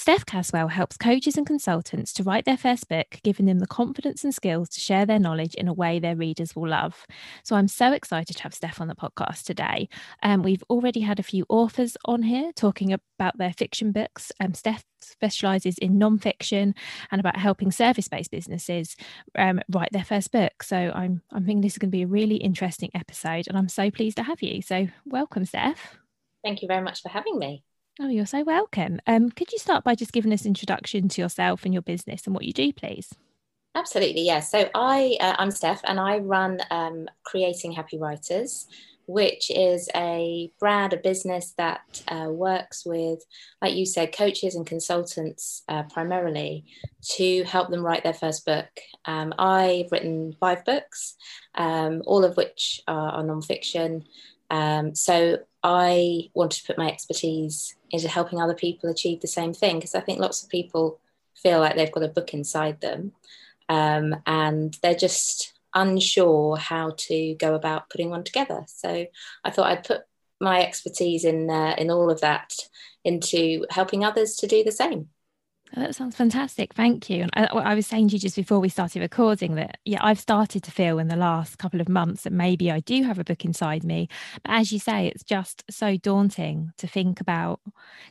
Steph 0.00 0.24
Caswell 0.24 0.68
helps 0.68 0.96
coaches 0.96 1.36
and 1.36 1.46
consultants 1.46 2.14
to 2.14 2.22
write 2.22 2.46
their 2.46 2.56
first 2.56 2.88
book, 2.88 3.18
giving 3.22 3.44
them 3.44 3.58
the 3.58 3.66
confidence 3.66 4.24
and 4.24 4.34
skills 4.34 4.70
to 4.70 4.80
share 4.80 5.04
their 5.04 5.18
knowledge 5.18 5.54
in 5.56 5.68
a 5.68 5.74
way 5.74 5.98
their 5.98 6.16
readers 6.16 6.56
will 6.56 6.70
love. 6.70 7.06
So 7.42 7.54
I'm 7.54 7.68
so 7.68 7.92
excited 7.92 8.34
to 8.34 8.42
have 8.44 8.54
Steph 8.54 8.80
on 8.80 8.88
the 8.88 8.94
podcast 8.94 9.42
today. 9.42 9.90
Um, 10.22 10.42
we've 10.42 10.64
already 10.70 11.00
had 11.00 11.18
a 11.18 11.22
few 11.22 11.44
authors 11.50 11.98
on 12.06 12.22
here 12.22 12.50
talking 12.56 12.94
about 12.94 13.36
their 13.36 13.52
fiction 13.52 13.92
books. 13.92 14.32
Um, 14.40 14.54
Steph 14.54 14.84
specialises 15.02 15.76
in 15.76 15.98
non-fiction 15.98 16.74
and 17.10 17.20
about 17.20 17.36
helping 17.36 17.70
service-based 17.70 18.30
businesses 18.30 18.96
um, 19.36 19.60
write 19.68 19.92
their 19.92 20.02
first 20.02 20.32
book. 20.32 20.62
So 20.62 20.78
I'm 20.78 21.20
I'm 21.30 21.44
thinking 21.44 21.60
this 21.60 21.74
is 21.74 21.78
going 21.78 21.90
to 21.90 21.96
be 21.96 22.04
a 22.04 22.06
really 22.06 22.36
interesting 22.36 22.88
episode, 22.94 23.48
and 23.48 23.58
I'm 23.58 23.68
so 23.68 23.90
pleased 23.90 24.16
to 24.16 24.22
have 24.22 24.40
you. 24.40 24.62
So 24.62 24.88
welcome, 25.04 25.44
Steph. 25.44 25.98
Thank 26.42 26.62
you 26.62 26.68
very 26.68 26.82
much 26.82 27.02
for 27.02 27.10
having 27.10 27.38
me. 27.38 27.64
Oh, 27.98 28.08
you're 28.08 28.26
so 28.26 28.44
welcome. 28.44 29.00
Um, 29.06 29.30
could 29.30 29.52
you 29.52 29.58
start 29.58 29.84
by 29.84 29.94
just 29.94 30.12
giving 30.12 30.32
us 30.32 30.46
introduction 30.46 31.08
to 31.08 31.20
yourself 31.20 31.64
and 31.64 31.74
your 31.74 31.82
business 31.82 32.24
and 32.26 32.34
what 32.34 32.44
you 32.44 32.52
do, 32.52 32.72
please? 32.72 33.12
Absolutely, 33.74 34.22
yes. 34.22 34.50
So 34.50 34.68
I, 34.74 35.16
uh, 35.20 35.36
I'm 35.38 35.50
Steph, 35.50 35.80
and 35.84 36.00
I 36.00 36.18
run 36.18 36.60
um, 36.70 37.08
Creating 37.24 37.72
Happy 37.72 37.98
Writers, 37.98 38.66
which 39.06 39.50
is 39.50 39.88
a 39.94 40.50
brand, 40.58 40.92
a 40.92 40.96
business 40.96 41.52
that 41.58 42.02
uh, 42.08 42.28
works 42.30 42.86
with, 42.86 43.22
like 43.60 43.74
you 43.74 43.84
said, 43.84 44.14
coaches 44.14 44.54
and 44.54 44.66
consultants 44.66 45.62
uh, 45.68 45.82
primarily 45.84 46.64
to 47.16 47.44
help 47.44 47.70
them 47.70 47.84
write 47.84 48.02
their 48.02 48.14
first 48.14 48.46
book. 48.46 48.68
Um, 49.04 49.34
I've 49.38 49.90
written 49.92 50.34
five 50.40 50.64
books, 50.64 51.16
um, 51.54 52.02
all 52.06 52.24
of 52.24 52.36
which 52.36 52.80
are, 52.86 53.10
are 53.12 53.24
nonfiction. 53.24 54.04
Um, 54.50 54.94
so 54.94 55.38
I 55.62 56.30
wanted 56.34 56.60
to 56.60 56.66
put 56.66 56.78
my 56.78 56.90
expertise 56.90 57.76
into 57.90 58.08
helping 58.08 58.40
other 58.40 58.54
people 58.54 58.90
achieve 58.90 59.20
the 59.20 59.26
same 59.26 59.52
thing 59.52 59.76
because 59.76 59.94
I 59.94 60.00
think 60.00 60.20
lots 60.20 60.42
of 60.42 60.48
people 60.48 60.98
feel 61.34 61.60
like 61.60 61.76
they've 61.76 61.92
got 61.92 62.02
a 62.02 62.08
book 62.08 62.34
inside 62.34 62.80
them 62.80 63.12
um, 63.68 64.16
and 64.26 64.76
they're 64.82 64.94
just 64.94 65.54
unsure 65.74 66.56
how 66.56 66.92
to 66.96 67.34
go 67.34 67.54
about 67.54 67.88
putting 67.90 68.10
one 68.10 68.24
together. 68.24 68.64
So 68.66 69.06
I 69.44 69.50
thought 69.50 69.70
I'd 69.70 69.84
put 69.84 70.02
my 70.40 70.62
expertise 70.62 71.24
in 71.24 71.50
uh, 71.50 71.74
in 71.78 71.90
all 71.90 72.10
of 72.10 72.20
that 72.22 72.54
into 73.04 73.66
helping 73.70 74.04
others 74.04 74.36
to 74.36 74.46
do 74.46 74.64
the 74.64 74.72
same. 74.72 75.08
Oh, 75.76 75.80
that 75.82 75.94
sounds 75.94 76.16
fantastic. 76.16 76.74
Thank 76.74 77.08
you. 77.08 77.28
And 77.32 77.46
I, 77.46 77.46
I, 77.46 77.74
was 77.74 77.86
saying 77.86 78.08
to 78.08 78.14
you 78.14 78.18
just 78.18 78.34
before 78.34 78.58
we 78.58 78.68
started 78.68 79.02
recording 79.02 79.54
that, 79.54 79.78
yeah, 79.84 79.98
I've 80.00 80.18
started 80.18 80.64
to 80.64 80.70
feel 80.72 80.98
in 80.98 81.06
the 81.06 81.16
last 81.16 81.58
couple 81.58 81.80
of 81.80 81.88
months 81.88 82.24
that 82.24 82.32
maybe 82.32 82.72
I 82.72 82.80
do 82.80 83.04
have 83.04 83.20
a 83.20 83.24
book 83.24 83.44
inside 83.44 83.84
me. 83.84 84.08
But 84.42 84.52
as 84.52 84.72
you 84.72 84.80
say, 84.80 85.06
it's 85.06 85.22
just 85.22 85.62
so 85.70 85.96
daunting 85.96 86.72
to 86.78 86.88
think 86.88 87.20
about 87.20 87.60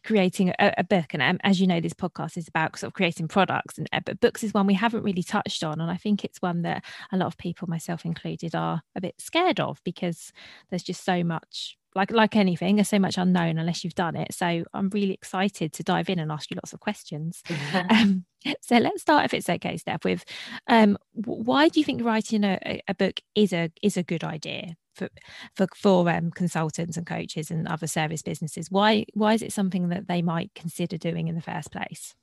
creating 0.06 0.54
a, 0.58 0.74
a 0.78 0.86
book. 0.86 1.14
And 1.14 1.22
um, 1.22 1.38
as 1.44 1.60
you 1.60 1.68
know, 1.68 1.82
this 1.82 1.94
podcast 1.94 2.38
is 2.38 2.48
about 2.48 2.80
sort 2.80 2.92
of 2.92 2.94
creating 2.94 3.28
products, 3.28 3.78
and 3.78 3.90
uh, 3.92 4.00
but 4.06 4.22
books 4.22 4.42
is 4.42 4.54
one 4.54 4.66
we 4.66 4.74
haven't 4.76 5.04
really 5.04 5.24
touched 5.24 5.62
on. 5.62 5.82
And 5.82 5.92
I 5.92 5.98
think 5.98 6.24
it's 6.24 6.42
one 6.42 6.62
that 6.62 6.86
a 7.12 7.18
lot 7.18 7.28
of 7.28 7.38
people, 7.38 7.68
myself 7.68 8.06
included, 8.06 8.56
are 8.56 8.84
a 8.96 9.02
bit 9.02 9.16
scared 9.18 9.60
of 9.60 9.82
because 9.84 10.32
there's 10.70 10.84
just 10.84 11.04
so 11.04 11.26
much 11.26 11.78
like 11.96 12.12
like 12.12 12.36
anything 12.36 12.76
there's 12.76 12.90
so 12.90 13.00
much 13.00 13.18
unknown 13.18 13.58
unless 13.58 13.84
you've 13.84 13.96
done 13.96 14.16
it. 14.16 14.34
So 14.34 14.64
i'm 14.74 14.90
really 14.90 15.14
excited 15.14 15.74
to 15.74 15.84
dive 15.84 16.10
in 16.10 16.20
and 16.20 16.32
ask 16.32 16.50
you 16.50 16.56
lots 16.56 16.74
of 16.74 16.80
questions. 16.80 17.44
Um, 17.90 18.26
so 18.62 18.78
let's 18.78 19.02
start 19.02 19.26
if 19.26 19.34
it's 19.34 19.50
okay 19.50 19.76
steph 19.78 20.06
with 20.06 20.24
um, 20.68 20.98
why 21.14 21.68
do 21.68 21.80
you 21.80 21.84
think 21.84 22.04
writing 22.04 22.44
a, 22.44 22.82
a 22.88 22.94
book 22.94 23.20
is 23.36 23.52
a 23.52 23.72
is 23.82 23.98
a 23.98 24.04
good 24.04 24.24
idea 24.24 24.76
for 24.96 25.10
for, 25.56 25.68
for 25.76 26.10
um, 26.10 26.32
consultants 26.32 26.98
and 26.98 27.06
coaches 27.06 27.52
and 27.52 27.68
other 27.68 27.88
service 27.88 28.22
businesses? 28.22 28.70
Why 28.70 29.06
why 29.14 29.34
is 29.34 29.42
it 29.42 29.54
something 29.54 29.90
that 29.90 30.08
they 30.08 30.22
might 30.22 30.52
consider 30.56 30.98
doing 30.98 31.28
in 31.28 31.36
the 31.36 31.42
first 31.42 31.72
place? 31.72 32.16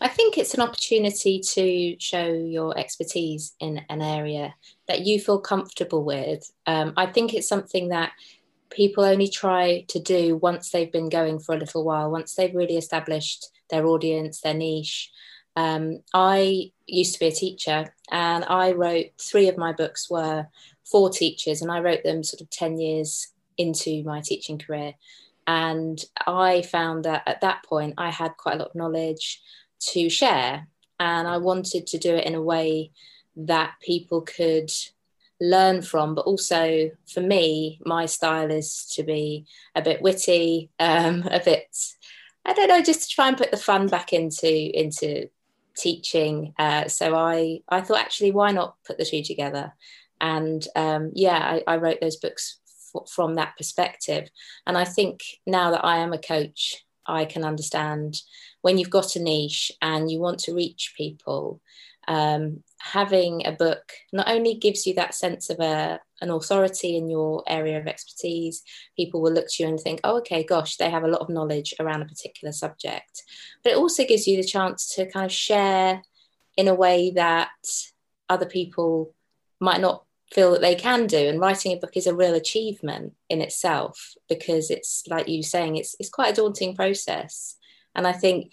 I 0.00 0.08
think 0.08 0.38
it's 0.38 0.54
an 0.54 0.60
opportunity 0.60 1.40
to 1.40 1.96
show 1.98 2.26
your 2.28 2.78
expertise 2.78 3.54
in 3.58 3.84
an 3.88 4.02
area 4.02 4.54
that 4.86 5.00
you 5.00 5.20
feel 5.20 5.40
comfortable 5.40 6.04
with. 6.04 6.50
Um, 6.66 6.92
I 6.96 7.06
think 7.06 7.34
it's 7.34 7.48
something 7.48 7.88
that 7.88 8.12
people 8.70 9.04
only 9.04 9.28
try 9.28 9.84
to 9.88 9.98
do 9.98 10.36
once 10.36 10.70
they've 10.70 10.92
been 10.92 11.08
going 11.08 11.38
for 11.38 11.54
a 11.54 11.58
little 11.58 11.84
while, 11.84 12.10
once 12.10 12.34
they've 12.34 12.54
really 12.54 12.76
established 12.76 13.48
their 13.70 13.86
audience, 13.86 14.40
their 14.40 14.54
niche. 14.54 15.10
Um, 15.56 16.00
I 16.14 16.70
used 16.86 17.14
to 17.14 17.20
be 17.20 17.26
a 17.26 17.32
teacher 17.32 17.92
and 18.10 18.44
I 18.44 18.72
wrote 18.72 19.06
three 19.20 19.48
of 19.48 19.56
my 19.56 19.72
books 19.72 20.08
were 20.08 20.46
for 20.84 21.10
teachers 21.10 21.62
and 21.62 21.70
I 21.70 21.80
wrote 21.80 22.04
them 22.04 22.22
sort 22.22 22.40
of 22.40 22.50
10 22.50 22.78
years 22.78 23.28
into 23.56 24.02
my 24.04 24.20
teaching 24.20 24.58
career. 24.58 24.94
And 25.46 26.02
I 26.26 26.62
found 26.62 27.04
that 27.04 27.22
at 27.26 27.40
that 27.40 27.64
point 27.64 27.94
I 27.98 28.10
had 28.10 28.36
quite 28.36 28.56
a 28.56 28.58
lot 28.58 28.68
of 28.68 28.74
knowledge 28.74 29.40
to 29.92 30.08
share 30.08 30.68
and 31.00 31.28
I 31.28 31.38
wanted 31.38 31.86
to 31.88 31.98
do 31.98 32.14
it 32.14 32.26
in 32.26 32.34
a 32.34 32.42
way 32.42 32.92
that 33.36 33.74
people 33.80 34.22
could 34.22 34.70
learn 35.40 35.82
from 35.82 36.14
but 36.14 36.26
also 36.26 36.90
for 37.06 37.20
me 37.20 37.80
my 37.84 38.06
style 38.06 38.50
is 38.50 38.84
to 38.92 39.02
be 39.02 39.46
a 39.74 39.82
bit 39.82 40.02
witty 40.02 40.70
um, 40.80 41.22
a 41.30 41.40
bit 41.44 41.76
i 42.44 42.52
don't 42.52 42.68
know 42.68 42.82
just 42.82 43.08
to 43.08 43.14
try 43.14 43.28
and 43.28 43.36
put 43.36 43.50
the 43.50 43.56
fun 43.56 43.86
back 43.86 44.12
into 44.12 44.48
into 44.78 45.28
teaching. 45.78 46.52
Uh, 46.58 46.88
so 46.88 47.14
i 47.14 47.60
i 47.68 47.80
thought 47.80 48.00
actually 48.00 48.32
why 48.32 48.50
not 48.50 48.76
put 48.84 48.98
the 48.98 49.04
two 49.04 49.22
together? 49.22 49.72
And 50.20 50.66
um, 50.74 51.12
yeah 51.14 51.38
I, 51.38 51.74
I, 51.74 51.76
wrote 51.76 52.00
those 52.00 52.16
books 52.16 52.58
f- 52.92 53.08
from 53.08 53.36
that 53.36 53.56
perspective. 53.56 54.28
And 54.66 54.76
i 54.76 54.84
think 54.84 55.20
now 55.46 55.70
that 55.70 55.84
i 55.84 55.98
am 55.98 56.12
a 56.12 56.18
coach 56.18 56.84
i 57.06 57.24
can 57.24 57.44
understand 57.44 58.20
when 58.62 58.76
you've 58.76 58.90
got 58.90 59.16
a 59.16 59.22
niche 59.22 59.70
and 59.80 60.10
you 60.10 60.18
want 60.18 60.40
to 60.40 60.54
reach 60.54 60.94
people 60.96 61.60
um, 62.08 62.64
having 62.78 63.46
a 63.46 63.52
book 63.52 63.92
not 64.12 64.28
only 64.28 64.54
gives 64.54 64.86
you 64.86 64.94
that 64.94 65.14
sense 65.14 65.50
of 65.50 65.60
a, 65.60 66.00
an 66.22 66.30
authority 66.30 66.96
in 66.96 67.10
your 67.10 67.44
area 67.46 67.78
of 67.78 67.86
expertise, 67.86 68.62
people 68.96 69.20
will 69.20 69.32
look 69.32 69.46
to 69.48 69.62
you 69.62 69.68
and 69.68 69.78
think, 69.78 70.00
oh, 70.02 70.16
okay, 70.18 70.42
gosh, 70.42 70.76
they 70.76 70.88
have 70.88 71.04
a 71.04 71.08
lot 71.08 71.20
of 71.20 71.28
knowledge 71.28 71.74
around 71.78 72.00
a 72.00 72.06
particular 72.06 72.50
subject. 72.50 73.22
But 73.62 73.74
it 73.74 73.78
also 73.78 74.06
gives 74.06 74.26
you 74.26 74.38
the 74.38 74.48
chance 74.48 74.94
to 74.94 75.10
kind 75.10 75.26
of 75.26 75.32
share 75.32 76.02
in 76.56 76.66
a 76.66 76.74
way 76.74 77.10
that 77.10 77.50
other 78.30 78.46
people 78.46 79.14
might 79.60 79.80
not 79.80 80.04
feel 80.32 80.52
that 80.52 80.62
they 80.62 80.74
can 80.74 81.06
do 81.06 81.28
and 81.28 81.40
writing 81.40 81.72
a 81.72 81.76
book 81.76 81.96
is 81.96 82.06
a 82.06 82.14
real 82.14 82.34
achievement 82.34 83.14
in 83.28 83.40
itself 83.40 84.14
because 84.28 84.70
it's 84.70 85.04
like 85.08 85.28
you 85.28 85.42
saying 85.42 85.76
it's, 85.76 85.96
it's 85.98 86.10
quite 86.10 86.32
a 86.32 86.36
daunting 86.36 86.76
process 86.76 87.56
and 87.94 88.06
i 88.06 88.12
think 88.12 88.52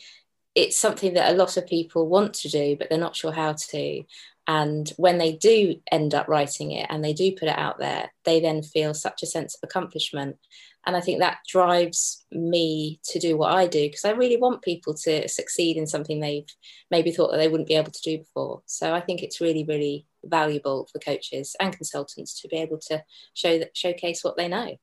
it's 0.55 0.79
something 0.79 1.13
that 1.13 1.31
a 1.31 1.37
lot 1.37 1.57
of 1.57 1.67
people 1.67 2.07
want 2.07 2.33
to 2.33 2.49
do, 2.49 2.75
but 2.77 2.89
they're 2.89 2.97
not 2.97 3.15
sure 3.15 3.33
how 3.33 3.53
to. 3.53 4.03
And 4.47 4.91
when 4.97 5.17
they 5.17 5.33
do 5.33 5.75
end 5.91 6.13
up 6.13 6.27
writing 6.27 6.71
it 6.71 6.87
and 6.89 7.03
they 7.03 7.13
do 7.13 7.31
put 7.31 7.49
it 7.49 7.57
out 7.57 7.79
there, 7.79 8.11
they 8.23 8.39
then 8.39 8.61
feel 8.61 8.93
such 8.93 9.23
a 9.23 9.27
sense 9.27 9.55
of 9.55 9.61
accomplishment. 9.63 10.37
and 10.85 10.95
I 10.95 11.01
think 11.01 11.19
that 11.19 11.39
drives 11.47 12.25
me 12.31 12.99
to 13.05 13.19
do 13.19 13.37
what 13.37 13.53
I 13.53 13.65
do 13.67 13.87
because 13.87 14.05
I 14.05 14.11
really 14.11 14.37
want 14.37 14.61
people 14.61 14.93
to 14.93 15.27
succeed 15.27 15.77
in 15.77 15.87
something 15.87 16.19
they've 16.19 16.45
maybe 16.91 17.11
thought 17.11 17.31
that 17.31 17.37
they 17.37 17.47
wouldn't 17.47 17.67
be 17.67 17.75
able 17.75 17.91
to 17.91 18.01
do 18.03 18.19
before. 18.19 18.61
So 18.67 18.93
I 18.93 19.01
think 19.01 19.23
it's 19.23 19.41
really, 19.41 19.63
really 19.63 20.05
valuable 20.23 20.87
for 20.91 20.99
coaches 20.99 21.55
and 21.59 21.75
consultants 21.75 22.39
to 22.41 22.47
be 22.47 22.57
able 22.57 22.77
to 22.87 23.03
show 23.33 23.57
that 23.57 23.75
showcase 23.75 24.23
what 24.23 24.37
they 24.37 24.47
know. 24.47 24.77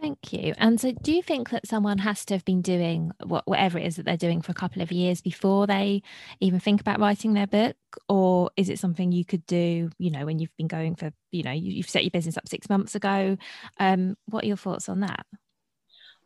Thank 0.00 0.32
you. 0.32 0.54
And 0.58 0.78
so, 0.80 0.92
do 0.92 1.12
you 1.12 1.22
think 1.22 1.50
that 1.50 1.66
someone 1.66 1.98
has 1.98 2.24
to 2.26 2.34
have 2.34 2.44
been 2.44 2.62
doing 2.62 3.12
what, 3.22 3.46
whatever 3.46 3.78
it 3.78 3.86
is 3.86 3.96
that 3.96 4.04
they're 4.04 4.16
doing 4.16 4.42
for 4.42 4.52
a 4.52 4.54
couple 4.54 4.82
of 4.82 4.92
years 4.92 5.20
before 5.20 5.66
they 5.66 6.02
even 6.40 6.60
think 6.60 6.80
about 6.80 7.00
writing 7.00 7.32
their 7.32 7.46
book? 7.46 7.76
Or 8.08 8.50
is 8.56 8.68
it 8.68 8.78
something 8.78 9.12
you 9.12 9.24
could 9.24 9.46
do, 9.46 9.90
you 9.98 10.10
know, 10.10 10.26
when 10.26 10.38
you've 10.38 10.56
been 10.58 10.66
going 10.66 10.96
for, 10.96 11.12
you 11.30 11.42
know, 11.42 11.52
you, 11.52 11.80
have 11.80 11.88
set 11.88 12.02
your 12.02 12.10
business 12.10 12.36
up 12.36 12.48
six 12.48 12.68
months 12.68 12.94
ago? 12.94 13.38
Um, 13.78 14.16
what 14.26 14.44
are 14.44 14.48
your 14.48 14.56
thoughts 14.56 14.88
on 14.88 15.00
that? 15.00 15.24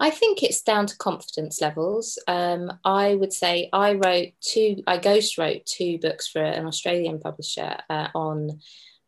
I 0.01 0.11
think 0.11 0.43
it's 0.43 0.63
down 0.63 0.87
to 0.87 0.97
confidence 0.97 1.61
levels. 1.61 2.19
Um, 2.27 2.73
I 2.85 3.15
would 3.17 3.33
say 3.33 3.69
I 3.73 3.95
wrote 3.95 4.29
two, 4.41 4.83
I 4.87 4.99
ghost 4.99 5.39
wrote 5.39 5.67
two 5.67 5.99
books 5.99 6.29
for 6.29 6.43
an 6.43 6.67
Australian 6.67 7.19
publisher 7.19 7.77
uh, 7.91 8.09
on 8.15 8.61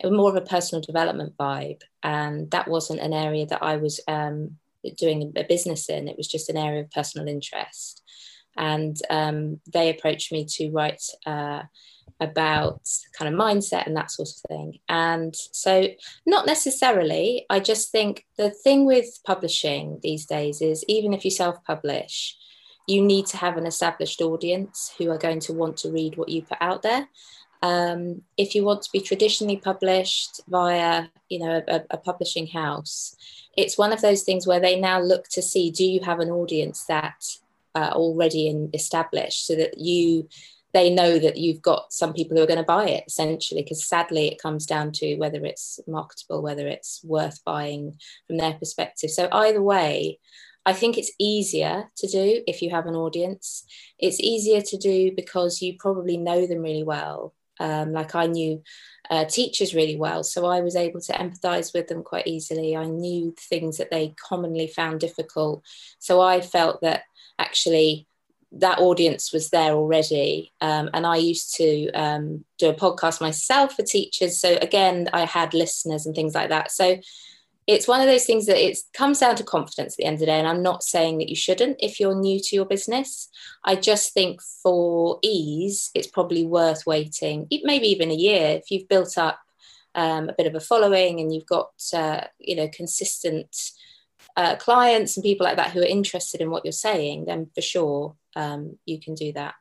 more 0.05 0.31
of 0.31 0.37
a 0.37 0.47
personal 0.47 0.83
development 0.83 1.35
vibe. 1.39 1.83
And 2.03 2.51
that 2.51 2.69
wasn't 2.69 3.01
an 3.01 3.13
area 3.13 3.47
that 3.47 3.63
I 3.63 3.77
was 3.77 4.01
um, 4.09 4.57
doing 4.97 5.33
a 5.37 5.45
business 5.45 5.89
in, 5.89 6.09
it 6.09 6.17
was 6.17 6.29
just 6.29 6.49
an 6.49 6.57
area 6.57 6.83
of 6.83 6.91
personal 6.91 7.29
interest. 7.29 8.03
And 8.57 8.97
um, 9.11 9.61
they 9.73 9.91
approached 9.91 10.33
me 10.33 10.45
to 10.57 10.71
write 10.71 11.03
uh, 11.25 11.63
about 12.21 12.83
kind 13.19 13.33
of 13.33 13.41
mindset 13.41 13.87
and 13.87 13.97
that 13.97 14.11
sort 14.11 14.29
of 14.29 14.49
thing. 14.49 14.79
And 14.89 15.35
so, 15.35 15.89
not 16.27 16.47
necessarily, 16.47 17.47
I 17.49 17.61
just 17.61 17.91
think 17.91 18.27
the 18.37 18.51
thing 18.51 18.85
with 18.85 19.21
publishing 19.25 20.01
these 20.03 20.27
days 20.27 20.61
is 20.61 20.85
even 20.89 21.15
if 21.15 21.25
you 21.25 21.31
self 21.31 21.63
publish, 21.65 22.37
you 22.87 23.03
need 23.03 23.27
to 23.27 23.37
have 23.37 23.57
an 23.57 23.67
established 23.67 24.21
audience 24.21 24.93
who 24.99 25.11
are 25.11 25.19
going 25.19 25.41
to 25.41 25.53
want 25.53 25.77
to 25.79 25.91
read 25.91 26.17
what 26.17 26.29
you 26.29 26.43
put 26.43 26.59
out 26.61 26.83
there. 26.83 27.09
Um, 27.63 28.23
if 28.37 28.55
you 28.55 28.65
want 28.65 28.83
to 28.83 28.93
be 28.93 29.01
traditionally 29.01 29.57
published 29.57 30.41
via, 30.49 31.07
you 31.29 31.39
know, 31.41 31.63
a, 31.69 31.83
a, 31.91 31.99
publishing 31.99 32.47
house, 32.47 33.15
it's 33.57 33.77
one 33.77 33.93
of 33.93 34.01
those 34.01 34.23
things 34.23 34.47
where 34.47 34.61
they 34.61 34.81
now 34.81 34.99
look 34.99 35.29
to 35.29 35.43
see 35.43 35.71
do 35.71 35.85
you 35.85 36.01
have 36.01 36.21
an 36.21 36.31
audience 36.31 36.85
that 36.87 37.23
uh, 37.75 37.91
already 37.93 38.49
in, 38.49 38.71
established, 38.73 39.47
so 39.47 39.55
that 39.57 39.79
you 39.79 40.29
they 40.73 40.89
know 40.89 41.19
that 41.19 41.37
you've 41.37 41.61
got 41.61 41.93
some 41.93 42.13
people 42.13 42.37
who 42.37 42.43
are 42.43 42.47
going 42.47 42.57
to 42.57 42.63
buy 42.63 42.87
it 42.87 43.05
essentially 43.07 43.61
because 43.61 43.85
sadly 43.85 44.29
it 44.29 44.41
comes 44.41 44.67
down 44.67 44.93
to 44.93 45.17
whether 45.17 45.45
it's 45.45 45.81
marketable 45.89 46.43
whether 46.43 46.69
it's 46.69 47.03
worth 47.03 47.43
buying 47.45 47.99
from 48.29 48.37
their 48.37 48.55
perspective 48.55 49.11
so 49.11 49.29
either 49.33 49.61
way 49.61 50.17
I 50.67 50.73
think 50.73 50.99
it's 50.99 51.13
easier 51.19 51.89
to 51.97 52.07
do 52.07 52.43
if 52.47 52.61
you 52.61 52.71
have 52.71 52.87
an 52.87 52.95
audience. 52.95 53.65
It's 53.99 54.21
easier 54.21 54.61
to 54.61 54.77
do 54.77 55.11
because 55.17 55.63
you 55.63 55.77
probably 55.79 56.17
know 56.19 56.47
them 56.47 56.61
really 56.61 56.83
well. 56.83 57.35
Um, 57.61 57.93
like 57.93 58.15
I 58.15 58.27
knew 58.27 58.63
uh, 59.11 59.25
teachers 59.25 59.75
really 59.75 59.97
well, 59.97 60.25
so 60.25 60.47
I 60.47 60.61
was 60.61 60.77
able 60.77 61.01
to 61.03 61.13
empathize 61.13 61.75
with 61.75 61.89
them 61.89 62.03
quite 62.03 62.27
easily. 62.27 62.77
I 62.77 62.87
knew 62.87 63.35
things 63.39 63.77
that 63.77 63.91
they 63.91 64.15
commonly 64.29 64.67
found 64.67 65.01
difficult, 65.01 65.63
so 65.99 66.21
I 66.21 66.41
felt 66.41 66.81
that 66.81 67.03
actually 67.39 68.07
that 68.53 68.81
audience 68.81 69.33
was 69.33 69.51
there 69.51 69.73
already. 69.73 70.53
Um, 70.61 70.91
and 70.93 71.07
I 71.07 71.17
used 71.17 71.55
to 71.57 71.91
um, 71.93 72.45
do 72.59 72.69
a 72.69 72.75
podcast 72.75 73.21
myself 73.21 73.77
for 73.77 73.83
teachers, 73.83 74.41
so 74.41 74.59
again, 74.61 75.09
I 75.13 75.25
had 75.25 75.55
listeners 75.55 76.07
and 76.07 76.15
things 76.15 76.35
like 76.35 76.49
that. 76.49 76.73
So 76.73 76.99
it's 77.67 77.87
one 77.87 78.01
of 78.01 78.07
those 78.07 78.25
things 78.25 78.47
that 78.47 78.57
it 78.57 78.79
comes 78.95 79.21
down 79.21 79.37
to 79.37 79.45
confidence 79.45 79.95
at 79.95 79.97
the 79.99 80.05
end 80.05 80.15
of 80.15 80.21
the 80.21 80.27
day. 80.27 80.39
And 80.39 80.49
I'm 80.49 80.63
not 80.63 80.83
saying 80.83 81.19
that 81.19 81.29
you 81.29 81.37
shouldn't 81.37 81.77
if 81.81 82.01
you're 82.01 82.19
new 82.19 82.41
to 82.41 82.57
your 82.57 82.65
business. 82.65 83.29
I 83.65 83.77
just 83.77 84.13
think 84.13 84.41
for 84.63 85.19
ease, 85.23 85.91
it's 85.95 86.09
probably 86.09 86.45
worth 86.45 86.87
waiting, 86.87 87.47
maybe 87.63 87.89
even 87.89 88.11
a 88.11 88.15
year 88.15 88.61
if 88.63 88.71
you've 88.71 88.89
built 88.89 89.17
up 89.17 89.39
um, 89.95 90.29
a 90.29 90.35
bit 90.35 90.47
of 90.47 90.55
a 90.55 90.61
following 90.61 91.21
and 91.21 91.35
you've 91.35 91.47
got 91.47 91.73
uh, 91.93 92.23
you 92.39 92.57
know 92.57 92.69
consistent 92.69 93.57
uh, 94.37 94.57
clients 94.57 95.17
and 95.17 95.25
people 95.25 95.45
like 95.45 95.57
that 95.57 95.71
who 95.71 95.81
are 95.81 95.87
interested 95.87 96.41
in 96.41 96.51
what 96.51 96.65
you're 96.65 96.73
saying. 96.73 97.25
Then 97.27 97.51
for 97.55 97.61
sure 97.61 98.17
um, 98.37 98.79
you 98.87 99.01
can 99.01 99.15
do 99.15 99.33
that. 99.33 99.55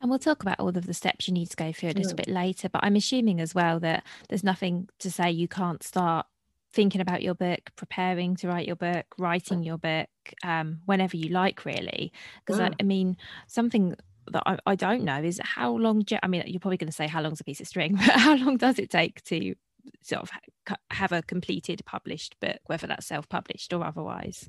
And 0.00 0.10
we'll 0.10 0.18
talk 0.18 0.42
about 0.42 0.58
all 0.58 0.76
of 0.76 0.86
the 0.86 0.94
steps 0.94 1.28
you 1.28 1.34
need 1.34 1.50
to 1.50 1.56
go 1.56 1.70
through 1.70 1.90
a 1.90 1.92
little 1.92 2.16
bit 2.16 2.26
later. 2.26 2.68
But 2.68 2.82
I'm 2.82 2.96
assuming 2.96 3.40
as 3.40 3.54
well 3.54 3.78
that 3.80 4.04
there's 4.28 4.42
nothing 4.42 4.88
to 4.98 5.12
say 5.12 5.30
you 5.30 5.46
can't 5.46 5.80
start 5.80 6.26
thinking 6.72 7.00
about 7.00 7.22
your 7.22 7.34
book, 7.34 7.70
preparing 7.76 8.36
to 8.36 8.48
write 8.48 8.66
your 8.66 8.76
book, 8.76 9.06
writing 9.18 9.62
your 9.62 9.78
book, 9.78 10.08
um, 10.42 10.80
whenever 10.86 11.16
you 11.16 11.28
like, 11.28 11.64
really. 11.64 12.12
Because 12.44 12.60
I, 12.60 12.70
mm. 12.70 12.74
I, 12.80 12.82
mean, 12.82 13.16
something 13.46 13.94
that 14.30 14.42
I, 14.46 14.58
I, 14.66 14.74
don't 14.74 15.04
know 15.04 15.22
is 15.22 15.40
how 15.42 15.76
long. 15.76 16.04
I 16.22 16.26
mean, 16.26 16.44
you're 16.46 16.60
probably 16.60 16.78
going 16.78 16.88
to 16.88 16.92
say 16.92 17.06
how 17.06 17.20
long's 17.20 17.40
a 17.40 17.44
piece 17.44 17.60
of 17.60 17.68
string, 17.68 17.94
but 18.06 18.18
how 18.18 18.36
long 18.36 18.56
does 18.56 18.78
it 18.78 18.90
take 18.90 19.22
to 19.24 19.54
sort 20.02 20.22
of 20.22 20.76
have 20.90 21.12
a 21.12 21.22
completed 21.22 21.82
published 21.84 22.38
book, 22.40 22.58
whether 22.66 22.86
that's 22.86 23.06
self-published 23.06 23.72
or 23.72 23.84
otherwise? 23.84 24.48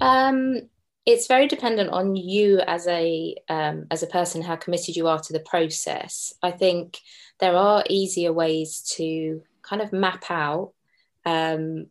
Um, 0.00 0.68
it's 1.06 1.26
very 1.26 1.48
dependent 1.48 1.90
on 1.90 2.16
you 2.16 2.60
as 2.60 2.86
a 2.86 3.36
um, 3.48 3.86
as 3.90 4.02
a 4.02 4.06
person, 4.06 4.42
how 4.42 4.56
committed 4.56 4.96
you 4.96 5.08
are 5.08 5.20
to 5.20 5.32
the 5.32 5.40
process. 5.40 6.34
I 6.42 6.50
think 6.50 6.98
there 7.40 7.56
are 7.56 7.84
easier 7.88 8.32
ways 8.32 8.80
to 8.96 9.42
kind 9.62 9.82
of 9.82 9.92
map 9.92 10.24
out 10.30 10.72
um, 11.24 11.86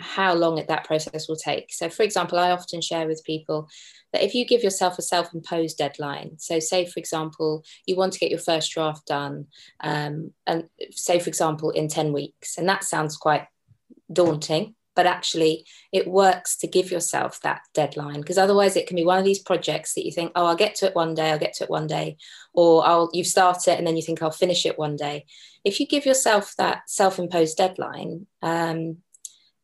how 0.00 0.34
long 0.34 0.62
that 0.66 0.84
process 0.84 1.28
will 1.28 1.36
take. 1.36 1.72
So, 1.72 1.88
for 1.88 2.02
example, 2.02 2.38
I 2.38 2.50
often 2.50 2.80
share 2.80 3.06
with 3.06 3.24
people 3.24 3.68
that 4.12 4.22
if 4.22 4.34
you 4.34 4.44
give 4.46 4.62
yourself 4.62 4.98
a 4.98 5.02
self 5.02 5.32
imposed 5.34 5.78
deadline, 5.78 6.38
so 6.38 6.58
say, 6.58 6.84
for 6.86 6.98
example, 6.98 7.64
you 7.86 7.96
want 7.96 8.12
to 8.14 8.18
get 8.18 8.30
your 8.30 8.40
first 8.40 8.72
draft 8.72 9.06
done, 9.06 9.46
um, 9.80 10.32
and 10.46 10.68
say, 10.90 11.18
for 11.18 11.28
example, 11.28 11.70
in 11.70 11.88
10 11.88 12.12
weeks, 12.12 12.58
and 12.58 12.68
that 12.68 12.84
sounds 12.84 13.16
quite 13.16 13.46
daunting. 14.12 14.74
But 14.96 15.06
actually, 15.06 15.66
it 15.92 16.06
works 16.06 16.56
to 16.58 16.66
give 16.66 16.90
yourself 16.90 17.40
that 17.40 17.62
deadline 17.74 18.20
because 18.20 18.38
otherwise, 18.38 18.76
it 18.76 18.86
can 18.86 18.96
be 18.96 19.04
one 19.04 19.18
of 19.18 19.24
these 19.24 19.40
projects 19.40 19.94
that 19.94 20.04
you 20.04 20.12
think, 20.12 20.32
"Oh, 20.34 20.46
I'll 20.46 20.56
get 20.56 20.76
to 20.76 20.86
it 20.86 20.94
one 20.94 21.14
day. 21.14 21.30
I'll 21.30 21.38
get 21.38 21.54
to 21.54 21.64
it 21.64 21.70
one 21.70 21.86
day," 21.86 22.16
or 22.52 22.86
"I'll 22.86 23.10
you 23.12 23.24
start 23.24 23.68
it 23.68 23.78
and 23.78 23.86
then 23.86 23.96
you 23.96 24.02
think 24.02 24.22
I'll 24.22 24.30
finish 24.30 24.66
it 24.66 24.78
one 24.78 24.96
day." 24.96 25.26
if 25.64 25.80
you 25.80 25.86
give 25.86 26.06
yourself 26.06 26.54
that 26.56 26.88
self-imposed 26.88 27.56
deadline 27.56 28.26
um, 28.42 28.98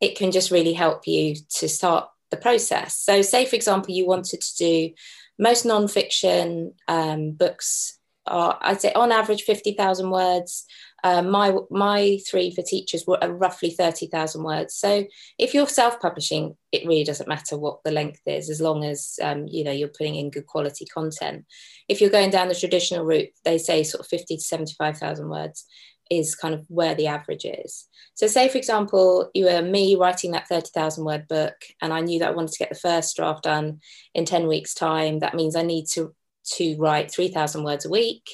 it 0.01 0.17
can 0.17 0.33
just 0.33 0.51
really 0.51 0.73
help 0.73 1.07
you 1.07 1.37
to 1.51 1.69
start 1.69 2.09
the 2.31 2.37
process 2.37 2.97
so 2.97 3.23
say 3.23 3.45
for 3.45 3.57
example 3.57 3.95
you 3.95 4.07
wanted 4.07 4.41
to 4.41 4.57
do 4.57 4.91
most 5.39 5.65
non-fiction 5.65 6.73
um, 6.89 7.33
books 7.33 7.99
are 8.27 8.59
i'd 8.63 8.81
say 8.81 8.93
on 8.93 9.13
average 9.13 9.43
50000 9.43 10.11
words 10.11 10.67
uh, 11.03 11.23
my 11.23 11.55
my 11.71 12.19
three 12.29 12.55
for 12.55 12.63
teachers 12.63 13.05
were 13.07 13.19
roughly 13.29 13.71
30,000 13.71 14.43
words. 14.43 14.75
So 14.75 15.07
if 15.39 15.55
you're 15.55 15.67
self-publishing, 15.67 16.57
it 16.73 16.87
really 16.87 17.05
doesn't 17.05 17.29
matter 17.29 17.59
what 17.59 17.83
the 17.85 17.91
length 17.91 18.21
is, 18.27 18.51
as 18.51 18.61
long 18.61 18.85
as 18.85 19.19
um, 19.23 19.47
you 19.49 19.65
know 19.65 19.73
you're 19.73 19.89
putting 19.89 20.17
in 20.17 20.31
good 20.31 20.47
quality 20.47 20.87
content. 20.87 21.45
If 21.89 22.01
you're 22.01 22.11
going 22.11 22.31
down 22.31 22.49
the 22.49 22.55
traditional 22.55 23.05
route, 23.05 23.31
they 23.45 23.59
say 23.59 23.83
sort 23.83 24.01
of 24.01 24.09
50 24.09 24.37
to 24.37 24.43
75,000 24.43 25.29
words 25.29 25.67
is 26.11 26.35
kind 26.35 26.55
of 26.55 26.67
where 26.69 26.95
the 26.95 27.07
average 27.07 27.45
is. 27.45 27.87
So, 28.15 28.27
say 28.27 28.49
for 28.49 28.59
example, 28.59 29.31
you 29.33 29.45
were 29.45 29.63
me 29.63 29.97
writing 29.97 30.33
that 30.33 30.49
30,000 30.49 31.05
word 31.05 31.29
book, 31.29 31.55
and 31.81 31.93
I 31.93 32.01
knew 32.01 32.19
that 32.19 32.29
I 32.29 32.35
wanted 32.35 32.53
to 32.53 32.59
get 32.59 32.69
the 32.69 32.75
first 32.75 33.17
draft 33.17 33.45
done 33.45 33.81
in 34.15 34.25
10 34.25 34.49
weeks' 34.49 34.75
time. 34.75 35.21
That 35.21 35.35
means 35.35 35.57
I 35.57 35.63
need 35.63 35.87
to, 35.93 36.15
to 36.57 36.77
write 36.79 37.13
3,000 37.13 37.65
words 37.65 37.87
a 37.87 37.91
week. 37.91 38.29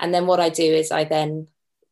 And 0.00 0.14
then 0.14 0.26
what 0.26 0.40
I 0.40 0.48
do 0.48 0.64
is 0.64 0.90
I 0.90 1.04
then 1.04 1.46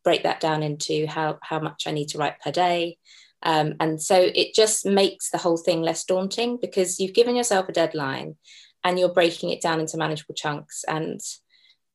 break 0.09 0.23
that 0.23 0.39
down 0.39 0.63
into 0.63 1.05
how, 1.05 1.37
how 1.43 1.59
much 1.59 1.83
I 1.85 1.91
need 1.91 2.07
to 2.09 2.17
write 2.17 2.41
per 2.43 2.51
day. 2.51 2.97
Um, 3.43 3.75
and 3.79 4.01
so 4.01 4.15
it 4.19 4.55
just 4.55 4.87
makes 4.87 5.29
the 5.29 5.37
whole 5.37 5.57
thing 5.57 5.83
less 5.83 6.03
daunting 6.03 6.57
because 6.59 6.99
you've 6.99 7.13
given 7.13 7.35
yourself 7.35 7.69
a 7.69 7.71
deadline 7.71 8.35
and 8.83 8.97
you're 8.97 9.13
breaking 9.13 9.51
it 9.51 9.61
down 9.61 9.79
into 9.79 9.97
manageable 9.97 10.33
chunks. 10.33 10.83
And 10.87 11.21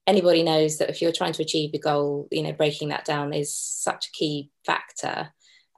anybody 0.06 0.44
knows 0.44 0.78
that 0.78 0.90
if 0.90 1.02
you're 1.02 1.18
trying 1.18 1.32
to 1.32 1.42
achieve 1.42 1.72
a 1.74 1.78
goal, 1.78 2.28
you 2.30 2.44
know, 2.44 2.52
breaking 2.52 2.90
that 2.90 3.04
down 3.04 3.32
is 3.32 3.52
such 3.56 4.06
a 4.06 4.16
key 4.16 4.50
factor. 4.64 5.30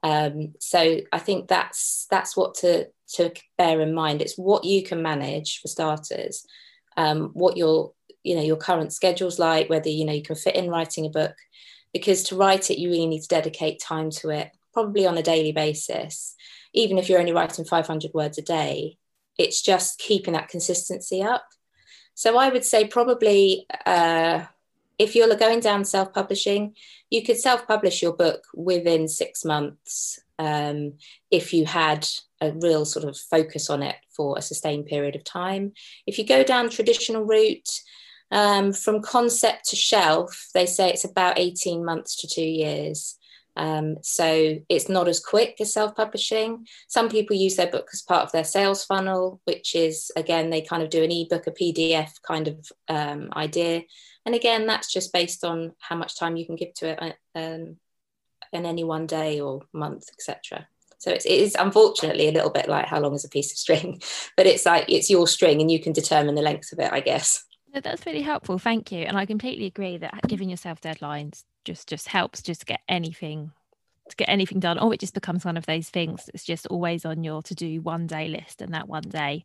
Um, 0.02 0.52
so 0.60 1.00
I 1.10 1.18
think 1.18 1.48
that's 1.48 2.06
that's 2.10 2.36
what 2.36 2.54
to 2.56 2.88
to 3.14 3.32
bear 3.56 3.80
in 3.80 3.94
mind. 3.94 4.20
It's 4.20 4.36
what 4.36 4.64
you 4.64 4.82
can 4.82 5.02
manage 5.02 5.60
for 5.60 5.68
starters, 5.68 6.44
um, 6.98 7.30
what 7.32 7.56
your 7.56 7.92
you 8.22 8.36
know 8.36 8.42
your 8.42 8.56
current 8.56 8.92
schedule's 8.92 9.38
like, 9.38 9.70
whether 9.70 9.88
you 9.88 10.04
know 10.04 10.12
you 10.12 10.22
can 10.22 10.36
fit 10.36 10.54
in 10.54 10.68
writing 10.68 11.06
a 11.06 11.10
book, 11.10 11.34
because 11.96 12.22
to 12.24 12.36
write 12.36 12.70
it 12.70 12.78
you 12.78 12.90
really 12.90 13.06
need 13.06 13.22
to 13.22 13.28
dedicate 13.28 13.80
time 13.80 14.10
to 14.10 14.28
it, 14.28 14.50
probably 14.74 15.06
on 15.06 15.16
a 15.16 15.22
daily 15.22 15.52
basis. 15.52 16.34
Even 16.74 16.98
if 16.98 17.08
you're 17.08 17.18
only 17.18 17.32
writing 17.32 17.64
500 17.64 18.10
words 18.12 18.36
a 18.36 18.42
day, 18.42 18.98
it's 19.38 19.62
just 19.62 19.98
keeping 19.98 20.34
that 20.34 20.48
consistency 20.48 21.22
up. 21.22 21.46
So 22.14 22.36
I 22.36 22.50
would 22.50 22.64
say 22.64 22.86
probably 22.86 23.66
uh, 23.86 24.44
if 24.98 25.14
you're 25.14 25.34
going 25.36 25.60
down 25.60 25.86
self 25.86 26.12
publishing, 26.12 26.74
you 27.08 27.22
could 27.22 27.38
self 27.38 27.66
publish 27.66 28.02
your 28.02 28.12
book 28.12 28.44
within 28.54 29.08
six 29.08 29.44
months 29.44 30.18
um, 30.38 30.94
if 31.30 31.54
you 31.54 31.64
had 31.64 32.06
a 32.42 32.52
real 32.52 32.84
sort 32.84 33.06
of 33.06 33.16
focus 33.16 33.70
on 33.70 33.82
it 33.82 33.96
for 34.14 34.36
a 34.36 34.42
sustained 34.42 34.84
period 34.84 35.16
of 35.16 35.24
time. 35.24 35.72
If 36.06 36.18
you 36.18 36.26
go 36.26 36.44
down 36.44 36.68
traditional 36.68 37.24
route, 37.24 37.80
um, 38.30 38.72
from 38.72 39.02
concept 39.02 39.68
to 39.70 39.76
shelf, 39.76 40.48
they 40.54 40.66
say 40.66 40.90
it's 40.90 41.04
about 41.04 41.38
18 41.38 41.84
months 41.84 42.16
to 42.16 42.28
two 42.28 42.42
years. 42.42 43.16
Um, 43.56 43.96
so 44.02 44.58
it's 44.68 44.88
not 44.88 45.08
as 45.08 45.18
quick 45.18 45.56
as 45.60 45.72
self 45.72 45.96
publishing. 45.96 46.66
Some 46.88 47.08
people 47.08 47.36
use 47.36 47.56
their 47.56 47.70
book 47.70 47.88
as 47.92 48.02
part 48.02 48.22
of 48.22 48.32
their 48.32 48.44
sales 48.44 48.84
funnel, 48.84 49.40
which 49.44 49.74
is, 49.74 50.10
again, 50.14 50.50
they 50.50 50.60
kind 50.60 50.82
of 50.82 50.90
do 50.90 51.02
an 51.02 51.10
ebook, 51.10 51.46
a 51.46 51.52
PDF 51.52 52.20
kind 52.22 52.48
of 52.48 52.72
um, 52.88 53.30
idea. 53.34 53.82
And 54.26 54.34
again, 54.34 54.66
that's 54.66 54.92
just 54.92 55.12
based 55.12 55.44
on 55.44 55.72
how 55.78 55.96
much 55.96 56.18
time 56.18 56.36
you 56.36 56.44
can 56.44 56.56
give 56.56 56.74
to 56.74 56.88
it 56.88 57.14
uh, 57.34 57.38
um, 57.38 57.76
in 58.52 58.66
any 58.66 58.84
one 58.84 59.06
day 59.06 59.40
or 59.40 59.62
month, 59.72 60.08
etc. 60.12 60.66
So 60.98 61.10
it's, 61.10 61.24
it 61.24 61.32
is 61.32 61.56
unfortunately 61.58 62.28
a 62.28 62.32
little 62.32 62.50
bit 62.50 62.68
like 62.68 62.86
how 62.86 63.00
long 63.00 63.14
is 63.14 63.24
a 63.24 63.28
piece 63.28 63.52
of 63.52 63.58
string, 63.58 64.02
but 64.36 64.46
it's 64.46 64.66
like 64.66 64.86
it's 64.88 65.08
your 65.08 65.26
string 65.26 65.60
and 65.60 65.70
you 65.70 65.80
can 65.80 65.92
determine 65.92 66.34
the 66.34 66.42
length 66.42 66.72
of 66.72 66.78
it, 66.80 66.92
I 66.92 67.00
guess. 67.00 67.45
That's 67.84 68.06
really 68.06 68.22
helpful. 68.22 68.58
Thank 68.58 68.92
you. 68.92 69.00
And 69.00 69.16
I 69.16 69.26
completely 69.26 69.66
agree 69.66 69.98
that 69.98 70.20
giving 70.28 70.48
yourself 70.50 70.80
deadlines 70.80 71.44
just 71.64 71.88
just 71.88 72.08
helps 72.08 72.40
just 72.40 72.64
get 72.64 72.80
anything 72.88 73.50
to 74.08 74.16
get 74.16 74.28
anything 74.28 74.60
done 74.60 74.78
or 74.78 74.94
it 74.94 75.00
just 75.00 75.14
becomes 75.14 75.44
one 75.44 75.56
of 75.56 75.66
those 75.66 75.90
things 75.90 76.30
it's 76.32 76.44
just 76.44 76.66
always 76.68 77.04
on 77.04 77.24
your 77.24 77.42
to 77.42 77.54
do 77.54 77.80
one 77.80 78.06
day 78.06 78.28
list 78.28 78.62
and 78.62 78.72
that 78.72 78.88
one 78.88 79.02
day 79.02 79.44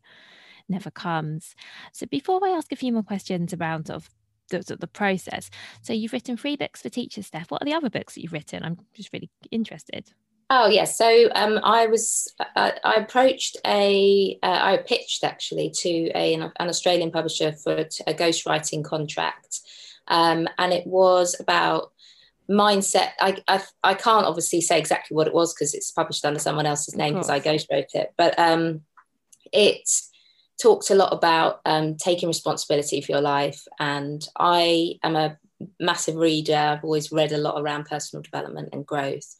never 0.68 0.88
comes 0.90 1.56
so 1.92 2.06
before 2.06 2.40
i 2.44 2.50
ask 2.50 2.70
a 2.70 2.76
few 2.76 2.92
more 2.92 3.02
questions 3.02 3.52
around 3.52 3.88
sort 3.88 3.96
of 3.96 4.08
the, 4.50 4.76
the 4.76 4.86
process 4.86 5.50
so 5.80 5.92
you've 5.92 6.12
written 6.12 6.36
three 6.36 6.56
books 6.56 6.80
for 6.80 6.88
teachers 6.88 7.26
steph 7.26 7.50
what 7.50 7.60
are 7.60 7.64
the 7.64 7.74
other 7.74 7.90
books 7.90 8.14
that 8.14 8.22
you've 8.22 8.32
written 8.32 8.62
i'm 8.62 8.78
just 8.94 9.12
really 9.12 9.30
interested 9.50 10.12
Oh 10.50 10.68
yes, 10.68 10.98
so 10.98 11.28
um, 11.34 11.60
I 11.62 11.86
was 11.86 12.32
uh, 12.56 12.72
I 12.84 12.94
approached 12.96 13.56
a 13.66 14.38
uh, 14.42 14.58
I 14.62 14.76
pitched 14.76 15.24
actually 15.24 15.70
to 15.76 16.10
a, 16.14 16.34
an, 16.34 16.52
Australian 16.60 17.10
publisher 17.10 17.52
for 17.52 17.78
a 18.06 18.14
ghostwriting 18.14 18.84
contract, 18.84 19.60
um, 20.08 20.46
and 20.58 20.72
it 20.72 20.86
was 20.86 21.38
about 21.40 21.92
mindset. 22.50 23.12
I, 23.18 23.42
I, 23.48 23.62
I 23.82 23.94
can't 23.94 24.26
obviously 24.26 24.60
say 24.60 24.78
exactly 24.78 25.14
what 25.14 25.26
it 25.26 25.32
was 25.32 25.54
because 25.54 25.72
it's 25.72 25.90
published 25.90 26.24
under 26.24 26.40
someone 26.40 26.66
else's 26.66 26.96
name 26.96 27.14
because 27.14 27.30
I 27.30 27.40
ghostwrote 27.40 27.94
it, 27.94 28.12
but 28.18 28.38
um, 28.38 28.82
it 29.52 29.88
talked 30.60 30.90
a 30.90 30.94
lot 30.94 31.12
about 31.12 31.60
um, 31.64 31.96
taking 31.96 32.28
responsibility 32.28 33.00
for 33.00 33.12
your 33.12 33.20
life, 33.22 33.66
and 33.78 34.22
I 34.38 34.98
am 35.02 35.16
a 35.16 35.38
massive 35.80 36.16
reader. 36.16 36.56
I've 36.56 36.84
always 36.84 37.12
read 37.12 37.32
a 37.32 37.38
lot 37.38 37.60
around 37.60 37.86
personal 37.86 38.22
development 38.22 38.70
and 38.72 38.86
growth. 38.86 39.34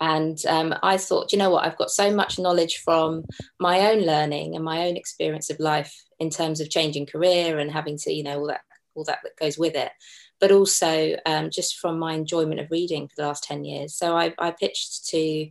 And 0.00 0.38
um, 0.46 0.74
I 0.82 0.96
thought, 0.96 1.30
you 1.30 1.38
know 1.38 1.50
what, 1.50 1.64
I've 1.64 1.76
got 1.76 1.90
so 1.90 2.14
much 2.14 2.38
knowledge 2.38 2.78
from 2.78 3.24
my 3.58 3.90
own 3.90 4.00
learning 4.00 4.56
and 4.56 4.64
my 4.64 4.88
own 4.88 4.96
experience 4.96 5.50
of 5.50 5.60
life 5.60 5.94
in 6.18 6.30
terms 6.30 6.60
of 6.60 6.70
changing 6.70 7.06
career 7.06 7.58
and 7.58 7.70
having 7.70 7.98
to, 7.98 8.12
you 8.12 8.22
know, 8.22 8.40
all 8.40 8.46
that 8.46 8.62
all 8.94 9.04
that 9.04 9.20
that 9.22 9.36
goes 9.36 9.56
with 9.58 9.74
it, 9.74 9.92
but 10.40 10.50
also 10.50 11.16
um, 11.26 11.50
just 11.50 11.78
from 11.78 11.98
my 11.98 12.14
enjoyment 12.14 12.60
of 12.60 12.70
reading 12.70 13.06
for 13.06 13.14
the 13.16 13.26
last 13.26 13.44
10 13.44 13.64
years. 13.64 13.94
So 13.94 14.16
I, 14.16 14.34
I 14.38 14.50
pitched 14.50 15.08
to 15.10 15.48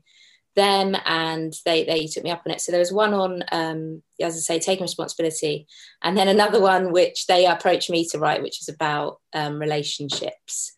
them 0.56 0.96
and 1.06 1.54
they, 1.66 1.86
they 1.86 2.08
took 2.08 2.24
me 2.24 2.32
up 2.32 2.42
on 2.46 2.52
it. 2.52 2.60
So 2.60 2.72
there 2.72 2.80
was 2.80 2.92
one 2.92 3.14
on, 3.14 3.44
um, 3.52 4.04
as 4.20 4.36
I 4.36 4.40
say, 4.40 4.60
taking 4.60 4.84
responsibility, 4.84 5.68
and 6.02 6.18
then 6.18 6.28
another 6.28 6.60
one 6.60 6.92
which 6.92 7.28
they 7.28 7.46
approached 7.46 7.90
me 7.90 8.06
to 8.10 8.20
write, 8.20 8.42
which 8.42 8.62
is 8.62 8.70
about 8.70 9.20
um, 9.34 9.60
relationships 9.60 10.74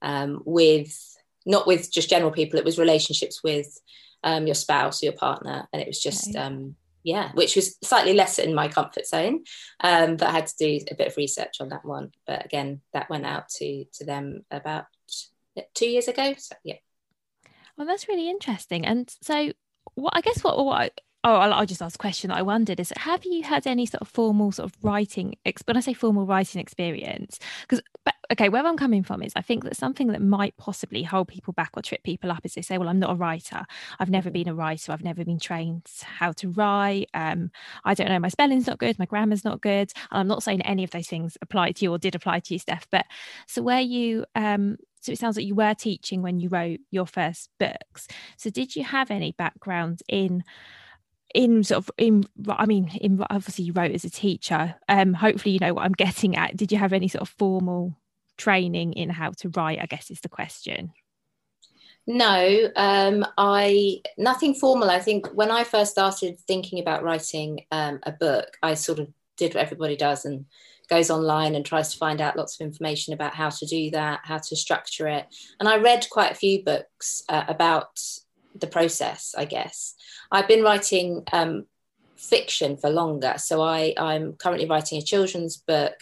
um, 0.00 0.42
with 0.44 1.15
not 1.46 1.66
with 1.66 1.90
just 1.92 2.10
general 2.10 2.30
people. 2.30 2.58
It 2.58 2.64
was 2.64 2.78
relationships 2.78 3.42
with 3.42 3.80
um, 4.24 4.46
your 4.46 4.54
spouse 4.54 5.02
or 5.02 5.06
your 5.06 5.14
partner, 5.14 5.68
and 5.72 5.80
it 5.80 5.88
was 5.88 6.02
just 6.02 6.30
okay. 6.30 6.38
um, 6.38 6.76
yeah, 7.04 7.30
which 7.34 7.54
was 7.54 7.76
slightly 7.84 8.14
less 8.14 8.38
in 8.38 8.54
my 8.54 8.66
comfort 8.66 9.06
zone. 9.06 9.44
Um, 9.80 10.16
but 10.16 10.28
I 10.28 10.32
had 10.32 10.48
to 10.48 10.54
do 10.58 10.84
a 10.90 10.96
bit 10.96 11.06
of 11.06 11.16
research 11.16 11.60
on 11.60 11.68
that 11.68 11.84
one. 11.84 12.10
But 12.26 12.44
again, 12.44 12.80
that 12.92 13.08
went 13.08 13.24
out 13.24 13.48
to 13.60 13.84
to 13.94 14.04
them 14.04 14.44
about 14.50 14.86
two 15.74 15.86
years 15.86 16.08
ago. 16.08 16.34
So 16.36 16.56
yeah. 16.64 16.76
Well, 17.76 17.86
that's 17.86 18.08
really 18.08 18.28
interesting. 18.28 18.86
And 18.86 19.12
so, 19.22 19.52
what 19.94 20.14
I 20.16 20.20
guess 20.20 20.42
what, 20.42 20.56
what 20.64 20.80
I, 20.80 20.90
oh, 21.24 21.34
I'll, 21.36 21.52
I'll, 21.52 21.66
just 21.66 21.82
ask 21.82 21.96
a 21.96 21.98
question 21.98 22.28
that 22.28 22.38
I 22.38 22.42
wondered 22.42 22.78
is 22.78 22.92
have 22.96 23.24
you 23.24 23.42
had 23.42 23.66
any 23.66 23.86
sort 23.86 24.00
of 24.00 24.08
formal 24.08 24.52
sort 24.52 24.70
of 24.70 24.76
writing, 24.82 25.34
when 25.64 25.76
I 25.76 25.80
say 25.80 25.92
formal 25.92 26.26
writing 26.26 26.60
experience, 26.60 27.38
because, 27.62 27.82
okay, 28.30 28.48
where 28.48 28.64
I'm 28.64 28.76
coming 28.76 29.02
from 29.02 29.22
is 29.22 29.32
I 29.34 29.42
think 29.42 29.64
that 29.64 29.76
something 29.76 30.08
that 30.08 30.22
might 30.22 30.56
possibly 30.56 31.02
hold 31.02 31.28
people 31.28 31.52
back 31.52 31.70
or 31.74 31.82
trip 31.82 32.02
people 32.02 32.30
up 32.30 32.40
is 32.44 32.54
they 32.54 32.62
say, 32.62 32.78
well, 32.78 32.88
I'm 32.88 32.98
not 32.98 33.10
a 33.10 33.14
writer. 33.14 33.64
I've 33.98 34.10
never 34.10 34.30
been 34.30 34.48
a 34.48 34.54
writer. 34.54 34.92
I've 34.92 35.04
never 35.04 35.24
been 35.24 35.38
trained 35.38 35.86
how 36.02 36.32
to 36.32 36.50
write. 36.50 37.08
Um, 37.14 37.50
I 37.84 37.94
don't 37.94 38.08
know. 38.08 38.18
My 38.18 38.28
spelling's 38.28 38.66
not 38.66 38.78
good. 38.78 38.98
My 38.98 39.06
grammar's 39.06 39.44
not 39.44 39.60
good. 39.60 39.92
And 40.10 40.20
I'm 40.20 40.28
not 40.28 40.42
saying 40.42 40.62
any 40.62 40.84
of 40.84 40.90
those 40.90 41.08
things 41.08 41.36
apply 41.42 41.72
to 41.72 41.84
you 41.84 41.92
or 41.92 41.98
did 41.98 42.14
apply 42.14 42.40
to 42.40 42.54
you, 42.54 42.58
Steph, 42.58 42.86
but 42.90 43.06
so 43.46 43.62
where 43.62 43.80
you, 43.80 44.24
um, 44.34 44.76
so 45.00 45.12
it 45.12 45.18
sounds 45.18 45.36
like 45.36 45.46
you 45.46 45.54
were 45.54 45.74
teaching 45.74 46.22
when 46.22 46.40
you 46.40 46.48
wrote 46.48 46.80
your 46.90 47.06
first 47.06 47.50
books. 47.60 48.08
So 48.36 48.50
did 48.50 48.74
you 48.74 48.82
have 48.82 49.10
any 49.10 49.32
background 49.32 50.00
in 50.08 50.42
in 51.36 51.62
sort 51.62 51.76
of 51.76 51.90
in 51.98 52.24
i 52.48 52.64
mean 52.64 52.90
in 52.98 53.22
obviously 53.28 53.66
you 53.66 53.72
wrote 53.74 53.92
as 53.92 54.04
a 54.04 54.10
teacher 54.10 54.74
um 54.88 55.12
hopefully 55.12 55.52
you 55.52 55.58
know 55.58 55.74
what 55.74 55.84
i'm 55.84 55.92
getting 56.06 56.34
at. 56.34 56.56
Did 56.56 56.72
you 56.72 56.78
have 56.78 56.94
any 56.94 57.08
sort 57.08 57.22
of 57.22 57.28
formal 57.28 57.94
training 58.38 58.94
in 58.94 59.10
how 59.10 59.30
to 59.32 59.50
write 59.50 59.78
i 59.80 59.86
guess 59.86 60.10
is 60.10 60.20
the 60.20 60.28
question? 60.28 60.92
No 62.06 62.70
um 62.74 63.26
i 63.36 64.00
nothing 64.16 64.54
formal. 64.54 64.88
I 64.90 65.00
think 65.00 65.26
when 65.34 65.50
i 65.50 65.62
first 65.62 65.92
started 65.92 66.40
thinking 66.40 66.80
about 66.80 67.02
writing 67.02 67.66
um, 67.70 68.00
a 68.04 68.12
book 68.12 68.56
i 68.62 68.74
sort 68.74 68.98
of 68.98 69.08
did 69.36 69.54
what 69.54 69.62
everybody 69.62 69.96
does 69.96 70.24
and 70.24 70.46
goes 70.88 71.10
online 71.10 71.54
and 71.54 71.66
tries 71.66 71.92
to 71.92 71.98
find 71.98 72.20
out 72.20 72.36
lots 72.36 72.58
of 72.58 72.64
information 72.64 73.12
about 73.12 73.34
how 73.34 73.50
to 73.50 73.66
do 73.66 73.90
that 73.90 74.20
how 74.22 74.38
to 74.38 74.56
structure 74.56 75.06
it. 75.06 75.26
And 75.60 75.68
i 75.68 75.76
read 75.76 76.06
quite 76.10 76.32
a 76.32 76.36
few 76.36 76.64
books 76.64 77.22
uh, 77.28 77.44
about 77.46 78.00
the 78.60 78.66
process 78.66 79.34
i 79.36 79.44
guess 79.44 79.94
I've 80.30 80.48
been 80.48 80.62
writing 80.62 81.22
um, 81.32 81.66
fiction 82.16 82.76
for 82.76 82.90
longer. 82.90 83.34
So 83.38 83.62
I, 83.62 83.94
I'm 83.96 84.34
currently 84.34 84.66
writing 84.66 84.98
a 84.98 85.02
children's 85.02 85.56
book. 85.56 85.94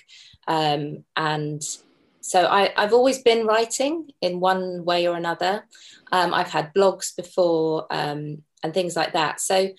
Um, 0.47 1.05
and 1.17 1.63
so 2.21 2.47
I, 2.47 2.73
have 2.77 2.93
always 2.93 3.19
been 3.19 3.47
writing 3.47 4.11
in 4.21 4.41
one 4.41 4.85
way 4.85 5.07
or 5.07 5.17
another. 5.17 5.65
Um, 6.13 6.33
I've 6.33 6.51
had 6.51 6.75
blogs 6.75 7.15
before 7.15 7.87
um, 7.91 8.43
and 8.63 8.73
things 8.73 8.97
like 8.97 9.13
that. 9.13 9.41
So 9.41 9.71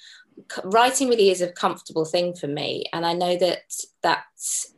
writing 0.63 1.08
really 1.08 1.29
is 1.29 1.41
a 1.41 1.51
comfortable 1.51 2.05
thing 2.05 2.36
for 2.36 2.48
me. 2.48 2.86
And 2.94 3.05
I 3.05 3.13
know 3.13 3.38
that 3.38 3.62
that 4.03 4.25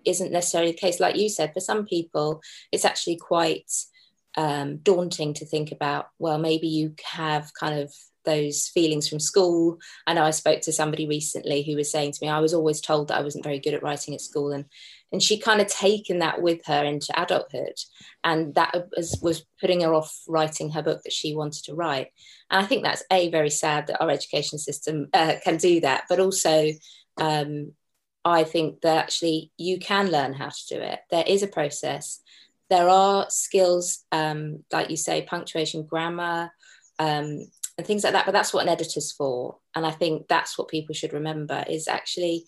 isn't 0.05 0.31
necessarily 0.31 0.71
the 0.71 0.77
case. 0.77 0.99
Like 0.99 1.17
you 1.17 1.29
said, 1.29 1.53
for 1.53 1.59
some 1.59 1.85
people, 1.85 2.41
it's 2.71 2.85
actually 2.85 3.17
quite 3.17 3.71
um, 4.37 4.77
daunting 4.77 5.33
to 5.35 5.45
think 5.45 5.71
about, 5.71 6.07
well, 6.19 6.37
maybe 6.37 6.67
you 6.67 6.95
have 7.03 7.51
kind 7.59 7.79
of 7.79 7.91
those 8.23 8.67
feelings 8.67 9.07
from 9.07 9.19
school. 9.19 9.79
I 10.05 10.13
know 10.13 10.23
I 10.23 10.31
spoke 10.31 10.61
to 10.61 10.71
somebody 10.71 11.07
recently 11.07 11.63
who 11.63 11.75
was 11.75 11.91
saying 11.91 12.11
to 12.11 12.19
me, 12.21 12.29
I 12.29 12.39
was 12.39 12.53
always 12.53 12.81
told 12.81 13.07
that 13.07 13.17
I 13.17 13.23
wasn't 13.23 13.43
very 13.43 13.59
good 13.59 13.73
at 13.73 13.83
writing 13.83 14.13
at 14.13 14.21
school. 14.21 14.51
And 14.51 14.65
and 15.11 15.23
she 15.23 15.39
kind 15.39 15.61
of 15.61 15.67
taken 15.67 16.19
that 16.19 16.41
with 16.41 16.65
her 16.65 16.83
into 16.83 17.19
adulthood 17.19 17.75
and 18.23 18.53
that 18.55 18.73
was, 18.95 19.17
was 19.21 19.45
putting 19.59 19.81
her 19.81 19.93
off 19.93 20.21
writing 20.27 20.71
her 20.71 20.83
book 20.83 21.01
that 21.03 21.13
she 21.13 21.35
wanted 21.35 21.63
to 21.63 21.73
write 21.73 22.07
and 22.49 22.63
i 22.63 22.67
think 22.67 22.83
that's 22.83 23.03
a 23.11 23.29
very 23.29 23.49
sad 23.49 23.87
that 23.87 24.01
our 24.01 24.09
education 24.09 24.59
system 24.59 25.07
uh, 25.13 25.35
can 25.43 25.57
do 25.57 25.79
that 25.79 26.03
but 26.09 26.19
also 26.19 26.71
um, 27.17 27.71
i 28.25 28.43
think 28.43 28.81
that 28.81 28.97
actually 28.97 29.51
you 29.57 29.79
can 29.79 30.11
learn 30.11 30.33
how 30.33 30.49
to 30.49 30.67
do 30.69 30.81
it 30.81 30.99
there 31.09 31.25
is 31.25 31.43
a 31.43 31.47
process 31.47 32.21
there 32.69 32.89
are 32.89 33.27
skills 33.29 34.05
um, 34.11 34.63
like 34.71 34.89
you 34.89 34.97
say 34.97 35.21
punctuation 35.21 35.83
grammar 35.83 36.51
um, 36.99 37.47
and 37.77 37.85
things 37.85 38.03
like 38.03 38.13
that 38.13 38.25
but 38.25 38.31
that's 38.31 38.53
what 38.53 38.63
an 38.63 38.69
editor's 38.69 39.11
for. 39.11 39.57
And 39.75 39.85
i 39.85 39.91
think 39.91 40.27
that's 40.27 40.57
what 40.57 40.67
people 40.67 40.93
should 40.93 41.13
remember 41.13 41.63
is 41.69 41.87
actually 41.87 42.45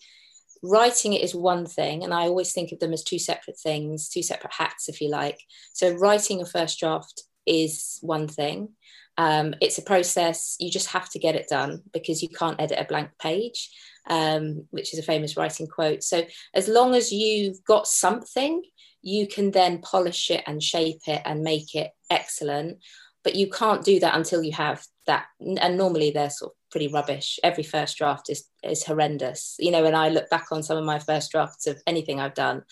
writing 0.62 1.14
it 1.14 1.22
is 1.22 1.34
one 1.34 1.64
thing 1.64 2.04
and 2.04 2.12
i 2.12 2.22
always 2.22 2.52
think 2.52 2.70
of 2.70 2.78
them 2.80 2.92
as 2.92 3.02
two 3.02 3.18
separate 3.18 3.58
things 3.58 4.10
two 4.10 4.22
separate 4.22 4.52
hats 4.52 4.88
if 4.88 5.00
you 5.00 5.08
like. 5.08 5.38
So 5.72 5.94
writing 5.94 6.40
a 6.40 6.46
first 6.46 6.78
draft 6.78 7.22
is 7.46 7.98
one 8.02 8.28
thing. 8.28 8.70
Um, 9.16 9.54
it's 9.60 9.76
a 9.76 9.82
process. 9.82 10.56
You 10.60 10.70
just 10.70 10.88
have 10.88 11.10
to 11.10 11.18
get 11.18 11.34
it 11.34 11.48
done 11.48 11.82
because 11.92 12.22
you 12.22 12.28
can't 12.28 12.60
edit 12.60 12.78
a 12.78 12.84
blank 12.84 13.10
page 13.20 13.70
um, 14.08 14.66
which 14.70 14.92
is 14.92 14.98
a 14.98 15.04
famous 15.04 15.36
writing 15.36 15.66
quote. 15.66 16.02
So 16.02 16.24
as 16.54 16.68
long 16.68 16.94
as 16.94 17.12
you've 17.12 17.62
got 17.64 17.86
something 17.86 18.62
you 19.02 19.26
can 19.26 19.50
then 19.50 19.78
polish 19.78 20.30
it 20.30 20.42
and 20.46 20.62
shape 20.62 21.00
it 21.06 21.22
and 21.24 21.42
make 21.42 21.74
it 21.74 21.90
excellent 22.10 22.78
but 23.22 23.34
you 23.34 23.50
can't 23.50 23.84
do 23.84 24.00
that 24.00 24.14
until 24.14 24.42
you 24.42 24.52
have 24.52 24.84
that 25.06 25.26
and 25.40 25.76
normally 25.76 26.10
they're 26.10 26.30
sort 26.30 26.52
of 26.52 26.56
pretty 26.70 26.88
rubbish 26.88 27.38
every 27.42 27.64
first 27.64 27.96
draft 27.98 28.30
is 28.30 28.44
is 28.62 28.84
horrendous 28.84 29.56
you 29.58 29.70
know 29.70 29.82
when 29.82 29.94
i 29.94 30.08
look 30.08 30.28
back 30.30 30.46
on 30.52 30.62
some 30.62 30.76
of 30.76 30.84
my 30.84 30.98
first 30.98 31.30
drafts 31.30 31.66
of 31.66 31.80
anything 31.86 32.20
i've 32.20 32.34
done 32.34 32.62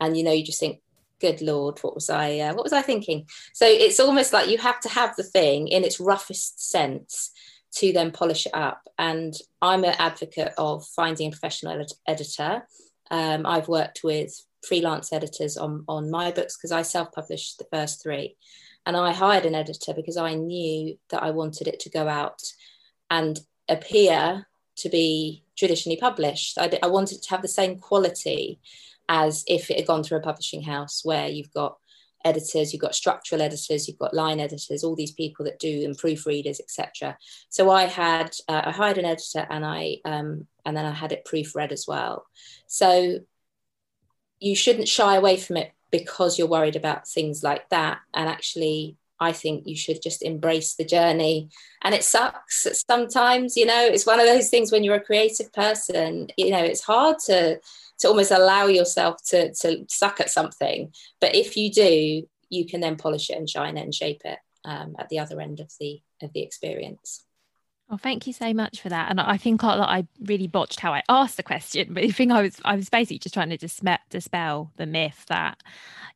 and 0.00 0.16
you 0.16 0.24
know 0.24 0.32
you 0.32 0.44
just 0.44 0.60
think 0.60 0.80
good 1.20 1.40
lord 1.40 1.78
what 1.80 1.94
was 1.94 2.10
i 2.10 2.38
uh, 2.38 2.54
what 2.54 2.64
was 2.64 2.72
i 2.72 2.82
thinking 2.82 3.26
so 3.52 3.66
it's 3.66 4.00
almost 4.00 4.32
like 4.32 4.48
you 4.48 4.58
have 4.58 4.80
to 4.80 4.88
have 4.88 5.14
the 5.16 5.22
thing 5.22 5.68
in 5.68 5.84
its 5.84 6.00
roughest 6.00 6.70
sense 6.70 7.30
to 7.72 7.92
then 7.92 8.10
polish 8.10 8.46
it 8.46 8.54
up. 8.54 8.82
And 8.98 9.34
I'm 9.60 9.84
an 9.84 9.94
advocate 9.98 10.52
of 10.58 10.86
finding 10.86 11.28
a 11.28 11.30
professional 11.30 11.80
ed- 11.80 11.86
editor. 12.06 12.66
Um, 13.10 13.46
I've 13.46 13.68
worked 13.68 14.00
with 14.04 14.34
freelance 14.66 15.12
editors 15.12 15.56
on, 15.56 15.84
on 15.88 16.10
my 16.10 16.30
books 16.30 16.56
because 16.56 16.72
I 16.72 16.82
self 16.82 17.12
published 17.12 17.58
the 17.58 17.66
first 17.72 18.02
three. 18.02 18.36
And 18.84 18.96
I 18.96 19.12
hired 19.12 19.46
an 19.46 19.54
editor 19.54 19.94
because 19.94 20.16
I 20.16 20.34
knew 20.34 20.96
that 21.10 21.22
I 21.22 21.30
wanted 21.30 21.68
it 21.68 21.78
to 21.80 21.90
go 21.90 22.08
out 22.08 22.42
and 23.10 23.38
appear 23.68 24.46
to 24.76 24.88
be 24.88 25.44
traditionally 25.56 25.98
published. 25.98 26.58
I, 26.58 26.78
I 26.82 26.88
wanted 26.88 27.22
to 27.22 27.30
have 27.30 27.42
the 27.42 27.48
same 27.48 27.78
quality 27.78 28.60
as 29.08 29.44
if 29.46 29.70
it 29.70 29.76
had 29.76 29.86
gone 29.86 30.02
through 30.02 30.18
a 30.18 30.22
publishing 30.22 30.62
house 30.62 31.02
where 31.04 31.28
you've 31.28 31.52
got 31.52 31.76
editors, 32.24 32.72
you've 32.72 32.82
got 32.82 32.94
structural 32.94 33.42
editors, 33.42 33.86
you've 33.86 33.98
got 33.98 34.14
line 34.14 34.40
editors, 34.40 34.84
all 34.84 34.94
these 34.94 35.12
people 35.12 35.44
that 35.44 35.58
do 35.58 35.84
and 35.84 35.98
proofreaders, 35.98 36.60
etc. 36.60 37.16
So 37.48 37.70
I 37.70 37.84
had 37.84 38.34
uh, 38.48 38.62
I 38.66 38.70
hired 38.70 38.98
an 38.98 39.04
editor 39.04 39.46
and 39.50 39.64
I 39.64 39.98
um, 40.04 40.46
and 40.64 40.76
then 40.76 40.86
I 40.86 40.92
had 40.92 41.12
it 41.12 41.26
proofread 41.30 41.72
as 41.72 41.86
well. 41.86 42.24
So 42.66 43.20
you 44.42 44.56
shouldn't 44.56 44.88
shy 44.88 45.16
away 45.16 45.36
from 45.36 45.56
it 45.56 45.72
because 45.90 46.38
you're 46.38 46.48
worried 46.48 46.76
about 46.76 47.06
things 47.06 47.42
like 47.42 47.68
that. 47.68 48.00
And 48.12 48.28
actually, 48.28 48.96
I 49.20 49.32
think 49.32 49.66
you 49.66 49.76
should 49.76 50.02
just 50.02 50.22
embrace 50.22 50.74
the 50.74 50.84
journey. 50.84 51.50
And 51.82 51.94
it 51.94 52.02
sucks 52.02 52.66
sometimes, 52.88 53.56
you 53.56 53.66
know, 53.66 53.84
it's 53.86 54.06
one 54.06 54.18
of 54.18 54.26
those 54.26 54.48
things 54.48 54.72
when 54.72 54.82
you're 54.82 54.96
a 54.96 55.04
creative 55.04 55.52
person, 55.52 56.28
you 56.36 56.50
know, 56.50 56.62
it's 56.62 56.82
hard 56.82 57.18
to 57.26 57.60
to 58.00 58.08
almost 58.08 58.32
allow 58.32 58.66
yourself 58.66 59.22
to 59.28 59.54
to 59.54 59.84
suck 59.88 60.18
at 60.18 60.30
something. 60.30 60.92
But 61.20 61.36
if 61.36 61.56
you 61.56 61.70
do, 61.70 62.26
you 62.48 62.66
can 62.66 62.80
then 62.80 62.96
polish 62.96 63.30
it 63.30 63.38
and 63.38 63.48
shine 63.48 63.76
it 63.76 63.82
and 63.82 63.94
shape 63.94 64.22
it 64.24 64.38
um, 64.64 64.96
at 64.98 65.08
the 65.08 65.20
other 65.20 65.40
end 65.40 65.60
of 65.60 65.70
the 65.78 66.02
of 66.20 66.32
the 66.32 66.42
experience. 66.42 67.24
Well, 67.92 67.98
thank 67.98 68.26
you 68.26 68.32
so 68.32 68.54
much 68.54 68.80
for 68.80 68.88
that. 68.88 69.10
And 69.10 69.20
I 69.20 69.36
think 69.36 69.62
I, 69.62 69.76
I 69.76 70.06
really 70.22 70.46
botched 70.46 70.80
how 70.80 70.94
I 70.94 71.02
asked 71.10 71.36
the 71.36 71.42
question, 71.42 71.92
but 71.92 72.02
I 72.02 72.08
think 72.08 72.32
I 72.32 72.40
was 72.40 72.58
I 72.64 72.74
was 72.74 72.88
basically 72.88 73.18
just 73.18 73.34
trying 73.34 73.50
to 73.50 73.58
dispel, 73.58 73.98
dispel 74.08 74.72
the 74.78 74.86
myth 74.86 75.26
that 75.28 75.60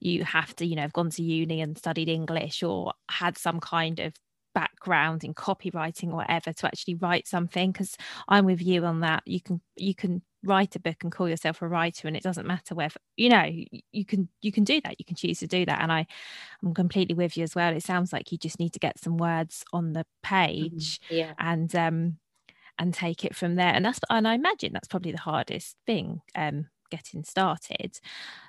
you 0.00 0.24
have 0.24 0.56
to, 0.56 0.64
you 0.64 0.74
know, 0.74 0.80
have 0.80 0.94
gone 0.94 1.10
to 1.10 1.22
uni 1.22 1.60
and 1.60 1.76
studied 1.76 2.08
English 2.08 2.62
or 2.62 2.94
had 3.10 3.36
some 3.36 3.60
kind 3.60 4.00
of 4.00 4.14
background 4.54 5.22
in 5.22 5.34
copywriting 5.34 6.08
or 6.12 6.16
whatever 6.16 6.50
to 6.50 6.66
actually 6.66 6.94
write 6.94 7.28
something 7.28 7.72
because 7.72 7.94
i'm 8.28 8.46
with 8.46 8.62
you 8.62 8.82
on 8.86 9.00
that 9.00 9.22
you 9.26 9.38
can 9.38 9.60
you 9.76 9.94
can 9.94 10.22
write 10.46 10.76
a 10.76 10.80
book 10.80 10.96
and 11.02 11.12
call 11.12 11.28
yourself 11.28 11.62
a 11.62 11.68
writer 11.68 12.08
and 12.08 12.16
it 12.16 12.22
doesn't 12.22 12.46
matter 12.46 12.74
where 12.74 12.90
you 13.16 13.28
know 13.28 13.44
you 13.92 14.04
can 14.04 14.28
you 14.42 14.52
can 14.52 14.64
do 14.64 14.80
that 14.82 14.98
you 14.98 15.04
can 15.04 15.16
choose 15.16 15.38
to 15.40 15.46
do 15.46 15.64
that 15.64 15.80
and 15.80 15.92
i 15.92 16.06
i'm 16.62 16.74
completely 16.74 17.14
with 17.14 17.36
you 17.36 17.42
as 17.42 17.54
well 17.54 17.74
it 17.74 17.82
sounds 17.82 18.12
like 18.12 18.32
you 18.32 18.38
just 18.38 18.58
need 18.58 18.72
to 18.72 18.78
get 18.78 18.98
some 18.98 19.16
words 19.16 19.64
on 19.72 19.92
the 19.92 20.00
mm-hmm. 20.00 20.34
page 20.36 21.00
mm-hmm. 21.00 21.16
yeah. 21.16 21.32
and 21.38 21.74
um 21.74 22.16
and 22.78 22.92
take 22.92 23.24
it 23.24 23.34
from 23.34 23.54
there 23.54 23.72
and 23.72 23.84
that's 23.84 24.00
and 24.10 24.28
i 24.28 24.34
imagine 24.34 24.72
that's 24.72 24.88
probably 24.88 25.12
the 25.12 25.18
hardest 25.18 25.76
thing 25.86 26.20
um 26.34 26.66
getting 26.90 27.24
started 27.24 27.98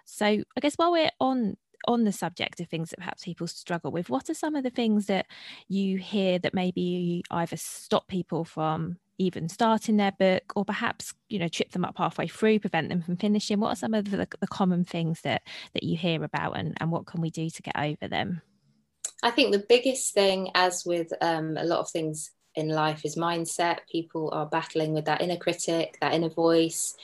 so 0.05 0.25
i 0.25 0.59
guess 0.61 0.75
while 0.75 0.91
we're 0.91 1.09
on 1.19 1.55
on 1.87 2.03
the 2.03 2.11
subject 2.11 2.59
of 2.59 2.67
things 2.67 2.89
that 2.89 2.99
perhaps 2.99 3.23
people 3.23 3.47
struggle 3.47 3.91
with, 3.91 4.09
what 4.09 4.29
are 4.29 4.33
some 4.33 4.55
of 4.55 4.63
the 4.63 4.69
things 4.69 5.07
that 5.07 5.25
you 5.67 5.97
hear 5.97 6.37
that 6.39 6.53
maybe 6.53 7.23
either 7.31 7.57
stop 7.57 8.07
people 8.07 8.43
from 8.43 8.97
even 9.17 9.49
starting 9.49 9.97
their 9.97 10.11
book 10.11 10.53
or 10.55 10.63
perhaps 10.63 11.15
you 11.27 11.39
know 11.39 11.47
trip 11.47 11.71
them 11.71 11.83
up 11.83 11.97
halfway 11.97 12.27
through 12.27 12.59
prevent 12.59 12.89
them 12.89 13.01
from 13.01 13.17
finishing? 13.17 13.59
What 13.59 13.69
are 13.69 13.75
some 13.75 13.93
of 13.93 14.11
the, 14.11 14.27
the 14.39 14.47
common 14.47 14.83
things 14.83 15.21
that 15.21 15.43
that 15.73 15.83
you 15.83 15.97
hear 15.97 16.23
about 16.23 16.57
and, 16.57 16.77
and 16.79 16.91
what 16.91 17.05
can 17.05 17.21
we 17.21 17.29
do 17.29 17.49
to 17.49 17.61
get 17.61 17.77
over 17.77 18.07
them? 18.07 18.41
I 19.23 19.31
think 19.31 19.51
the 19.51 19.65
biggest 19.67 20.13
thing 20.13 20.51
as 20.53 20.85
with 20.85 21.11
um, 21.21 21.57
a 21.57 21.63
lot 21.63 21.79
of 21.79 21.89
things 21.89 22.31
in 22.53 22.69
life 22.69 23.05
is 23.05 23.15
mindset. 23.15 23.79
People 23.91 24.29
are 24.31 24.45
battling 24.45 24.93
with 24.93 25.05
that 25.05 25.21
inner 25.21 25.37
critic 25.37 25.97
that 26.01 26.13
inner 26.13 26.29
voice 26.29 26.95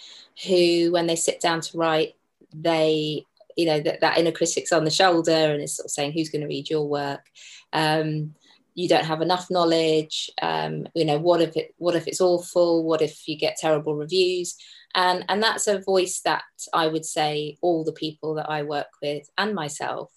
who 0.47 0.91
when 0.91 1.07
they 1.07 1.15
sit 1.15 1.39
down 1.39 1.61
to 1.61 1.77
write 1.77 2.15
they 2.53 3.25
you 3.57 3.65
know 3.65 3.79
that, 3.79 4.01
that 4.01 4.17
inner 4.17 4.31
critic's 4.31 4.71
on 4.71 4.83
the 4.83 4.91
shoulder 4.91 5.31
and 5.31 5.61
is 5.61 5.75
sort 5.75 5.85
of 5.85 5.91
saying 5.91 6.13
who's 6.13 6.29
going 6.29 6.41
to 6.41 6.47
read 6.47 6.69
your 6.69 6.87
work? 6.87 7.25
Um, 7.71 8.35
you 8.75 8.89
don't 8.89 9.05
have 9.05 9.21
enough 9.21 9.51
knowledge 9.51 10.31
um, 10.41 10.87
you 10.95 11.05
know 11.05 11.19
what 11.19 11.41
if 11.41 11.55
it 11.55 11.73
what 11.77 11.95
if 11.95 12.07
it's 12.07 12.21
awful? 12.21 12.83
What 12.83 13.01
if 13.01 13.27
you 13.27 13.37
get 13.37 13.57
terrible 13.57 13.95
reviews? 13.95 14.55
And 14.95 15.25
and 15.29 15.41
that's 15.41 15.67
a 15.67 15.79
voice 15.79 16.21
that 16.21 16.43
i 16.71 16.85
would 16.87 17.05
say 17.05 17.57
all 17.61 17.83
the 17.83 17.93
people 17.93 18.35
that 18.35 18.47
i 18.47 18.61
work 18.61 18.91
with 19.01 19.27
and 19.39 19.55
myself 19.55 20.11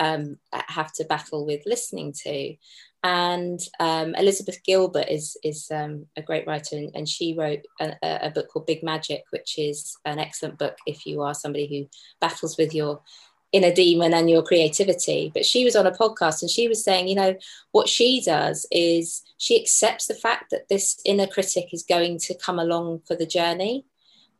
um, 0.00 0.38
have 0.52 0.92
to 0.94 1.04
battle 1.04 1.46
with 1.46 1.62
listening 1.66 2.12
to 2.24 2.54
and 3.04 3.58
um, 3.80 4.14
Elizabeth 4.14 4.62
Gilbert 4.64 5.08
is 5.08 5.36
is 5.42 5.68
um, 5.72 6.06
a 6.16 6.22
great 6.22 6.46
writer, 6.46 6.76
and, 6.76 6.90
and 6.94 7.08
she 7.08 7.34
wrote 7.34 7.60
a, 7.80 7.96
a, 8.02 8.30
book 8.30 8.48
called 8.48 8.66
Big 8.66 8.82
Magic, 8.82 9.24
which 9.30 9.58
is 9.58 9.96
an 10.04 10.20
excellent 10.20 10.58
book 10.58 10.76
if 10.86 11.04
you 11.04 11.22
are 11.22 11.34
somebody 11.34 11.66
who 11.66 11.88
battles 12.20 12.56
with 12.56 12.72
your 12.72 13.02
inner 13.50 13.72
demon 13.72 14.14
and 14.14 14.30
your 14.30 14.42
creativity. 14.42 15.32
But 15.34 15.44
she 15.44 15.64
was 15.64 15.74
on 15.74 15.86
a 15.86 15.90
podcast 15.90 16.42
and 16.42 16.50
she 16.50 16.68
was 16.68 16.82
saying, 16.82 17.08
you 17.08 17.16
know, 17.16 17.34
what 17.72 17.88
she 17.88 18.22
does 18.22 18.66
is 18.70 19.22
she 19.36 19.60
accepts 19.60 20.06
the 20.06 20.14
fact 20.14 20.50
that 20.50 20.68
this 20.68 20.98
inner 21.04 21.26
critic 21.26 21.68
is 21.72 21.82
going 21.82 22.18
to 22.20 22.34
come 22.34 22.58
along 22.58 23.02
for 23.06 23.16
the 23.16 23.26
journey, 23.26 23.84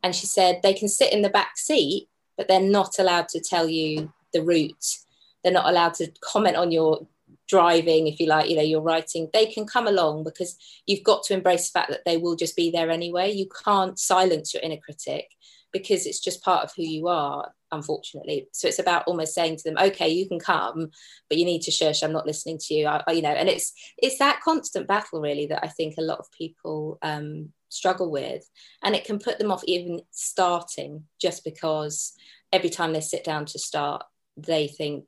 and 0.04 0.14
she 0.14 0.26
said 0.26 0.60
they 0.62 0.74
can 0.74 0.88
sit 0.88 1.12
in 1.12 1.22
the 1.22 1.30
back 1.30 1.58
seat, 1.58 2.08
but 2.36 2.46
they're 2.46 2.60
not 2.60 3.00
allowed 3.00 3.28
to 3.30 3.40
tell 3.40 3.68
you 3.68 4.12
the 4.32 4.42
route. 4.42 4.98
They're 5.42 5.52
not 5.52 5.68
allowed 5.68 5.94
to 5.94 6.12
comment 6.22 6.56
on 6.56 6.70
your 6.70 7.06
driving 7.52 8.06
if 8.06 8.18
you 8.18 8.26
like 8.26 8.48
you 8.48 8.56
know 8.56 8.62
you're 8.62 8.80
writing 8.90 9.28
they 9.32 9.46
can 9.46 9.66
come 9.66 9.86
along 9.86 10.24
because 10.24 10.56
you've 10.86 11.04
got 11.04 11.22
to 11.22 11.34
embrace 11.34 11.70
the 11.70 11.78
fact 11.78 11.90
that 11.90 12.04
they 12.06 12.16
will 12.16 12.36
just 12.36 12.56
be 12.56 12.70
there 12.70 12.90
anyway. 12.90 13.30
You 13.30 13.46
can't 13.64 13.98
silence 13.98 14.54
your 14.54 14.62
inner 14.62 14.78
critic 14.86 15.26
because 15.72 16.06
it's 16.06 16.20
just 16.20 16.42
part 16.42 16.64
of 16.64 16.72
who 16.74 16.82
you 16.82 17.08
are 17.08 17.50
unfortunately. 17.70 18.48
So 18.52 18.68
it's 18.68 18.78
about 18.78 19.04
almost 19.06 19.34
saying 19.34 19.56
to 19.56 19.64
them 19.64 19.78
okay 19.78 20.08
you 20.08 20.26
can 20.28 20.38
come 20.38 20.90
but 21.28 21.38
you 21.38 21.44
need 21.44 21.62
to 21.62 21.70
shush 21.70 22.02
i'm 22.02 22.12
not 22.18 22.26
listening 22.26 22.58
to 22.62 22.74
you. 22.74 22.86
I, 22.86 23.02
you 23.12 23.22
know 23.22 23.36
and 23.40 23.48
it's 23.48 23.72
it's 23.98 24.18
that 24.18 24.40
constant 24.42 24.86
battle 24.86 25.20
really 25.20 25.46
that 25.46 25.64
i 25.64 25.68
think 25.68 25.94
a 25.98 26.08
lot 26.10 26.18
of 26.18 26.32
people 26.32 26.98
um, 27.02 27.52
struggle 27.72 28.10
with. 28.10 28.48
And 28.82 28.94
it 28.94 29.04
can 29.04 29.18
put 29.18 29.38
them 29.38 29.50
off 29.50 29.64
even 29.64 30.02
starting 30.10 31.04
just 31.20 31.42
because 31.44 32.12
every 32.52 32.70
time 32.70 32.92
they 32.92 33.00
sit 33.00 33.24
down 33.24 33.46
to 33.46 33.58
start 33.58 34.04
they 34.36 34.66
think 34.66 35.04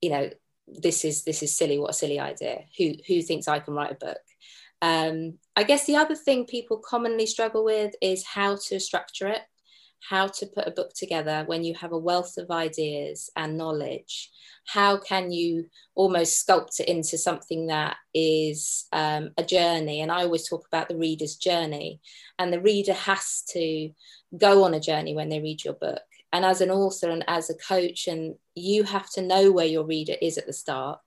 you 0.00 0.10
know 0.10 0.28
this 0.66 1.04
is 1.04 1.24
this 1.24 1.42
is 1.42 1.56
silly 1.56 1.78
what 1.78 1.90
a 1.90 1.94
silly 1.94 2.20
idea. 2.20 2.64
Who 2.78 2.94
who 3.06 3.22
thinks 3.22 3.48
i 3.48 3.58
can 3.58 3.74
write 3.74 3.92
a 3.92 4.06
book? 4.06 4.18
Um, 4.82 5.38
i 5.56 5.62
guess 5.62 5.86
the 5.86 5.96
other 5.96 6.14
thing 6.14 6.44
people 6.44 6.76
commonly 6.78 7.26
struggle 7.26 7.64
with 7.64 7.94
is 8.02 8.24
how 8.24 8.56
to 8.68 8.78
structure 8.78 9.28
it 9.28 9.42
how 10.08 10.26
to 10.26 10.46
put 10.46 10.66
a 10.68 10.72
book 10.72 10.92
together 10.94 11.44
when 11.46 11.64
you 11.64 11.74
have 11.74 11.92
a 11.92 11.98
wealth 11.98 12.36
of 12.36 12.50
ideas 12.50 13.30
and 13.36 13.56
knowledge. 13.56 14.30
How 14.66 14.98
can 14.98 15.30
you 15.30 15.66
almost 15.94 16.46
sculpt 16.46 16.80
it 16.80 16.88
into 16.88 17.16
something 17.16 17.68
that 17.68 17.96
is 18.12 18.86
um, 18.92 19.30
a 19.38 19.44
journey? 19.44 20.00
And 20.00 20.12
i 20.12 20.22
always 20.22 20.48
talk 20.48 20.66
about 20.66 20.88
the 20.88 20.96
reader's 20.96 21.36
journey 21.36 22.00
and 22.38 22.52
the 22.52 22.60
reader 22.60 22.92
has 22.92 23.42
to 23.50 23.90
go 24.36 24.64
on 24.64 24.74
a 24.74 24.80
journey 24.80 25.14
when 25.14 25.28
they 25.28 25.40
read 25.40 25.64
your 25.64 25.74
book 25.74 26.02
and 26.34 26.44
as 26.44 26.60
an 26.60 26.70
author 26.70 27.10
and 27.10 27.24
as 27.28 27.48
a 27.48 27.54
coach 27.54 28.08
and 28.08 28.34
you 28.56 28.82
have 28.82 29.08
to 29.08 29.22
know 29.22 29.52
where 29.52 29.64
your 29.64 29.86
reader 29.86 30.16
is 30.20 30.36
at 30.36 30.46
the 30.46 30.52
start. 30.52 30.98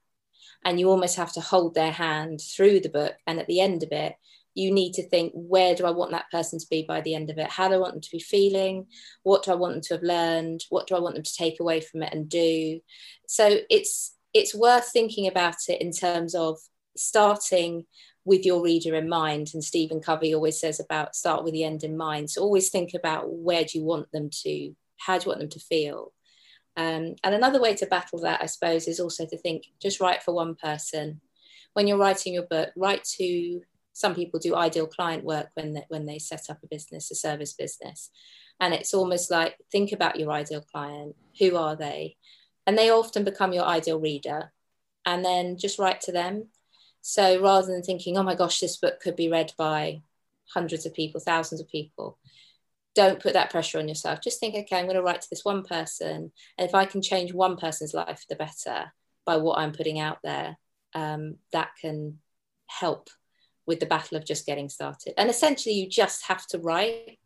And 0.63 0.79
you 0.79 0.89
almost 0.89 1.17
have 1.17 1.33
to 1.33 1.41
hold 1.41 1.75
their 1.75 1.91
hand 1.91 2.39
through 2.41 2.79
the 2.79 2.89
book. 2.89 3.13
And 3.27 3.37
at 3.37 3.45
the 3.47 3.59
end 3.59 3.83
of 3.83 3.89
it 3.91 4.15
you 4.53 4.71
need 4.71 4.93
to 4.93 5.07
think 5.07 5.31
where 5.35 5.75
do 5.75 5.85
i 5.85 5.91
want 5.91 6.09
that 6.09 6.31
person 6.31 6.57
to 6.57 6.65
be 6.71 6.83
by 6.87 7.01
the 7.01 7.13
end 7.13 7.29
of 7.29 7.37
it? 7.37 7.47
How 7.47 7.67
do 7.67 7.75
i 7.75 7.77
want 7.77 7.93
them 7.93 8.01
to 8.01 8.11
be 8.11 8.19
feeling? 8.19 8.87
What 9.21 9.43
do 9.43 9.51
i 9.51 9.55
want 9.55 9.73
them 9.73 9.83
to 9.83 9.93
have 9.95 10.01
learned? 10.01 10.63
What 10.69 10.87
do 10.87 10.95
i 10.95 10.99
want 10.99 11.13
them 11.13 11.23
to 11.23 11.35
take 11.35 11.59
away 11.59 11.81
from 11.81 12.01
it 12.01 12.13
and 12.13 12.27
do? 12.27 12.79
So 13.27 13.59
it's 13.69 14.15
it's 14.33 14.55
worth 14.55 14.89
thinking 14.91 15.27
about 15.27 15.57
it 15.67 15.79
in 15.81 15.91
terms 15.91 16.33
of 16.33 16.57
starting 16.95 17.85
with 18.25 18.45
your 18.45 18.63
reader 18.63 18.95
in 18.95 19.07
mind. 19.07 19.51
And 19.53 19.63
stephen 19.63 19.99
covey 19.99 20.33
always 20.33 20.59
says 20.59 20.79
about 20.79 21.15
start 21.15 21.43
with 21.43 21.53
the 21.53 21.65
end 21.65 21.83
in 21.83 21.95
mind. 21.95 22.31
So 22.31 22.41
always 22.41 22.69
think 22.69 22.93
about 22.95 23.29
where 23.29 23.63
do 23.63 23.77
you 23.77 23.83
want 23.83 24.11
them 24.11 24.29
to 24.43 24.73
how 24.97 25.17
do 25.17 25.25
you 25.25 25.29
want 25.29 25.39
them 25.39 25.49
to 25.49 25.60
feel? 25.60 26.13
Um, 26.75 27.15
and 27.23 27.33
another 27.33 27.60
way 27.60 27.73
to 27.75 27.88
battle 27.88 28.19
that, 28.19 28.41
I 28.41 28.45
suppose, 28.45 28.88
is 28.88 28.99
also 28.99 29.25
to 29.25 29.38
think 29.38 29.63
just 29.81 29.99
write 29.99 30.21
for 30.21 30.33
one 30.33 30.55
person. 30.55 31.21
When 31.73 31.88
you're 31.88 31.97
writing 31.97 32.33
your 32.33 32.43
book, 32.43 32.69
write 32.75 33.03
to 33.17 33.62
some 33.93 34.13
people 34.13 34.39
do 34.39 34.55
ideal 34.55 34.86
client 34.86 35.23
work 35.23 35.49
when 35.55 35.73
they, 35.73 35.86
when 35.89 36.05
they 36.05 36.19
set 36.19 36.49
up 36.49 36.60
a 36.63 36.67
business, 36.67 37.10
a 37.10 37.15
service 37.15 37.53
business. 37.53 38.12
And 38.60 38.73
it's 38.73 38.93
almost 38.93 39.31
like 39.31 39.55
think 39.71 39.91
about 39.91 40.19
your 40.19 40.31
ideal 40.31 40.62
client. 40.62 41.15
Who 41.39 41.57
are 41.57 41.75
they? 41.75 42.15
And 42.67 42.77
they 42.77 42.91
often 42.91 43.23
become 43.23 43.53
your 43.53 43.65
ideal 43.65 43.99
reader. 43.99 44.51
And 45.05 45.25
then 45.25 45.57
just 45.57 45.79
write 45.79 46.01
to 46.01 46.12
them. 46.12 46.49
So 47.01 47.41
rather 47.41 47.67
than 47.67 47.81
thinking, 47.81 48.17
oh 48.17 48.23
my 48.23 48.36
gosh, 48.36 48.60
this 48.60 48.77
book 48.77 48.99
could 48.99 49.15
be 49.15 49.29
read 49.29 49.51
by 49.57 50.01
hundreds 50.53 50.86
of 50.86 50.93
people, 50.93 51.19
thousands 51.19 51.62
of 51.62 51.67
people, 51.69 52.19
don't 52.97 53.21
put 53.21 53.33
that 53.33 53.51
pressure 53.51 53.77
on 53.77 53.88
yourself. 53.88 54.21
Just 54.23 54.39
think, 54.39 54.55
okay, 54.55 54.75
I'm 54.75 54.86
going 54.86 54.95
to 54.95 55.03
write 55.03 55.21
to 55.21 55.29
this 55.29 55.45
one 55.45 55.63
person. 55.63 56.31
And 56.57 56.67
if 56.67 56.73
I 56.73 56.86
can 56.86 57.03
change 57.03 57.31
one 57.31 57.55
person's 57.55 57.93
life, 57.93 58.25
the 58.27 58.36
better 58.36 58.91
by 59.23 59.38
what 59.38 59.60
I'm 59.60 59.71
putting 59.71 59.99
out 59.99 60.17
there, 60.23 60.57
um, 60.95 61.36
that 61.53 61.69
can 61.79 62.17
help 62.65 63.10
with 63.67 63.79
the 63.79 63.86
battle 63.86 64.17
of 64.17 64.25
just 64.25 64.47
getting 64.47 64.67
started. 64.67 65.13
And 65.15 65.29
essentially, 65.29 65.75
you 65.75 65.88
just 65.88 66.25
have 66.25 66.47
to 66.47 66.57
write. 66.57 67.19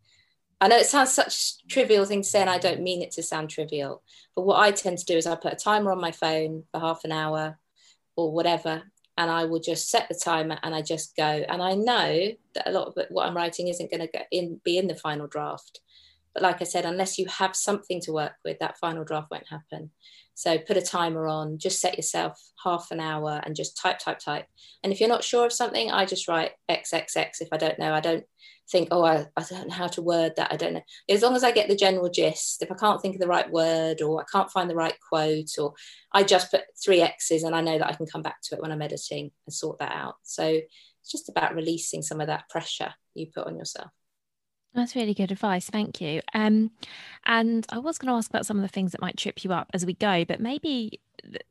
I 0.60 0.68
know 0.68 0.76
it 0.76 0.88
sounds 0.88 1.14
such 1.14 1.66
trivial 1.68 2.04
thing 2.04 2.22
to 2.22 2.28
say, 2.28 2.42
and 2.42 2.50
I 2.50 2.58
don't 2.58 2.82
mean 2.82 3.02
it 3.02 3.12
to 3.12 3.24
sound 3.24 3.50
trivial. 3.50 4.04
But 4.36 4.46
what 4.46 4.60
I 4.60 4.72
tend 4.72 4.98
to 4.98 5.06
do 5.06 5.16
is 5.16 5.26
I 5.26 5.36
put 5.36 5.54
a 5.54 5.56
timer 5.56 5.92
on 5.92 6.02
my 6.02 6.12
phone 6.12 6.64
for 6.72 6.82
half 6.82 7.06
an 7.06 7.14
hour 7.14 7.58
or 8.18 8.34
whatever, 8.34 8.84
and 9.22 9.30
I 9.30 9.46
will 9.46 9.60
just 9.60 9.92
set 9.92 10.10
the 10.10 10.16
timer 10.16 10.58
and 10.64 10.74
I 10.74 10.82
just 10.82 11.16
go. 11.16 11.24
And 11.24 11.62
I 11.62 11.76
know 11.76 12.32
that 12.56 12.68
a 12.68 12.72
lot 12.72 12.88
of 12.88 12.98
what 13.12 13.28
I'm 13.28 13.38
writing 13.38 13.68
isn't 13.68 13.92
going 13.92 14.08
to 14.08 14.26
in, 14.32 14.60
be 14.66 14.80
in 14.80 14.88
the 14.88 14.96
final 14.96 15.28
draft. 15.28 15.80
But 16.34 16.42
like 16.42 16.60
I 16.60 16.64
said, 16.64 16.86
unless 16.86 17.20
you 17.20 17.28
have 17.28 17.56
something 17.56 18.02
to 18.02 18.14
work 18.14 18.32
with, 18.44 18.58
that 18.60 18.80
final 18.80 19.04
draft 19.04 19.30
won't 19.30 19.48
happen. 19.48 19.92
So 20.34 20.58
put 20.58 20.76
a 20.76 20.82
timer 20.82 21.28
on, 21.28 21.60
just 21.60 21.80
set 21.80 21.98
yourself 21.98 22.42
half 22.64 22.88
an 22.90 23.00
hour 23.00 23.40
and 23.46 23.56
just 23.56 23.78
type, 23.78 24.00
type, 24.00 24.18
type. 24.18 24.48
And 24.84 24.92
if 24.92 25.00
you're 25.00 25.08
not 25.08 25.24
sure 25.24 25.46
of 25.46 25.54
something, 25.54 25.92
I 25.92 26.06
just 26.06 26.28
write 26.28 26.54
XXX 26.68 27.42
if 27.42 27.50
I 27.52 27.58
don't 27.58 27.78
know. 27.78 27.94
I 27.94 28.00
don't 28.00 28.24
think, 28.72 28.88
oh, 28.92 29.04
I, 29.04 29.28
I 29.36 29.44
don't 29.50 29.68
know 29.68 29.74
how 29.74 29.88
to 29.88 30.02
word 30.02 30.34
that. 30.38 30.52
I 30.52 30.56
don't 30.56 30.74
know. 30.74 30.82
As 31.10 31.22
long 31.22 31.36
as 31.36 31.44
I 31.44 31.52
get 31.52 31.68
the 31.68 31.76
general 31.76 32.10
gist, 32.10 32.62
if 32.62 32.72
I 32.72 32.76
can't 32.76 33.02
think 33.02 33.16
of 33.16 33.22
the 33.22 33.28
right 33.28 33.50
word 33.52 34.02
or 34.02 34.22
I 34.22 34.26
can't 34.32 34.52
find 34.52 34.70
the 34.70 34.76
right 34.76 34.96
quote, 35.10 35.50
or 35.60 35.74
I 36.14 36.24
just 36.24 36.52
put 36.52 36.64
three 36.84 37.02
X's 37.02 37.44
and 37.44 37.56
I 37.56 37.62
know 37.62 37.78
that 37.78 37.88
I 37.88 37.94
can 37.94 38.06
come 38.06 38.22
back 38.22 38.38
to 38.44 38.56
it 38.56 38.62
when 38.62 38.72
I'm 38.72 38.82
editing 38.82 39.32
and 39.46 39.54
sort 39.54 39.80
that 39.80 39.92
out. 39.92 40.16
So 40.24 40.46
it's 40.46 41.12
just 41.12 41.30
about 41.30 41.56
releasing 41.56 42.02
some 42.02 42.22
of 42.22 42.28
that 42.28 42.50
pressure 42.50 42.94
you 43.14 43.28
put 43.34 43.48
on 43.48 43.58
yourself. 43.58 43.92
That's 44.74 44.96
really 44.96 45.14
good 45.14 45.32
advice. 45.32 45.70
Thank 45.70 46.00
you. 46.00 46.22
Um, 46.34 46.72
and 47.26 47.66
I 47.70 47.80
was 47.80 47.98
going 47.98 48.12
to 48.12 48.16
ask 48.16 48.30
about 48.30 48.46
some 48.46 48.58
of 48.58 48.62
the 48.62 48.70
things 48.70 48.94
that 48.94 49.02
might 49.02 49.18
trip 49.18 49.44
you 49.44 49.52
up 49.52 49.70
as 49.74 49.86
we 49.86 49.94
go, 49.94 50.24
but 50.24 50.40
maybe 50.40 51.02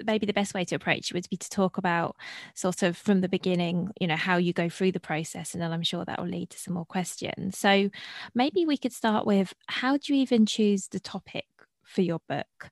maybe 0.04 0.26
the 0.26 0.32
best 0.32 0.52
way 0.52 0.64
to 0.64 0.74
approach 0.74 1.10
it 1.10 1.14
would 1.14 1.28
be 1.30 1.36
to 1.36 1.48
talk 1.48 1.78
about 1.78 2.16
sort 2.54 2.82
of 2.82 2.96
from 2.96 3.20
the 3.20 3.28
beginning 3.28 3.90
you 4.00 4.06
know 4.06 4.16
how 4.16 4.36
you 4.36 4.52
go 4.52 4.68
through 4.68 4.90
the 4.90 4.98
process 4.98 5.54
and 5.54 5.62
then 5.62 5.72
i'm 5.72 5.82
sure 5.82 6.04
that 6.04 6.18
will 6.18 6.28
lead 6.28 6.50
to 6.50 6.58
some 6.58 6.74
more 6.74 6.84
questions 6.84 7.56
so 7.56 7.88
maybe 8.34 8.66
we 8.66 8.76
could 8.76 8.92
start 8.92 9.24
with 9.24 9.54
how 9.68 9.96
do 9.96 10.12
you 10.12 10.20
even 10.20 10.44
choose 10.44 10.88
the 10.88 10.98
topic 10.98 11.46
for 11.84 12.02
your 12.02 12.20
book 12.28 12.70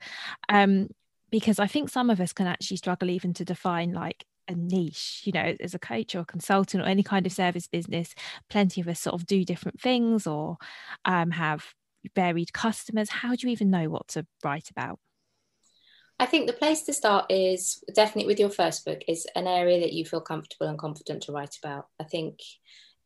um, 0.48 0.88
because 1.30 1.60
i 1.60 1.68
think 1.68 1.88
some 1.88 2.10
of 2.10 2.20
us 2.20 2.32
can 2.32 2.48
actually 2.48 2.76
struggle 2.76 3.10
even 3.10 3.32
to 3.32 3.44
define 3.44 3.92
like 3.92 4.24
a 4.48 4.54
niche 4.54 5.22
you 5.24 5.32
know 5.32 5.54
as 5.60 5.74
a 5.74 5.78
coach 5.78 6.14
or 6.14 6.20
a 6.20 6.24
consultant 6.24 6.82
or 6.82 6.86
any 6.86 7.02
kind 7.02 7.26
of 7.26 7.32
service 7.32 7.66
business 7.66 8.14
plenty 8.48 8.80
of 8.80 8.88
us 8.88 9.00
sort 9.00 9.14
of 9.14 9.26
do 9.26 9.44
different 9.44 9.80
things 9.80 10.26
or 10.26 10.56
um, 11.04 11.30
have 11.30 11.74
varied 12.14 12.52
customers 12.52 13.10
how 13.10 13.34
do 13.34 13.46
you 13.46 13.52
even 13.52 13.70
know 13.70 13.88
what 13.88 14.08
to 14.08 14.26
write 14.42 14.70
about 14.70 14.98
I 16.20 16.26
think 16.26 16.46
the 16.46 16.52
place 16.52 16.82
to 16.82 16.92
start 16.92 17.30
is 17.30 17.82
definitely 17.94 18.26
with 18.26 18.40
your 18.40 18.50
first 18.50 18.84
book 18.84 19.02
is 19.06 19.26
an 19.36 19.46
area 19.46 19.80
that 19.80 19.92
you 19.92 20.04
feel 20.04 20.20
comfortable 20.20 20.66
and 20.66 20.78
confident 20.78 21.22
to 21.24 21.32
write 21.32 21.56
about. 21.62 21.86
I 22.00 22.04
think 22.04 22.40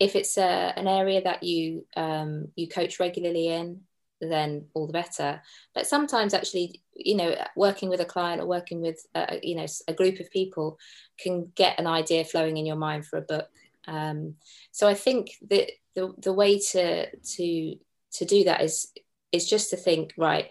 if 0.00 0.16
it's 0.16 0.38
a, 0.38 0.44
uh, 0.44 0.72
an 0.76 0.88
area 0.88 1.22
that 1.22 1.42
you 1.42 1.86
um, 1.94 2.48
you 2.56 2.68
coach 2.68 2.98
regularly 2.98 3.48
in, 3.48 3.82
then 4.30 4.66
all 4.74 4.86
the 4.86 4.92
better. 4.92 5.40
But 5.74 5.86
sometimes, 5.86 6.34
actually, 6.34 6.80
you 6.94 7.16
know, 7.16 7.34
working 7.56 7.88
with 7.88 8.00
a 8.00 8.04
client 8.04 8.40
or 8.40 8.46
working 8.46 8.80
with 8.80 9.04
a, 9.14 9.40
you 9.42 9.56
know 9.56 9.66
a 9.88 9.94
group 9.94 10.20
of 10.20 10.30
people 10.30 10.78
can 11.18 11.52
get 11.54 11.78
an 11.78 11.86
idea 11.86 12.24
flowing 12.24 12.56
in 12.56 12.66
your 12.66 12.76
mind 12.76 13.06
for 13.06 13.18
a 13.18 13.22
book. 13.22 13.48
Um, 13.86 14.36
so 14.70 14.88
I 14.88 14.94
think 14.94 15.30
that 15.50 15.70
the 15.94 16.14
the 16.18 16.32
way 16.32 16.58
to 16.58 17.10
to 17.16 17.76
to 18.12 18.24
do 18.24 18.44
that 18.44 18.62
is 18.62 18.92
is 19.32 19.48
just 19.48 19.70
to 19.70 19.76
think 19.76 20.12
right 20.16 20.50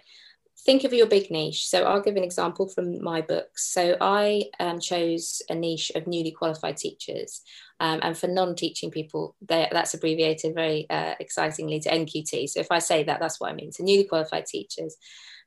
think 0.64 0.84
of 0.84 0.94
your 0.94 1.08
big 1.08 1.32
niche. 1.32 1.68
So 1.68 1.84
I'll 1.84 2.02
give 2.02 2.16
an 2.16 2.24
example 2.24 2.68
from 2.68 3.02
my 3.04 3.22
books. 3.22 3.72
So 3.72 3.98
I 4.00 4.44
um, 4.60 4.80
chose 4.80 5.42
a 5.50 5.56
niche 5.56 5.92
of 5.96 6.08
newly 6.08 6.32
qualified 6.32 6.78
teachers. 6.78 7.42
Um, 7.80 8.00
and 8.04 8.18
for 8.18 8.28
non-teaching 8.28 8.92
people, 8.92 9.36
that's 9.42 9.94
abbreviated 9.96 10.54
very 10.54 10.88
uh, 10.90 11.16
excitingly 11.20 11.80
to 11.80 11.90
NQT. 11.90 12.50
So 12.50 12.60
if 12.60 12.68
I 12.72 12.80
say 12.80 13.04
that, 13.04 13.20
that's 13.20 13.40
what 13.40 13.52
I 13.52 13.56
mean. 13.56 13.72
So 13.72 13.84
newly 13.84 14.04
qualified 14.04 14.46
teachers. 14.46 14.96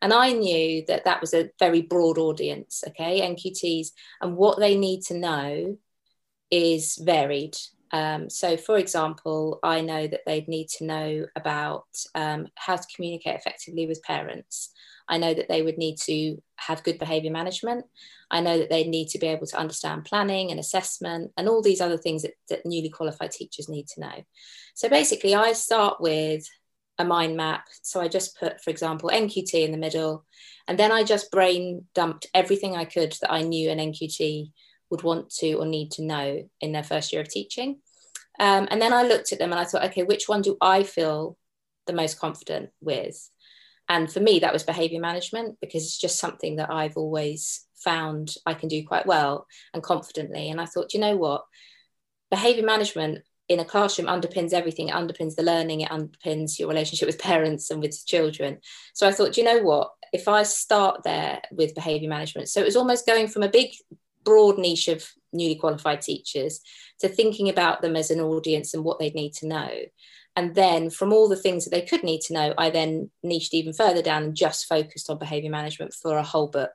And 0.03 0.13
I 0.13 0.33
knew 0.33 0.85
that 0.89 1.05
that 1.05 1.21
was 1.21 1.33
a 1.33 1.51
very 1.59 1.83
broad 1.83 2.19
audience, 2.19 2.83
okay, 2.89 3.21
NQTs, 3.21 3.89
and 4.21 4.37
what 4.37 4.59
they 4.59 4.77
need 4.77 5.03
to 5.03 5.15
know 5.15 5.79
is 6.51 6.97
varied. 6.97 7.57
Um, 7.95 8.29
so, 8.29 8.57
for 8.57 8.77
example, 8.77 9.61
I 9.63 9.81
know 9.81 10.09
that 10.09 10.23
they'd 10.27 10.49
need 10.49 10.69
to 10.79 10.85
know 10.85 11.27
about 11.37 11.87
um, 12.17 12.49
how 12.57 12.75
to 12.75 12.87
communicate 12.93 13.37
effectively 13.37 13.87
with 13.87 14.03
parents. 14.03 14.73
I 15.09 15.17
know 15.19 15.33
that 15.33 15.49
they 15.49 15.63
would 15.63 15.79
need 15.79 15.99
to 16.07 16.43
have 16.57 16.83
good 16.83 16.99
behavior 16.99 17.31
management. 17.31 17.85
I 18.33 18.41
know 18.41 18.59
that 18.59 18.69
they 18.69 18.83
need 18.83 19.11
to 19.11 19.19
be 19.19 19.29
able 19.29 19.47
to 19.47 19.57
understand 19.57 20.07
planning 20.07 20.51
and 20.51 20.59
assessment 20.59 21.31
and 21.37 21.49
all 21.49 21.63
these 21.63 21.81
other 21.81 21.97
things 21.97 22.23
that, 22.23 22.33
that 22.49 22.67
newly 22.67 22.89
qualified 22.89 23.31
teachers 23.31 23.69
need 23.69 23.87
to 23.89 24.01
know. 24.01 24.25
So 24.75 24.89
basically, 24.89 25.37
I 25.37 25.53
start 25.53 26.01
with 26.01 26.45
a 26.99 27.05
mind 27.05 27.37
map. 27.37 27.69
So 27.83 28.01
I 28.01 28.09
just 28.09 28.37
put, 28.41 28.61
for 28.61 28.71
example, 28.71 29.09
NQT 29.09 29.55
in 29.65 29.71
the 29.71 29.79
middle, 29.79 30.25
and 30.67 30.77
then 30.77 30.91
I 30.91 31.05
just 31.05 31.31
brain 31.31 31.85
dumped 31.95 32.27
everything 32.35 32.77
I 32.77 32.87
could 32.87 33.13
that 33.21 33.31
I 33.31 33.43
knew 33.43 33.71
an 33.71 33.79
NQT 33.79 34.51
would 34.91 35.03
want 35.03 35.31
to 35.31 35.55
or 35.55 35.67
need 35.67 35.93
to 35.93 36.03
know 36.03 36.49
in 36.61 36.73
their 36.73 36.83
first 36.83 37.13
year 37.13 37.23
of 37.23 37.29
teaching. 37.29 37.79
Um, 38.41 38.67
and 38.71 38.81
then 38.81 38.93
I 38.93 39.03
looked 39.03 39.33
at 39.33 39.39
them 39.39 39.53
and 39.53 39.61
I 39.61 39.65
thought, 39.65 39.85
okay, 39.87 40.03
which 40.03 40.29
one 40.29 40.43
do 40.43 40.57
I 40.61 40.83
feel 40.83 41.37
the 41.87 41.93
most 41.93 42.19
confident 42.19 42.71
with? 42.81 43.31
And 43.89 44.11
for 44.11 44.21
me, 44.21 44.41
that 44.41 44.53
was 44.53 44.63
behavior 44.63 45.01
management 45.01 45.59
because 45.61 45.85
it's 45.85 45.99
just 45.99 46.19
something 46.19 46.57
that 46.57 46.71
I've 46.71 46.97
always 46.97 47.67
found 47.77 48.35
I 48.47 48.55
can 48.55 48.69
do 48.69 48.85
quite 48.87 49.07
well 49.07 49.47
and 49.73 49.83
confidently. 49.83 50.51
And 50.51 50.61
I 50.61 50.67
thought, 50.67 50.95
you 50.95 51.01
know 51.01 51.17
what? 51.17 51.45
Behavior 52.31 52.65
management 52.65 53.23
in 53.49 53.61
a 53.61 53.65
classroom 53.65 54.09
underpins 54.09 54.53
everything. 54.53 54.89
It 54.89 54.95
underpins 54.95 55.35
the 55.35 55.43
learning, 55.43 55.83
it 55.83 55.91
underpins 55.91 56.59
your 56.59 56.69
relationship 56.69 57.07
with 57.07 57.19
parents 57.21 57.71
and 57.71 57.81
with 57.81 58.05
children. 58.07 58.59
So 58.95 59.07
I 59.07 59.13
thought, 59.13 59.37
you 59.37 59.45
know 59.45 59.63
what? 59.63 59.91
If 60.13 60.29
I 60.29 60.45
start 60.45 61.03
there 61.05 61.43
with 61.53 61.75
behavior 61.75 62.09
management, 62.09 62.49
so 62.49 62.61
it 62.61 62.67
was 62.67 62.77
almost 62.77 63.07
going 63.07 63.29
from 63.29 63.43
a 63.43 63.49
big, 63.49 63.71
broad 64.25 64.59
niche 64.59 64.89
of 64.89 65.07
newly 65.35 65.57
qualified 65.57 66.01
teachers 66.01 66.61
to 67.01 67.09
thinking 67.09 67.49
about 67.49 67.83
them 67.83 67.97
as 67.97 68.11
an 68.11 68.21
audience 68.21 68.73
and 68.73 68.85
what 68.85 68.99
they'd 68.99 69.15
need 69.15 69.33
to 69.35 69.47
know. 69.47 69.71
And 70.37 70.55
then 70.55 70.91
from 70.91 71.13
all 71.13 71.29
the 71.29 71.37
things 71.37 71.65
that 71.65 71.71
they 71.71 71.83
could 71.83 72.03
need 72.03 72.21
to 72.23 72.33
know, 72.33 72.55
I 72.59 72.71
then 72.71 73.11
niched 73.23 73.55
even 73.55 73.73
further 73.73 74.03
down 74.03 74.25
and 74.25 74.35
just 74.35 74.67
focused 74.67 75.09
on 75.09 75.19
behavior 75.19 75.51
management 75.51 75.95
for 75.95 76.17
a 76.17 76.23
whole 76.23 76.49
book. 76.49 76.71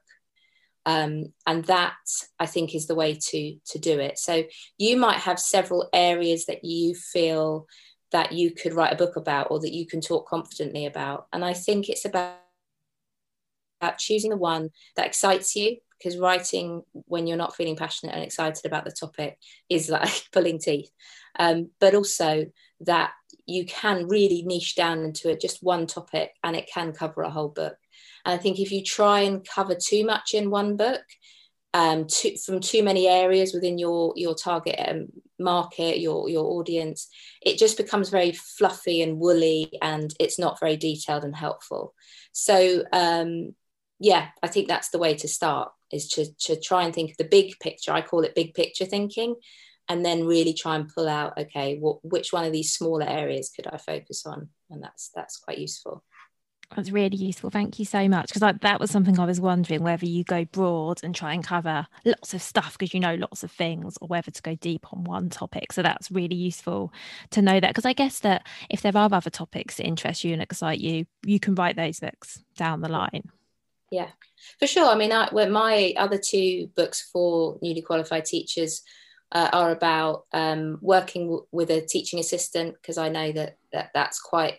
Um, 0.85 1.33
and 1.45 1.65
that 1.65 1.95
I 2.39 2.45
think 2.45 2.73
is 2.73 2.87
the 2.87 2.95
way 2.95 3.13
to 3.13 3.57
to 3.65 3.79
do 3.79 3.99
it. 3.99 4.17
So 4.17 4.45
you 4.77 4.97
might 4.97 5.19
have 5.19 5.39
several 5.39 5.89
areas 5.93 6.45
that 6.45 6.63
you 6.63 6.95
feel 6.95 7.67
that 8.11 8.31
you 8.31 8.51
could 8.51 8.73
write 8.73 8.93
a 8.93 8.97
book 8.97 9.15
about 9.15 9.51
or 9.51 9.59
that 9.59 9.73
you 9.73 9.85
can 9.85 10.01
talk 10.01 10.27
confidently 10.27 10.85
about. 10.85 11.27
And 11.31 11.45
I 11.45 11.53
think 11.53 11.89
it's 11.89 12.05
about, 12.05 12.37
about 13.81 13.97
choosing 13.99 14.31
the 14.31 14.37
one 14.37 14.69
that 14.95 15.05
excites 15.05 15.55
you 15.55 15.77
because 15.99 16.17
writing 16.17 16.81
when 16.93 17.27
you're 17.27 17.37
not 17.37 17.55
feeling 17.55 17.75
passionate 17.75 18.15
and 18.15 18.23
excited 18.23 18.65
about 18.65 18.85
the 18.85 18.91
topic 18.91 19.37
is 19.69 19.89
like 19.89 20.23
pulling 20.31 20.59
teeth. 20.59 20.89
Um, 21.37 21.69
but 21.79 21.93
also 21.93 22.47
that 22.81 23.11
you 23.45 23.65
can 23.65 24.07
really 24.07 24.43
niche 24.43 24.75
down 24.75 25.03
into 25.03 25.29
it, 25.29 25.41
just 25.41 25.63
one 25.63 25.87
topic 25.87 26.31
and 26.43 26.55
it 26.55 26.69
can 26.73 26.91
cover 26.93 27.21
a 27.21 27.29
whole 27.29 27.49
book. 27.49 27.75
And 28.25 28.33
I 28.33 28.41
think 28.41 28.59
if 28.59 28.71
you 28.71 28.83
try 28.83 29.21
and 29.21 29.45
cover 29.47 29.75
too 29.75 30.05
much 30.05 30.33
in 30.33 30.49
one 30.49 30.75
book, 30.75 31.01
um, 31.73 32.07
to, 32.07 32.37
from 32.39 32.59
too 32.61 32.83
many 32.83 33.07
areas 33.07 33.53
within 33.53 33.77
your 33.77 34.13
your 34.15 34.33
target 34.33 34.75
um, 34.87 35.07
market, 35.37 35.99
your 35.99 36.27
your 36.27 36.45
audience, 36.45 37.07
it 37.41 37.59
just 37.59 37.77
becomes 37.77 38.09
very 38.09 38.31
fluffy 38.31 39.01
and 39.01 39.19
woolly, 39.19 39.71
and 39.81 40.13
it's 40.19 40.39
not 40.39 40.59
very 40.59 40.77
detailed 40.77 41.23
and 41.23 41.35
helpful. 41.35 41.93
So 42.31 42.83
um, 42.91 43.53
yeah, 43.99 44.29
I 44.41 44.47
think 44.47 44.67
that's 44.67 44.89
the 44.89 44.99
way 44.99 45.15
to 45.15 45.27
start 45.27 45.71
is 45.91 46.07
to 46.09 46.25
to 46.41 46.59
try 46.59 46.83
and 46.83 46.93
think 46.93 47.11
of 47.11 47.17
the 47.17 47.25
big 47.25 47.59
picture. 47.59 47.91
I 47.91 48.01
call 48.01 48.23
it 48.23 48.35
big 48.35 48.53
picture 48.53 48.85
thinking, 48.85 49.35
and 49.89 50.05
then 50.05 50.25
really 50.25 50.53
try 50.53 50.75
and 50.75 50.87
pull 50.87 51.09
out 51.09 51.37
okay 51.37 51.77
what 51.77 52.03
which 52.03 52.31
one 52.31 52.45
of 52.45 52.53
these 52.53 52.73
smaller 52.73 53.07
areas 53.07 53.51
could 53.53 53.67
i 53.67 53.77
focus 53.77 54.25
on? 54.25 54.49
And 54.69 54.81
that's 54.81 55.11
that's 55.13 55.37
quite 55.37 55.57
useful. 55.57 56.03
That's 56.75 56.91
really 56.91 57.17
useful. 57.17 57.49
Thank 57.49 57.79
you 57.79 57.85
so 57.85 58.07
much. 58.07 58.27
Because 58.31 58.53
that 58.61 58.79
was 58.79 58.91
something 58.91 59.19
i 59.19 59.25
was 59.25 59.41
wondering 59.41 59.81
whether 59.81 60.05
you 60.05 60.23
go 60.23 60.45
broad 60.45 61.03
and 61.03 61.15
try 61.15 61.33
and 61.33 61.43
cover 61.43 61.87
lots 62.05 62.35
of 62.35 62.43
stuff 62.43 62.77
because 62.77 62.93
you 62.93 62.99
know 62.99 63.15
lots 63.15 63.43
of 63.43 63.51
things 63.51 63.97
or 63.99 64.07
whether 64.07 64.29
to 64.29 64.41
go 64.41 64.55
deep 64.55 64.85
on 64.93 65.03
one 65.03 65.29
topic. 65.29 65.73
So 65.73 65.81
that's 65.81 66.11
really 66.11 66.35
useful 66.35 66.93
to 67.31 67.41
know 67.41 67.59
that. 67.59 67.71
Because 67.71 67.85
i 67.85 67.93
guess 67.93 68.19
that 68.19 68.45
if 68.69 68.81
there 68.81 68.95
are 68.95 69.11
other 69.11 69.31
topics 69.31 69.75
that 69.75 69.87
interest 69.87 70.23
you 70.23 70.31
and 70.31 70.41
excite 70.41 70.79
you 70.79 71.05
you 71.25 71.39
can 71.39 71.55
write 71.55 71.75
those 71.75 71.99
books 71.99 72.43
down 72.55 72.81
the 72.81 72.89
line 72.89 73.31
yeah 73.91 74.09
for 74.59 74.67
sure 74.67 74.87
i 74.87 74.95
mean 74.95 75.11
I, 75.11 75.29
well, 75.31 75.49
my 75.49 75.93
other 75.97 76.17
two 76.17 76.69
books 76.75 77.09
for 77.11 77.57
newly 77.61 77.81
qualified 77.81 78.25
teachers 78.25 78.81
uh, 79.31 79.49
are 79.53 79.71
about 79.71 80.25
um, 80.33 80.79
working 80.81 81.23
w- 81.23 81.45
with 81.51 81.69
a 81.69 81.81
teaching 81.81 82.19
assistant 82.19 82.75
because 82.81 82.97
I 82.97 83.09
know 83.09 83.31
that, 83.31 83.57
that 83.71 83.91
that's 83.93 84.19
quite 84.19 84.55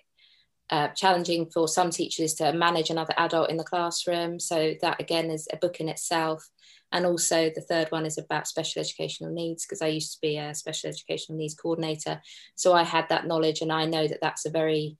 uh, 0.70 0.88
challenging 0.88 1.50
for 1.52 1.66
some 1.66 1.90
teachers 1.90 2.34
to 2.34 2.52
manage 2.52 2.90
another 2.90 3.14
adult 3.16 3.50
in 3.50 3.56
the 3.56 3.64
classroom. 3.64 4.38
So 4.38 4.74
that 4.82 5.00
again 5.00 5.30
is 5.30 5.48
a 5.52 5.56
book 5.56 5.80
in 5.80 5.88
itself. 5.88 6.48
And 6.92 7.04
also 7.04 7.50
the 7.54 7.60
third 7.60 7.90
one 7.90 8.06
is 8.06 8.18
about 8.18 8.46
special 8.46 8.80
educational 8.80 9.32
needs 9.32 9.64
because 9.64 9.82
I 9.82 9.88
used 9.88 10.12
to 10.12 10.18
be 10.20 10.38
a 10.38 10.54
special 10.54 10.90
educational 10.90 11.38
needs 11.38 11.54
coordinator. 11.54 12.20
So 12.54 12.72
I 12.72 12.84
had 12.84 13.08
that 13.08 13.26
knowledge 13.26 13.62
and 13.62 13.72
I 13.72 13.86
know 13.86 14.06
that 14.06 14.20
that's 14.22 14.46
a 14.46 14.50
very 14.50 14.96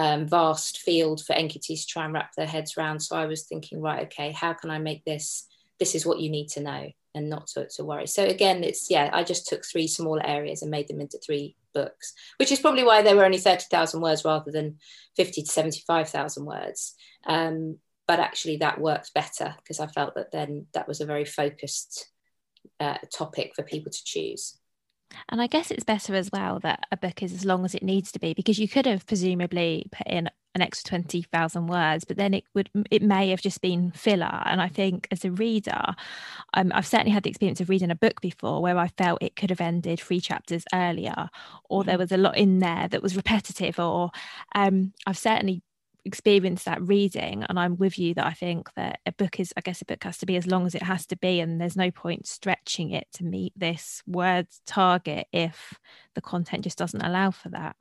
um, 0.00 0.26
vast 0.26 0.78
field 0.78 1.22
for 1.26 1.34
NQTs 1.34 1.82
to 1.82 1.86
try 1.86 2.06
and 2.06 2.14
wrap 2.14 2.30
their 2.34 2.46
heads 2.46 2.78
around. 2.78 3.00
So 3.00 3.16
I 3.16 3.26
was 3.26 3.42
thinking, 3.42 3.82
right, 3.82 4.04
okay, 4.04 4.32
how 4.32 4.54
can 4.54 4.70
I 4.70 4.78
make 4.78 5.04
this? 5.04 5.46
This 5.78 5.94
is 5.94 6.06
what 6.06 6.20
you 6.20 6.30
need 6.30 6.48
to 6.50 6.62
know 6.62 6.88
and 7.14 7.28
not 7.28 7.48
to, 7.48 7.68
to 7.76 7.84
worry. 7.84 8.06
So 8.06 8.24
again, 8.24 8.64
it's 8.64 8.90
yeah, 8.90 9.10
I 9.12 9.24
just 9.24 9.46
took 9.46 9.62
three 9.62 9.86
smaller 9.86 10.24
areas 10.24 10.62
and 10.62 10.70
made 10.70 10.88
them 10.88 11.02
into 11.02 11.18
three 11.18 11.54
books, 11.74 12.14
which 12.38 12.50
is 12.50 12.60
probably 12.60 12.82
why 12.82 13.02
they 13.02 13.14
were 13.14 13.26
only 13.26 13.36
30,000 13.36 14.00
words 14.00 14.24
rather 14.24 14.50
than 14.50 14.78
50 15.16 15.42
to 15.42 15.50
75,000 15.50 16.46
words. 16.46 16.94
Um, 17.26 17.76
but 18.08 18.20
actually, 18.20 18.56
that 18.56 18.80
worked 18.80 19.12
better 19.12 19.54
because 19.58 19.80
I 19.80 19.86
felt 19.86 20.14
that 20.14 20.32
then 20.32 20.66
that 20.72 20.88
was 20.88 21.02
a 21.02 21.06
very 21.06 21.26
focused 21.26 22.08
uh, 22.78 22.96
topic 23.12 23.52
for 23.54 23.62
people 23.64 23.92
to 23.92 24.04
choose. 24.04 24.58
And 25.28 25.40
I 25.40 25.46
guess 25.46 25.70
it's 25.70 25.84
better 25.84 26.14
as 26.14 26.30
well 26.32 26.60
that 26.60 26.84
a 26.90 26.96
book 26.96 27.22
is 27.22 27.32
as 27.32 27.44
long 27.44 27.64
as 27.64 27.74
it 27.74 27.82
needs 27.82 28.12
to 28.12 28.18
be 28.18 28.34
because 28.34 28.58
you 28.58 28.68
could 28.68 28.86
have 28.86 29.06
presumably 29.06 29.86
put 29.92 30.06
in 30.06 30.28
an 30.54 30.62
extra 30.62 30.88
20,000 30.88 31.66
words, 31.68 32.04
but 32.04 32.16
then 32.16 32.34
it 32.34 32.44
would, 32.54 32.70
it 32.90 33.02
may 33.02 33.30
have 33.30 33.40
just 33.40 33.60
been 33.60 33.92
filler. 33.92 34.42
And 34.44 34.60
I 34.60 34.68
think 34.68 35.06
as 35.10 35.24
a 35.24 35.30
reader, 35.30 35.80
um, 36.54 36.72
I've 36.74 36.86
certainly 36.86 37.12
had 37.12 37.22
the 37.22 37.30
experience 37.30 37.60
of 37.60 37.68
reading 37.68 37.90
a 37.90 37.96
book 37.96 38.20
before 38.20 38.60
where 38.60 38.78
I 38.78 38.88
felt 38.88 39.22
it 39.22 39.36
could 39.36 39.50
have 39.50 39.60
ended 39.60 40.00
three 40.00 40.20
chapters 40.20 40.64
earlier, 40.74 41.30
or 41.68 41.84
there 41.84 41.94
mm-hmm. 41.94 42.00
was 42.00 42.12
a 42.12 42.16
lot 42.16 42.36
in 42.36 42.58
there 42.58 42.88
that 42.88 43.02
was 43.02 43.16
repetitive, 43.16 43.78
or 43.78 44.10
um, 44.54 44.92
I've 45.06 45.18
certainly 45.18 45.62
experience 46.04 46.64
that 46.64 46.80
reading 46.82 47.44
and 47.48 47.58
i'm 47.58 47.76
with 47.76 47.98
you 47.98 48.14
that 48.14 48.26
i 48.26 48.32
think 48.32 48.72
that 48.74 49.00
a 49.06 49.12
book 49.12 49.38
is 49.38 49.52
i 49.56 49.60
guess 49.60 49.82
a 49.82 49.84
book 49.84 50.02
has 50.02 50.18
to 50.18 50.26
be 50.26 50.36
as 50.36 50.46
long 50.46 50.66
as 50.66 50.74
it 50.74 50.82
has 50.82 51.06
to 51.06 51.16
be 51.16 51.40
and 51.40 51.60
there's 51.60 51.76
no 51.76 51.90
point 51.90 52.26
stretching 52.26 52.90
it 52.90 53.06
to 53.12 53.24
meet 53.24 53.52
this 53.56 54.02
word 54.06 54.46
target 54.66 55.26
if 55.32 55.78
the 56.14 56.20
content 56.20 56.64
just 56.64 56.78
doesn't 56.78 57.02
allow 57.02 57.30
for 57.30 57.50
that. 57.50 57.76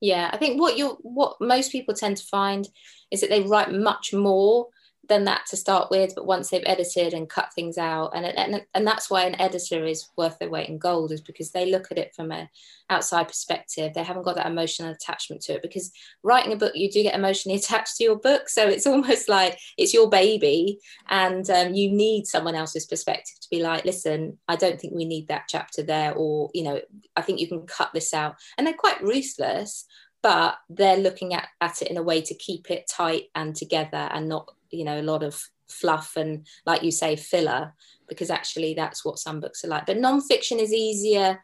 Yeah 0.00 0.30
i 0.32 0.36
think 0.36 0.60
what 0.60 0.78
you 0.78 0.98
what 1.02 1.36
most 1.40 1.72
people 1.72 1.94
tend 1.94 2.16
to 2.16 2.24
find 2.26 2.68
is 3.10 3.20
that 3.20 3.30
they 3.30 3.42
write 3.42 3.72
much 3.72 4.12
more 4.12 4.68
than 5.08 5.24
that 5.24 5.44
to 5.46 5.56
start 5.56 5.90
with 5.90 6.14
but 6.14 6.26
once 6.26 6.50
they've 6.50 6.62
edited 6.66 7.14
and 7.14 7.28
cut 7.28 7.52
things 7.54 7.78
out 7.78 8.10
and, 8.14 8.24
and 8.26 8.64
and 8.74 8.86
that's 8.86 9.10
why 9.10 9.24
an 9.24 9.40
editor 9.40 9.84
is 9.84 10.08
worth 10.16 10.38
their 10.38 10.50
weight 10.50 10.68
in 10.68 10.78
gold 10.78 11.10
is 11.10 11.20
because 11.20 11.50
they 11.50 11.70
look 11.70 11.90
at 11.90 11.98
it 11.98 12.14
from 12.14 12.30
an 12.30 12.48
outside 12.90 13.28
perspective. 13.28 13.94
They 13.94 14.02
haven't 14.02 14.24
got 14.24 14.34
that 14.36 14.46
emotional 14.46 14.90
attachment 14.90 15.42
to 15.42 15.54
it 15.54 15.62
because 15.62 15.90
writing 16.22 16.52
a 16.52 16.56
book 16.56 16.72
you 16.74 16.90
do 16.90 17.02
get 17.02 17.14
emotionally 17.14 17.56
attached 17.58 17.96
to 17.96 18.04
your 18.04 18.16
book. 18.16 18.48
So 18.48 18.68
it's 18.68 18.86
almost 18.86 19.28
like 19.28 19.58
it's 19.78 19.94
your 19.94 20.10
baby 20.10 20.78
and 21.08 21.48
um, 21.48 21.72
you 21.72 21.90
need 21.90 22.26
someone 22.26 22.54
else's 22.54 22.86
perspective 22.86 23.38
to 23.40 23.48
be 23.50 23.62
like 23.62 23.84
listen 23.84 24.38
i 24.48 24.56
don't 24.56 24.80
think 24.80 24.92
we 24.94 25.04
need 25.04 25.28
that 25.28 25.44
chapter 25.48 25.82
there 25.82 26.12
or 26.14 26.50
you 26.52 26.62
know 26.62 26.80
i 27.16 27.22
think 27.22 27.40
you 27.40 27.48
can 27.48 27.66
cut 27.66 27.90
this 27.94 28.12
out. 28.12 28.34
And 28.58 28.66
they're 28.66 28.74
quite 28.74 29.02
ruthless 29.02 29.86
but 30.22 30.58
they're 30.68 30.98
looking 30.98 31.32
at, 31.32 31.48
at 31.62 31.80
it 31.80 31.88
in 31.88 31.96
a 31.96 32.02
way 32.02 32.20
to 32.20 32.34
keep 32.34 32.70
it 32.70 32.90
tight 32.90 33.24
and 33.34 33.56
together 33.56 34.10
and 34.12 34.28
not 34.28 34.50
you 34.70 34.84
know 34.84 35.00
a 35.00 35.02
lot 35.02 35.22
of 35.22 35.42
fluff 35.68 36.16
and 36.16 36.46
like 36.66 36.82
you 36.82 36.90
say 36.90 37.14
filler 37.16 37.72
because 38.08 38.30
actually 38.30 38.74
that's 38.74 39.04
what 39.04 39.18
some 39.18 39.40
books 39.40 39.64
are 39.64 39.68
like. 39.68 39.86
But 39.86 39.98
non-fiction 39.98 40.58
is 40.58 40.72
easier 40.72 41.42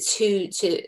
to 0.00 0.48
to 0.48 0.82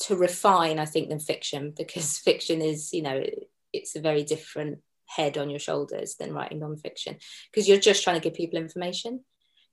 to 0.00 0.16
refine 0.16 0.78
i 0.78 0.84
think 0.84 1.08
than 1.08 1.18
fiction 1.18 1.72
because 1.74 2.18
fiction 2.28 2.60
is 2.60 2.92
you 2.92 3.00
know 3.00 3.24
it's 3.72 3.96
a 3.96 4.00
very 4.00 4.22
different 4.22 4.80
head 5.16 5.38
on 5.38 5.50
your 5.50 5.58
shoulders 5.58 6.16
than 6.16 6.32
writing 6.32 6.58
non-fiction 6.58 7.16
because 7.50 7.68
you're 7.68 7.78
just 7.78 8.02
trying 8.02 8.20
to 8.20 8.22
give 8.28 8.36
people 8.36 8.58
information. 8.58 9.20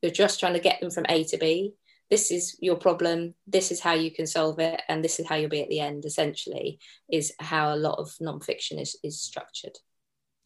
You're 0.02 0.12
just 0.12 0.40
trying 0.40 0.54
to 0.54 0.60
get 0.60 0.80
them 0.80 0.92
from 0.92 1.06
a 1.10 1.24
to 1.26 1.38
b. 1.38 1.74
This 2.10 2.32
is 2.32 2.58
your 2.60 2.76
problem. 2.76 3.36
This 3.46 3.72
is 3.72 3.80
how 3.80 3.94
you 3.94 4.12
can 4.12 4.26
solve 4.26 4.60
it 4.60 4.82
and 4.88 5.04
this 5.04 5.20
is 5.20 5.28
how 5.28 5.36
you'll 5.36 5.50
be 5.50 5.62
at 5.62 5.70
the 5.70 5.80
end 5.80 6.06
essentially 6.06 6.80
is 7.12 7.34
how 7.40 7.74
a 7.74 7.78
lot 7.78 8.00
of 8.00 8.16
non-fiction 8.20 8.80
is, 8.80 8.98
is 9.04 9.22
structured 9.22 9.78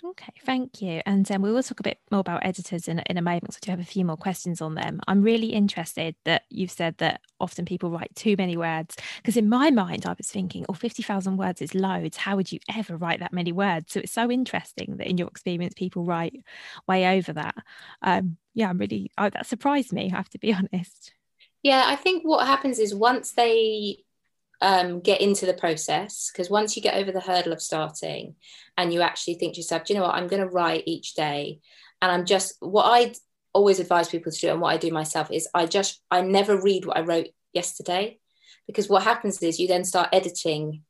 Okay, 0.05 0.33
thank 0.45 0.81
you. 0.81 1.01
And 1.05 1.29
um, 1.31 1.41
we 1.41 1.51
will 1.51 1.63
talk 1.63 1.79
a 1.79 1.83
bit 1.83 1.97
more 2.11 2.19
about 2.19 2.45
editors 2.45 2.89
in, 2.89 2.99
in 2.99 3.17
a 3.17 3.21
moment. 3.21 3.53
So 3.53 3.59
I 3.63 3.65
do 3.65 3.71
have 3.71 3.79
a 3.79 3.85
few 3.85 4.03
more 4.03 4.17
questions 4.17 4.61
on 4.61 4.75
them. 4.75 4.99
I'm 5.07 5.21
really 5.21 5.53
interested 5.53 6.15
that 6.25 6.43
you've 6.49 6.71
said 6.71 6.97
that 6.97 7.21
often 7.39 7.63
people 7.63 7.89
write 7.89 8.13
too 8.13 8.35
many 8.37 8.57
words. 8.57 8.97
Because 9.17 9.37
in 9.37 9.47
my 9.47 9.71
mind, 9.71 10.05
I 10.05 10.13
was 10.17 10.27
thinking, 10.27 10.65
oh, 10.67 10.73
50,000 10.73 11.37
words 11.37 11.61
is 11.61 11.73
loads. 11.73 12.17
How 12.17 12.35
would 12.35 12.51
you 12.51 12.59
ever 12.75 12.97
write 12.97 13.21
that 13.21 13.31
many 13.31 13.53
words? 13.53 13.93
So 13.93 14.01
it's 14.01 14.11
so 14.11 14.29
interesting 14.29 14.97
that 14.97 15.07
in 15.07 15.17
your 15.17 15.29
experience, 15.29 15.73
people 15.73 16.03
write 16.03 16.35
way 16.85 17.17
over 17.17 17.31
that. 17.33 17.55
Um, 18.01 18.35
yeah, 18.53 18.69
I'm 18.69 18.77
really, 18.77 19.09
oh, 19.17 19.29
that 19.29 19.45
surprised 19.45 19.93
me, 19.93 20.11
I 20.11 20.17
have 20.17 20.29
to 20.29 20.39
be 20.39 20.53
honest. 20.73 21.13
Yeah, 21.61 21.83
I 21.85 21.95
think 21.95 22.23
what 22.23 22.45
happens 22.45 22.77
is 22.77 22.93
once 22.93 23.31
they 23.31 24.02
um, 24.63 25.01
get 25.01 25.19
into 25.19 25.45
the 25.45 25.53
process 25.53 26.31
because 26.31 26.49
once 26.49 26.75
you 26.75 26.81
get 26.81 26.95
over 26.95 27.11
the 27.11 27.19
hurdle 27.19 27.51
of 27.51 27.61
starting 27.61 28.35
and 28.77 28.93
you 28.93 29.01
actually 29.01 29.35
think 29.35 29.53
to 29.53 29.59
yourself, 29.59 29.83
do 29.83 29.93
you 29.93 29.99
know 29.99 30.05
what, 30.05 30.15
I'm 30.15 30.27
going 30.27 30.41
to 30.41 30.47
write 30.47 30.83
each 30.85 31.15
day. 31.15 31.59
And 32.01 32.09
I'm 32.09 32.25
just, 32.25 32.55
what 32.61 32.85
I 32.85 33.13
always 33.53 33.81
advise 33.81 34.07
people 34.07 34.31
to 34.31 34.39
do 34.39 34.49
and 34.49 34.61
what 34.61 34.73
I 34.73 34.77
do 34.77 34.89
myself 34.89 35.29
is 35.31 35.49
I 35.53 35.65
just, 35.65 36.01
I 36.09 36.21
never 36.21 36.59
read 36.59 36.85
what 36.85 36.97
I 36.97 37.01
wrote 37.01 37.27
yesterday 37.51 38.19
because 38.65 38.87
what 38.87 39.03
happens 39.03 39.43
is 39.43 39.59
you 39.59 39.67
then 39.67 39.83
start 39.83 40.09
editing 40.13 40.83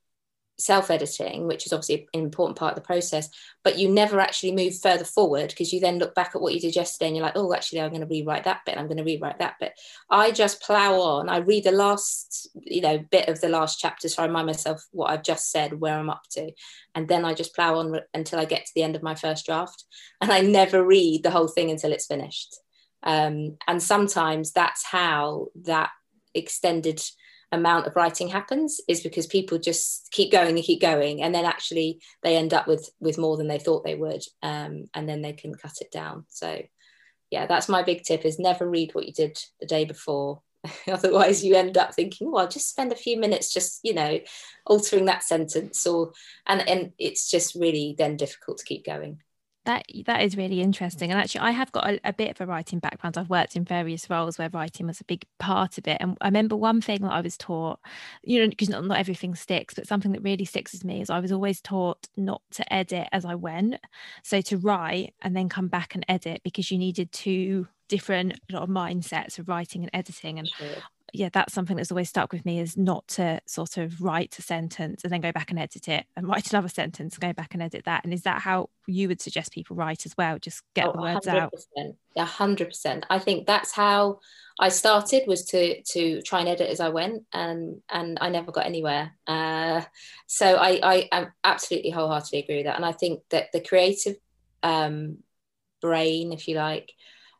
self 0.58 0.92
editing, 0.92 1.48
which 1.48 1.66
is 1.66 1.74
obviously 1.74 2.08
an 2.14 2.22
important 2.22 2.58
part 2.58 2.72
of 2.72 2.76
the 2.76 2.86
process, 2.86 3.30
but 3.64 3.78
you 3.78 3.90
never 3.90 4.20
actually 4.20 4.52
move 4.52 4.78
further 4.80 5.04
forward 5.04 5.50
because 5.50 5.74
you 5.74 5.80
then 5.80 6.00
look 6.00 6.14
back 6.16 6.32
at 6.36 6.42
what 6.42 6.54
you 6.54 6.60
did 6.60 6.76
yesterday 6.76 7.08
and 7.08 7.16
you're 7.16 7.26
like, 7.26 7.36
oh, 7.36 7.54
actually, 7.54 7.82
I'm 7.82 7.90
going 7.90 8.02
to 8.02 8.08
rewrite 8.08 8.44
that 8.44 8.62
bit. 8.66 8.78
I'm 8.78 8.88
going 8.88 8.98
to 8.98 9.04
rewrite 9.04 9.40
that 9.40 9.56
bit. 9.60 9.74
I 10.10 10.32
just 10.32 10.62
plow 10.62 11.00
on. 11.00 11.30
I 11.30 11.38
read 11.38 11.64
the 11.64 11.72
last, 11.72 12.50
you 12.62 12.82
know, 12.82 13.04
bit 13.12 13.30
of 13.30 13.42
the 13.42 13.50
last 13.50 13.80
chapter 13.80 14.08
so 14.08 14.24
I 14.24 14.28
remind 14.28 14.48
myself 14.48 14.86
what 14.92 15.10
I've 15.10 15.24
just 15.24 15.52
said, 15.52 15.80
where 15.80 15.98
I'm 15.98 16.10
up 16.10 16.24
to. 16.32 16.52
And 16.96 17.08
then 17.08 17.26
I 17.26 17.34
just 17.34 17.56
plow 17.56 17.80
on 17.80 18.00
until 18.14 18.40
I 18.40 18.46
get 18.46 18.66
to 18.66 18.72
the 18.76 18.84
end 18.84 18.96
of 18.96 19.04
my 19.04 19.16
first 19.16 19.46
draft. 19.46 19.84
And 20.22 20.32
I 20.32 20.42
never 20.42 20.86
read 20.86 21.24
the 21.24 21.32
whole 21.32 21.48
thing 21.48 21.72
until 21.72 21.92
it's 21.92 22.08
finished. 22.08 22.56
Um, 23.02 23.58
and 23.68 23.84
sometimes 23.84 24.52
that's 24.52 24.86
how 24.86 25.48
that 25.64 25.90
extended 26.34 27.02
amount 27.54 27.88
of 27.88 27.96
writing 27.96 28.28
happens 28.28 28.82
is 28.88 29.02
because 29.02 29.28
people 29.28 29.58
just 29.58 30.10
keep 30.12 30.32
going 30.32 30.56
and 30.56 30.64
keep 30.64 30.82
going. 30.82 31.22
And 31.22 31.34
then 31.34 31.46
actually 31.46 32.02
they 32.24 32.36
end 32.36 32.54
up 32.54 32.68
with 32.68 32.90
with 33.00 33.18
more 33.18 33.38
than 33.38 33.48
they 33.48 33.60
thought 33.60 33.86
they 33.86 33.96
would 33.96 34.24
um, 34.42 34.90
and 34.94 35.08
then 35.08 35.22
they 35.22 35.34
can 35.34 35.54
cut 35.56 35.76
it 35.80 35.92
down. 35.92 36.26
So 36.30 36.62
yeah 37.30 37.46
that's 37.48 37.70
my 37.70 37.82
big 37.82 38.04
tip 38.04 38.26
is 38.26 38.38
never 38.38 38.70
read 38.70 38.94
what 38.94 39.08
you 39.08 39.14
did 39.14 39.40
the 39.60 39.68
day 39.68 39.86
before. 39.86 40.42
Otherwise 40.88 41.44
you 41.44 41.56
end 41.56 41.78
up 41.78 41.94
thinking 41.94 42.32
well 42.32 42.48
just 42.48 42.70
spend 42.70 42.92
a 42.92 42.96
few 42.96 43.18
minutes 43.20 43.54
just 43.54 43.80
you 43.84 43.94
know 43.94 44.20
altering 44.66 45.06
that 45.06 45.24
sentence 45.24 45.86
or 45.86 46.12
and 46.48 46.68
and 46.68 46.94
it's 46.98 47.30
just 47.30 47.56
really 47.56 47.96
then 47.98 48.18
difficult 48.18 48.58
to 48.58 48.66
keep 48.66 48.86
going 48.86 49.20
that 49.66 49.86
that 50.06 50.22
is 50.22 50.36
really 50.38 50.62
interesting. 50.62 51.12
And 51.12 51.20
actually 51.20 51.42
i 51.42 51.52
have 51.52 51.72
got 51.72 51.90
a, 51.90 52.00
a, 52.04 52.14
bit 52.14 52.32
of 52.32 52.42
a 52.42 52.46
writing 52.46 52.80
background. 52.80 53.18
I've 53.18 53.30
worked 53.30 53.56
in 53.56 53.64
various 53.64 54.10
roles 54.10 54.38
where 54.38 54.50
writing 54.50 54.88
was 54.88 55.02
a 55.02 55.06
big 55.06 55.26
part 55.40 55.78
of 55.78 55.88
it. 55.88 55.98
And 56.00 56.18
i 56.22 56.28
remember 56.28 56.56
one 56.56 56.82
thing 56.82 57.02
that 57.02 57.12
i 57.12 57.22
was 57.22 57.38
taught 57.38 57.80
you 58.24 58.40
know 58.40 58.50
because 58.50 58.70
not, 58.70 58.86
not 58.86 58.98
everything 58.98 59.36
sticks 59.36 59.74
but 59.74 59.88
something 59.88 60.12
that 60.12 60.24
really 60.24 60.46
sticks 60.46 60.74
with 60.74 60.84
me 60.84 61.02
is 61.02 61.10
i 61.10 61.20
was 61.20 61.32
always 61.32 61.62
taught 61.62 62.08
not 62.18 62.42
to 62.52 62.74
edit 62.74 63.08
as 63.12 63.26
i 63.26 63.36
went. 63.36 63.76
So 64.24 64.42
to 64.42 64.58
write 64.58 65.14
and 65.22 65.36
then 65.36 65.50
come 65.50 65.68
back 65.68 65.96
and 65.96 66.06
edit 66.08 66.42
because 66.44 66.72
you 66.72 66.78
needed 66.78 67.12
two 67.12 67.68
different 67.88 68.40
sort 68.50 68.64
of 68.64 68.70
mindsets 68.70 69.38
of 69.40 69.48
writing 69.48 69.84
and 69.84 69.92
editing. 69.94 70.40
And 70.40 70.48
sure 70.48 70.68
yeah, 71.14 71.30
that's 71.32 71.54
something 71.54 71.78
that's 71.78 71.92
always 71.92 72.10
stuck 72.10 72.34
with 72.34 72.44
me 72.44 72.60
is 72.60 72.76
not 72.76 73.08
to 73.08 73.40
sort 73.46 73.78
of 73.78 74.02
write 74.02 74.38
a 74.40 74.42
sentence 74.42 75.04
and 75.04 75.14
then 75.14 75.22
go 75.22 75.32
back 75.32 75.52
and 75.52 75.60
edit 75.60 75.88
it 75.88 76.06
and 76.18 76.28
write 76.28 76.50
another 76.52 76.68
sentence 76.68 77.14
and 77.14 77.22
go 77.22 77.34
back 77.34 77.54
and 77.54 77.62
edit 77.62 77.86
that. 77.86 78.04
And 78.04 78.12
is 78.12 78.24
that 78.24 78.42
how 78.42 78.72
you 78.88 79.08
would 79.08 79.22
suggest 79.22 79.54
people 79.54 79.76
write 79.76 80.08
as 80.08 80.18
well? 80.18 80.40
Just 80.40 80.64
get 80.74 80.88
oh, 80.88 80.94
the 80.94 81.02
words 81.02 81.28
100%, 81.28 81.40
out. 81.40 81.54
A 82.18 82.26
hundred 82.26 82.70
percent. 82.70 83.06
I 83.10 83.20
think 83.20 83.46
that's 83.46 83.72
how 83.72 84.20
I 84.60 84.70
started 84.70 85.24
was 85.28 85.46
to 85.46 85.82
to 85.82 86.22
try 86.24 86.40
and 86.40 86.50
edit 86.50 86.70
as 86.70 86.80
I 86.80 86.90
went, 86.90 87.24
and 87.34 87.82
and 87.90 88.18
I 88.22 88.30
never 88.30 88.52
got 88.52 88.66
anywhere. 88.66 89.12
Uh, 89.26 89.82
so 90.28 90.56
I 90.56 90.80
I 90.84 91.10
am 91.12 91.34
absolutely 91.44 91.90
wholeheartedly 91.90 92.40
agree 92.40 92.58
with 92.58 92.66
that, 92.66 92.76
and 92.76 92.86
I 92.86 92.92
think 92.92 93.22
that 93.30 93.52
the 93.52 93.62
creative 93.62 94.18
um, 94.62 95.18
brain, 95.82 96.34
if 96.34 96.48
you 96.48 96.56
like, 96.56 96.92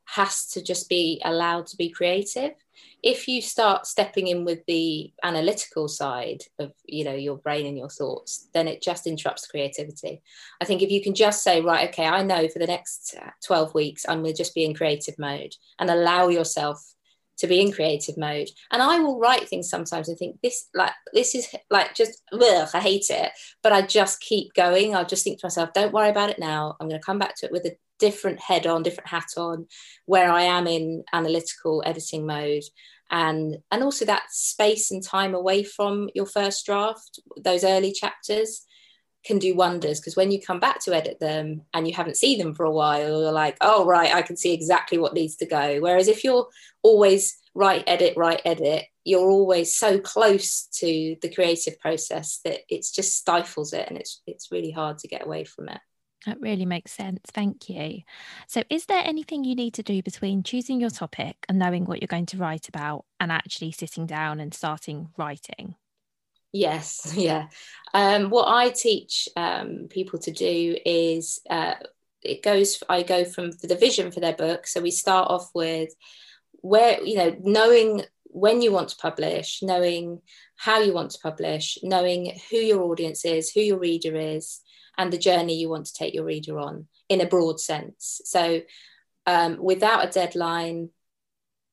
has 0.06 0.48
to 0.54 0.64
just 0.64 0.90
be 0.90 1.22
allowed 1.24 1.68
to 1.68 1.78
be 1.78 1.90
creative 1.90 2.54
if 3.02 3.28
you 3.28 3.42
start 3.42 3.86
stepping 3.86 4.28
in 4.28 4.46
with 4.46 4.66
the 4.66 5.12
analytical 5.24 5.88
side 5.88 6.42
of 6.60 6.72
you 6.86 7.04
know 7.04 7.14
your 7.14 7.38
brain 7.38 7.66
and 7.66 7.78
your 7.78 7.90
thoughts 7.90 8.48
then 8.54 8.68
it 8.68 8.82
just 8.82 9.08
interrupts 9.08 9.48
creativity. 9.48 10.22
I 10.62 10.66
think 10.66 10.82
if 10.82 10.92
you 10.92 11.02
can 11.02 11.14
just 11.14 11.44
say 11.44 11.62
right 11.62 11.90
okay 11.90 12.06
i 12.06 12.24
know 12.24 12.48
for 12.48 12.60
the 12.60 12.68
next 12.68 13.16
uh, 13.22 13.30
12 13.46 13.74
weeks 13.74 14.06
i'm 14.08 14.22
going 14.22 14.34
to 14.34 14.38
just 14.38 14.56
be 14.56 14.66
in 14.66 14.74
creative 14.74 15.16
mode 15.18 15.54
and 15.80 15.90
allow 15.90 16.28
yourself 16.28 16.94
to 17.38 17.48
be 17.48 17.60
in 17.60 17.72
creative 17.72 18.18
mode. 18.18 18.50
And 18.72 18.82
i 18.82 19.00
will 19.00 19.20
write 19.20 19.48
things 19.50 19.70
sometimes 19.70 20.08
and 20.10 20.18
think 20.18 20.40
this 20.42 20.70
like 20.74 20.94
this 21.14 21.36
is 21.36 21.48
like 21.70 21.96
just 21.96 22.22
ugh, 22.32 22.70
i 22.74 22.80
hate 22.80 23.10
it 23.10 23.32
but 23.62 23.72
i 23.72 23.82
just 23.82 24.22
keep 24.22 24.54
going. 24.54 24.96
I'll 24.96 25.06
just 25.06 25.24
think 25.24 25.40
to 25.40 25.46
myself 25.46 25.74
don't 25.74 25.94
worry 25.94 26.10
about 26.10 26.30
it 26.30 26.40
now. 26.40 26.76
I'm 26.80 26.88
going 26.88 27.00
to 27.00 27.06
come 27.06 27.20
back 27.20 27.36
to 27.38 27.46
it 27.46 27.52
with 27.52 27.66
a 27.66 27.76
different 28.04 28.42
head 28.42 28.68
on 28.68 28.84
different 28.84 29.08
hat 29.08 29.30
on 29.38 29.66
where 30.08 30.30
i 30.30 30.42
am 30.42 30.68
in 30.68 31.06
analytical 31.14 31.82
editing 31.86 32.26
mode. 32.26 32.64
And 33.10 33.58
and 33.72 33.82
also 33.82 34.04
that 34.06 34.26
space 34.32 34.92
and 34.92 35.02
time 35.02 35.34
away 35.36 35.64
from 35.64 36.10
your 36.14 36.26
first 36.26 36.66
draft 36.66 37.20
those 37.50 37.64
early 37.64 37.94
chapters 37.94 38.66
can 39.24 39.40
do 39.40 39.56
wonders 39.56 40.02
because 40.02 40.18
when 40.18 40.32
you 40.32 40.42
come 40.42 40.60
back 40.60 40.80
to 40.82 40.94
edit 40.94 41.18
them 41.22 41.62
and 41.74 41.88
you 41.88 41.94
haven't 41.94 42.18
seen 42.18 42.40
them 42.40 42.54
for 42.54 42.66
a 42.66 42.78
while 42.82 43.22
you're 43.22 43.42
like 43.46 43.56
oh 43.62 43.86
right 43.86 44.14
i 44.14 44.22
can 44.22 44.36
see 44.36 44.54
exactly 44.54 44.98
what 44.98 45.14
needs 45.14 45.38
to 45.38 45.46
go. 45.46 45.80
Whereas 45.80 46.10
if 46.10 46.24
you're 46.26 46.48
always 46.82 47.38
write 47.56 47.86
edit 47.88 48.14
write 48.18 48.42
edit 48.44 48.84
you're 49.06 49.30
always 49.40 49.70
so 49.84 50.00
close 50.00 50.68
to 50.82 51.16
the 51.22 51.34
creative 51.36 51.80
process 51.80 52.40
that 52.44 52.60
it's 52.68 52.92
just 52.92 53.18
stifles 53.22 53.72
it 53.80 53.88
and 53.88 53.98
it's 53.98 54.22
it's 54.28 54.52
really 54.52 54.72
hard 54.72 54.98
to 54.98 55.08
get 55.08 55.26
away 55.26 55.44
from 55.46 55.70
it 55.70 55.82
that 56.26 56.40
really 56.40 56.66
makes 56.66 56.92
sense. 56.92 57.20
Thank 57.28 57.70
you. 57.70 58.02
So, 58.48 58.64
is 58.70 58.86
there 58.86 59.02
anything 59.04 59.44
you 59.44 59.56
need 59.56 59.74
to 59.76 59.84
do 59.84 60.02
between 60.02 60.44
choosing 60.44 60.80
your 60.80 60.90
topic 60.90 61.46
and 61.50 61.60
knowing 61.60 61.86
what 61.86 62.02
you're 62.02 62.08
going 62.08 62.26
to 62.28 62.38
write 62.38 62.70
about 62.70 63.06
and 63.20 63.32
actually 63.32 63.72
sitting 63.72 64.06
down 64.06 64.40
and 64.40 64.54
starting 64.54 65.10
writing? 65.18 65.76
Yes, 66.52 67.14
yeah. 67.18 67.48
Um, 67.94 68.30
what 68.30 68.48
I 68.48 68.70
teach 68.70 69.28
um, 69.36 69.88
people 69.90 70.20
to 70.20 70.32
do 70.32 70.78
is 70.86 71.42
uh, 71.50 71.76
it 72.22 72.42
goes. 72.42 72.82
I 72.88 73.04
go 73.04 73.26
from 73.26 73.52
for 73.52 73.68
the 73.68 73.76
vision 73.76 74.12
for 74.12 74.20
their 74.20 74.36
book. 74.36 74.68
So 74.68 74.82
we 74.82 74.92
start 74.92 75.30
off 75.30 75.50
with 75.54 75.94
where 76.62 77.04
you 77.04 77.18
know 77.18 77.36
knowing 77.42 78.04
when 78.26 78.62
you 78.62 78.72
want 78.72 78.90
to 78.90 78.96
publish, 78.96 79.62
knowing 79.62 80.22
how 80.56 80.80
you 80.80 80.94
want 80.94 81.12
to 81.12 81.20
publish, 81.20 81.78
knowing 81.84 82.40
who 82.50 82.58
your 82.58 82.84
audience 82.84 83.26
is, 83.26 83.52
who 83.52 83.62
your 83.62 83.78
reader 83.78 84.16
is, 84.16 84.62
and 84.98 85.12
the 85.12 85.18
journey 85.18 85.56
you 85.56 85.70
want 85.70 85.86
to 85.88 85.94
take 85.94 86.14
your 86.14 86.26
reader 86.26 86.60
on 86.60 86.88
in 87.10 87.22
a 87.22 87.26
broad 87.26 87.60
sense. 87.60 88.22
So 88.26 88.62
um, 89.26 89.58
without 89.62 90.06
a 90.06 90.12
deadline, 90.12 90.90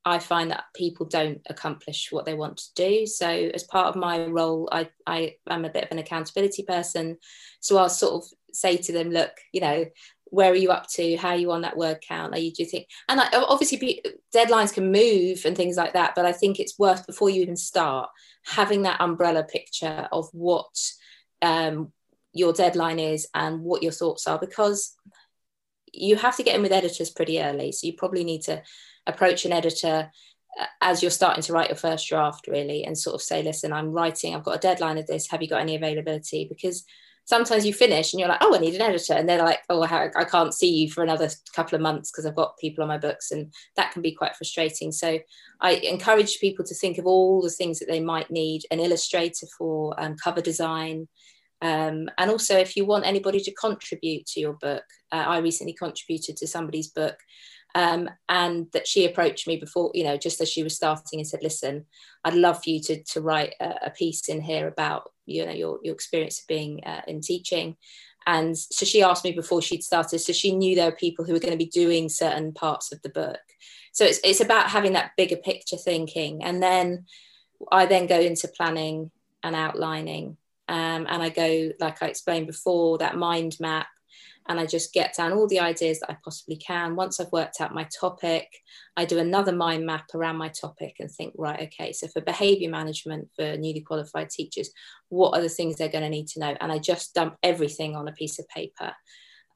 I 0.03 0.19
find 0.19 0.49
that 0.49 0.63
people 0.75 1.05
don't 1.05 1.41
accomplish 1.47 2.07
what 2.11 2.25
they 2.25 2.33
want 2.33 2.57
to 2.57 2.73
do. 2.75 3.05
So, 3.05 3.27
as 3.27 3.63
part 3.63 3.87
of 3.87 3.95
my 3.95 4.25
role, 4.25 4.67
I, 4.71 4.89
I 5.05 5.35
am 5.47 5.63
a 5.63 5.69
bit 5.69 5.83
of 5.83 5.91
an 5.91 5.99
accountability 5.99 6.63
person. 6.63 7.17
So, 7.59 7.77
I'll 7.77 7.89
sort 7.89 8.23
of 8.23 8.29
say 8.51 8.77
to 8.77 8.91
them, 8.91 9.11
look, 9.11 9.31
you 9.51 9.61
know, 9.61 9.85
where 10.25 10.51
are 10.51 10.55
you 10.55 10.71
up 10.71 10.87
to? 10.93 11.17
How 11.17 11.29
are 11.29 11.35
you 11.35 11.51
on 11.51 11.61
that 11.61 11.77
word 11.77 11.99
count? 12.07 12.33
Are 12.33 12.39
you 12.39 12.51
do 12.51 12.63
you 12.63 12.69
think? 12.69 12.87
And 13.09 13.19
I, 13.19 13.27
obviously, 13.33 14.01
deadlines 14.33 14.73
can 14.73 14.91
move 14.91 15.45
and 15.45 15.55
things 15.55 15.77
like 15.77 15.93
that. 15.93 16.13
But 16.15 16.25
I 16.25 16.31
think 16.31 16.59
it's 16.59 16.79
worth 16.79 17.05
before 17.05 17.29
you 17.29 17.41
even 17.43 17.57
start 17.57 18.09
having 18.45 18.83
that 18.83 19.01
umbrella 19.01 19.43
picture 19.43 20.07
of 20.11 20.29
what 20.31 20.75
um, 21.43 21.91
your 22.33 22.53
deadline 22.53 22.99
is 22.99 23.27
and 23.33 23.61
what 23.61 23.83
your 23.83 23.91
thoughts 23.91 24.27
are, 24.27 24.39
because 24.39 24.95
you 25.93 26.15
have 26.15 26.37
to 26.37 26.43
get 26.43 26.55
in 26.55 26.61
with 26.61 26.71
editors 26.71 27.09
pretty 27.09 27.41
early. 27.41 27.71
So 27.71 27.87
you 27.87 27.93
probably 27.93 28.23
need 28.23 28.41
to 28.43 28.61
approach 29.07 29.45
an 29.45 29.51
editor 29.51 30.11
uh, 30.59 30.65
as 30.81 31.01
you're 31.01 31.11
starting 31.11 31.43
to 31.43 31.53
write 31.53 31.69
your 31.69 31.77
first 31.77 32.07
draft 32.07 32.47
really 32.47 32.83
and 32.83 32.97
sort 32.97 33.15
of 33.15 33.21
say 33.21 33.41
listen 33.41 33.71
i'm 33.71 33.91
writing 33.91 34.35
i've 34.35 34.43
got 34.43 34.55
a 34.55 34.59
deadline 34.59 34.97
of 34.97 35.07
this. 35.07 35.29
Have 35.29 35.41
you 35.41 35.47
got 35.47 35.61
any 35.61 35.75
availability? 35.75 36.45
Because 36.47 36.83
sometimes 37.25 37.65
you 37.65 37.73
finish 37.73 38.11
and 38.11 38.19
you're 38.19 38.29
like 38.29 38.41
oh 38.41 38.55
i 38.55 38.59
need 38.59 38.75
an 38.75 38.81
editor. 38.81 39.13
And 39.13 39.27
they're 39.27 39.39
like 39.43 39.59
oh 39.69 39.81
i 39.81 40.25
can't 40.25 40.53
see 40.53 40.69
you 40.69 40.91
for 40.91 41.03
another 41.03 41.29
couple 41.55 41.75
of 41.75 41.81
months 41.81 42.11
because 42.11 42.25
i've 42.25 42.35
got 42.35 42.57
people 42.57 42.83
on 42.83 42.89
my 42.89 42.97
books. 42.97 43.31
And 43.31 43.53
that 43.75 43.91
can 43.91 44.01
be 44.01 44.11
quite 44.11 44.35
frustrating. 44.35 44.91
So 44.91 45.19
i 45.61 45.71
encourage 45.71 46.39
people 46.39 46.65
to 46.65 46.75
think 46.75 46.97
of 46.97 47.05
all 47.05 47.41
the 47.41 47.49
things 47.49 47.79
that 47.79 47.87
they 47.87 48.01
might 48.01 48.29
need 48.29 48.63
an 48.71 48.79
illustrator 48.79 49.47
for 49.57 49.99
um, 49.99 50.15
cover 50.15 50.41
design 50.41 51.07
um, 51.61 52.09
and 52.17 52.31
also 52.31 52.57
if 52.57 52.75
you 52.75 52.85
want 52.85 53.05
anybody 53.05 53.39
to 53.39 53.53
contribute 53.53 54.25
to 54.25 54.39
your 54.39 54.53
book 54.53 54.83
uh, 55.11 55.23
i 55.27 55.37
recently 55.37 55.73
contributed 55.73 56.37
to 56.37 56.47
somebody's 56.47 56.87
book 56.87 57.17
um, 57.75 58.09
and 58.27 58.67
that 58.73 58.87
she 58.87 59.05
approached 59.05 59.47
me 59.47 59.57
before, 59.57 59.91
you 59.93 60.03
know, 60.03 60.17
just 60.17 60.41
as 60.41 60.49
she 60.49 60.63
was 60.63 60.75
starting 60.75 61.19
and 61.19 61.27
said, 61.27 61.41
listen, 61.41 61.85
I'd 62.23 62.33
love 62.33 62.61
for 62.63 62.69
you 62.69 62.81
to, 62.81 63.03
to 63.03 63.21
write 63.21 63.55
a, 63.59 63.73
a 63.85 63.89
piece 63.91 64.27
in 64.27 64.41
here 64.41 64.67
about, 64.67 65.11
you 65.25 65.45
know, 65.45 65.51
your, 65.51 65.79
your 65.83 65.93
experience 65.93 66.39
of 66.39 66.47
being 66.47 66.83
uh, 66.85 67.01
in 67.07 67.21
teaching. 67.21 67.77
And 68.27 68.57
so 68.57 68.85
she 68.85 69.01
asked 69.01 69.23
me 69.23 69.31
before 69.31 69.61
she'd 69.61 69.83
started, 69.83 70.19
so 70.19 70.33
she 70.33 70.55
knew 70.55 70.75
there 70.75 70.89
were 70.89 70.95
people 70.95 71.25
who 71.25 71.33
were 71.33 71.39
going 71.39 71.57
to 71.57 71.57
be 71.57 71.65
doing 71.65 72.09
certain 72.09 72.53
parts 72.53 72.91
of 72.91 73.01
the 73.01 73.09
book. 73.09 73.39
So 73.93 74.05
it's, 74.05 74.19
it's 74.23 74.41
about 74.41 74.69
having 74.69 74.93
that 74.93 75.11
bigger 75.17 75.37
picture 75.37 75.77
thinking. 75.77 76.43
And 76.43 76.61
then 76.61 77.05
I 77.71 77.85
then 77.85 78.05
go 78.05 78.19
into 78.19 78.47
planning 78.47 79.11
and 79.43 79.55
outlining. 79.55 80.37
Um, 80.71 81.05
and 81.09 81.21
I 81.21 81.27
go, 81.27 81.71
like 81.81 82.01
I 82.01 82.07
explained 82.07 82.47
before, 82.47 82.97
that 82.99 83.17
mind 83.17 83.57
map 83.59 83.87
and 84.47 84.57
I 84.57 84.65
just 84.65 84.93
get 84.93 85.13
down 85.15 85.33
all 85.33 85.45
the 85.47 85.59
ideas 85.59 85.99
that 85.99 86.09
I 86.09 86.17
possibly 86.23 86.55
can. 86.55 86.95
Once 86.95 87.19
I've 87.19 87.31
worked 87.33 87.59
out 87.59 87.75
my 87.75 87.87
topic, 87.99 88.47
I 88.95 89.03
do 89.03 89.19
another 89.19 89.51
mind 89.51 89.85
map 89.85 90.05
around 90.15 90.37
my 90.37 90.47
topic 90.47 90.95
and 90.99 91.11
think, 91.11 91.33
right, 91.37 91.63
okay, 91.63 91.91
so 91.91 92.07
for 92.07 92.21
behavior 92.21 92.69
management 92.69 93.29
for 93.35 93.57
newly 93.57 93.81
qualified 93.81 94.29
teachers, 94.29 94.71
what 95.09 95.37
are 95.37 95.41
the 95.41 95.49
things 95.49 95.75
they're 95.75 95.89
going 95.89 96.05
to 96.05 96.09
need 96.09 96.29
to 96.29 96.39
know? 96.39 96.55
And 96.61 96.71
I 96.71 96.79
just 96.79 97.13
dump 97.13 97.35
everything 97.43 97.97
on 97.97 98.07
a 98.07 98.13
piece 98.13 98.39
of 98.39 98.47
paper. 98.47 98.93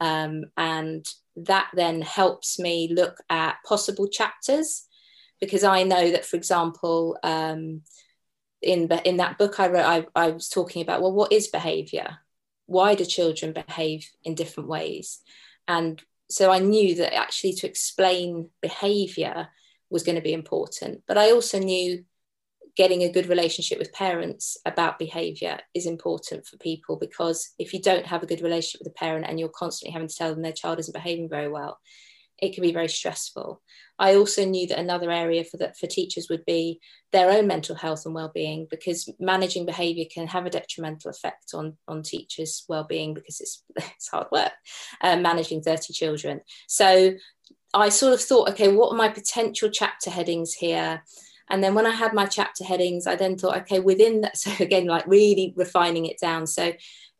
Um, 0.02 0.44
and 0.58 1.04
that 1.36 1.70
then 1.72 2.02
helps 2.02 2.58
me 2.58 2.92
look 2.94 3.16
at 3.30 3.56
possible 3.66 4.06
chapters 4.06 4.86
because 5.40 5.64
I 5.64 5.82
know 5.82 6.10
that, 6.10 6.26
for 6.26 6.36
example, 6.36 7.16
um, 7.22 7.80
in, 8.66 8.90
in 9.04 9.16
that 9.18 9.38
book 9.38 9.58
I 9.60 9.68
wrote, 9.68 9.84
I, 9.84 10.06
I 10.14 10.30
was 10.30 10.48
talking 10.48 10.82
about, 10.82 11.00
well, 11.00 11.12
what 11.12 11.32
is 11.32 11.48
behavior? 11.48 12.18
why 12.66 12.94
do 12.94 13.04
children 13.04 13.52
behave 13.52 14.08
in 14.24 14.34
different 14.34 14.68
ways? 14.68 15.20
And 15.66 16.02
so 16.28 16.50
I 16.50 16.58
knew 16.58 16.96
that 16.96 17.14
actually 17.14 17.54
to 17.54 17.66
explain 17.66 18.50
behavior 18.60 19.48
was 19.88 20.02
going 20.02 20.16
to 20.16 20.22
be 20.22 20.32
important. 20.32 21.02
But 21.06 21.16
I 21.16 21.30
also 21.30 21.58
knew 21.58 22.04
getting 22.76 23.02
a 23.02 23.12
good 23.12 23.28
relationship 23.28 23.78
with 23.78 23.92
parents 23.92 24.58
about 24.66 24.98
behavior 24.98 25.58
is 25.74 25.86
important 25.86 26.46
for 26.46 26.58
people 26.58 26.96
because 26.96 27.54
if 27.58 27.72
you 27.72 27.80
don't 27.80 28.04
have 28.04 28.22
a 28.22 28.26
good 28.26 28.42
relationship 28.42 28.80
with 28.80 28.92
a 28.92 28.98
parent 28.98 29.24
and 29.26 29.40
you're 29.40 29.48
constantly 29.48 29.92
having 29.92 30.08
to 30.08 30.14
tell 30.14 30.30
them 30.34 30.42
their 30.42 30.52
child 30.52 30.78
isn't 30.78 30.92
behaving 30.92 31.28
very 31.28 31.48
well, 31.48 31.78
it 32.38 32.54
can 32.54 32.62
be 32.62 32.72
very 32.72 32.88
stressful. 32.88 33.62
I 33.98 34.16
also 34.16 34.44
knew 34.44 34.66
that 34.66 34.78
another 34.78 35.10
area 35.10 35.42
for 35.44 35.56
that 35.58 35.78
for 35.78 35.86
teachers 35.86 36.28
would 36.28 36.44
be 36.44 36.80
their 37.12 37.30
own 37.30 37.46
mental 37.46 37.74
health 37.74 38.04
and 38.04 38.14
well-being 38.14 38.66
because 38.70 39.10
managing 39.18 39.64
behaviour 39.64 40.04
can 40.12 40.26
have 40.26 40.44
a 40.44 40.50
detrimental 40.50 41.10
effect 41.10 41.52
on 41.54 41.76
on 41.88 42.02
teachers' 42.02 42.64
well-being 42.68 43.14
because 43.14 43.40
it's 43.40 43.62
it's 43.76 44.08
hard 44.08 44.26
work 44.30 44.52
uh, 45.00 45.16
managing 45.16 45.62
30 45.62 45.92
children. 45.92 46.40
So 46.68 47.14
I 47.72 47.88
sort 47.88 48.14
of 48.14 48.20
thought, 48.20 48.50
okay, 48.50 48.68
what 48.68 48.92
are 48.92 48.96
my 48.96 49.08
potential 49.08 49.70
chapter 49.70 50.10
headings 50.10 50.54
here? 50.54 51.02
And 51.48 51.62
then 51.62 51.74
when 51.74 51.86
I 51.86 51.90
had 51.90 52.12
my 52.12 52.26
chapter 52.26 52.64
headings, 52.64 53.06
I 53.06 53.14
then 53.14 53.36
thought, 53.36 53.56
okay, 53.58 53.80
within 53.80 54.22
that, 54.22 54.36
so 54.38 54.50
again, 54.60 54.86
like 54.86 55.06
really 55.06 55.52
refining 55.56 56.06
it 56.06 56.18
down. 56.20 56.46
So 56.46 56.72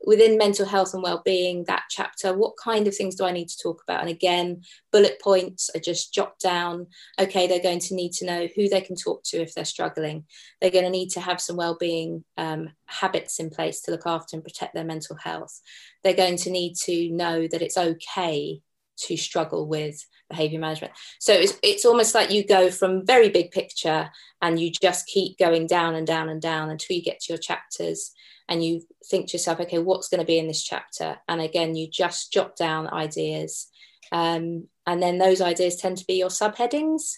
within 0.05 0.37
mental 0.37 0.67
health 0.67 0.95
and 0.95 1.03
well-being 1.03 1.65
that 1.65 1.85
chapter 1.91 2.37
what 2.37 2.57
kind 2.63 2.87
of 2.87 2.95
things 2.95 3.15
do 3.15 3.25
i 3.25 3.31
need 3.31 3.49
to 3.49 3.59
talk 3.59 3.83
about? 3.83 4.01
And 4.01 4.11
again 4.11 4.63
bullet 4.93 5.21
points 5.21 5.71
i 5.75 5.79
just 5.79 6.13
jot 6.13 6.39
down. 6.39 6.87
Okay 7.19 7.47
they're 7.47 7.61
going 7.61 7.81
to 7.81 7.95
need 7.95 8.13
to 8.13 8.27
know 8.27 8.49
who 8.55 8.69
they 8.69 8.81
can 8.81 8.97
talk 8.97 9.23
to 9.25 9.39
if 9.39 9.55
they're 9.55 9.65
struggling. 9.65 10.25
They're 10.61 10.71
going 10.71 10.85
to 10.85 10.91
need 10.91 11.11
to 11.11 11.21
have 11.21 11.41
some 11.41 11.57
well-being 11.57 12.25
um, 12.37 12.71
habits 12.87 13.41
in 13.41 13.51
place 13.51 13.81
to 13.83 13.91
look 13.91 14.07
after 14.07 14.37
and 14.37 14.45
protect 14.45 14.75
their 14.75 14.85
mental 14.85 15.17
health. 15.17 15.61
They're 16.03 16.15
going 16.15 16.37
to 16.39 16.51
need 16.51 16.75
to 16.85 17.11
know 17.11 17.47
that 17.49 17.63
it's 17.63 17.79
okay 17.79 18.61
to 18.99 19.17
struggle 19.17 19.67
with 19.67 20.05
behavior 20.29 20.59
management. 20.59 20.93
So 21.21 21.33
it's, 21.33 21.59
it's 21.63 21.85
almost 21.85 22.15
like 22.15 22.31
you 22.31 22.47
go 22.47 22.71
from 22.71 23.07
very 23.07 23.29
big 23.29 23.51
picture 23.51 24.11
and 24.43 24.59
you 24.59 24.71
just 24.71 25.07
keep 25.07 25.39
going 25.39 25.67
down 25.67 25.95
and 25.95 26.07
down 26.07 26.29
and 26.29 26.41
down 26.41 26.71
until 26.71 26.97
you 26.97 27.03
get 27.03 27.21
to 27.21 27.33
your 27.33 27.39
chapters 27.39 28.13
and 28.49 28.65
you 28.65 28.83
think 29.05 29.29
to 29.29 29.33
yourself, 29.35 29.61
okay, 29.61 29.79
what's 29.79 30.09
going 30.09 30.21
to 30.21 30.27
be 30.27 30.39
in 30.39 30.47
this 30.47 30.63
chapter? 30.63 31.19
And 31.29 31.41
again, 31.41 31.75
you 31.75 31.89
just 31.91 32.33
jot 32.33 32.57
down 32.57 32.89
ideas. 32.89 33.69
Um, 34.13 34.69
and 34.87 35.03
then 35.03 35.19
those 35.19 35.41
ideas 35.41 35.77
tend 35.77 35.99
to 35.99 36.07
be 36.07 36.15
your 36.15 36.29
subheadings. 36.29 37.15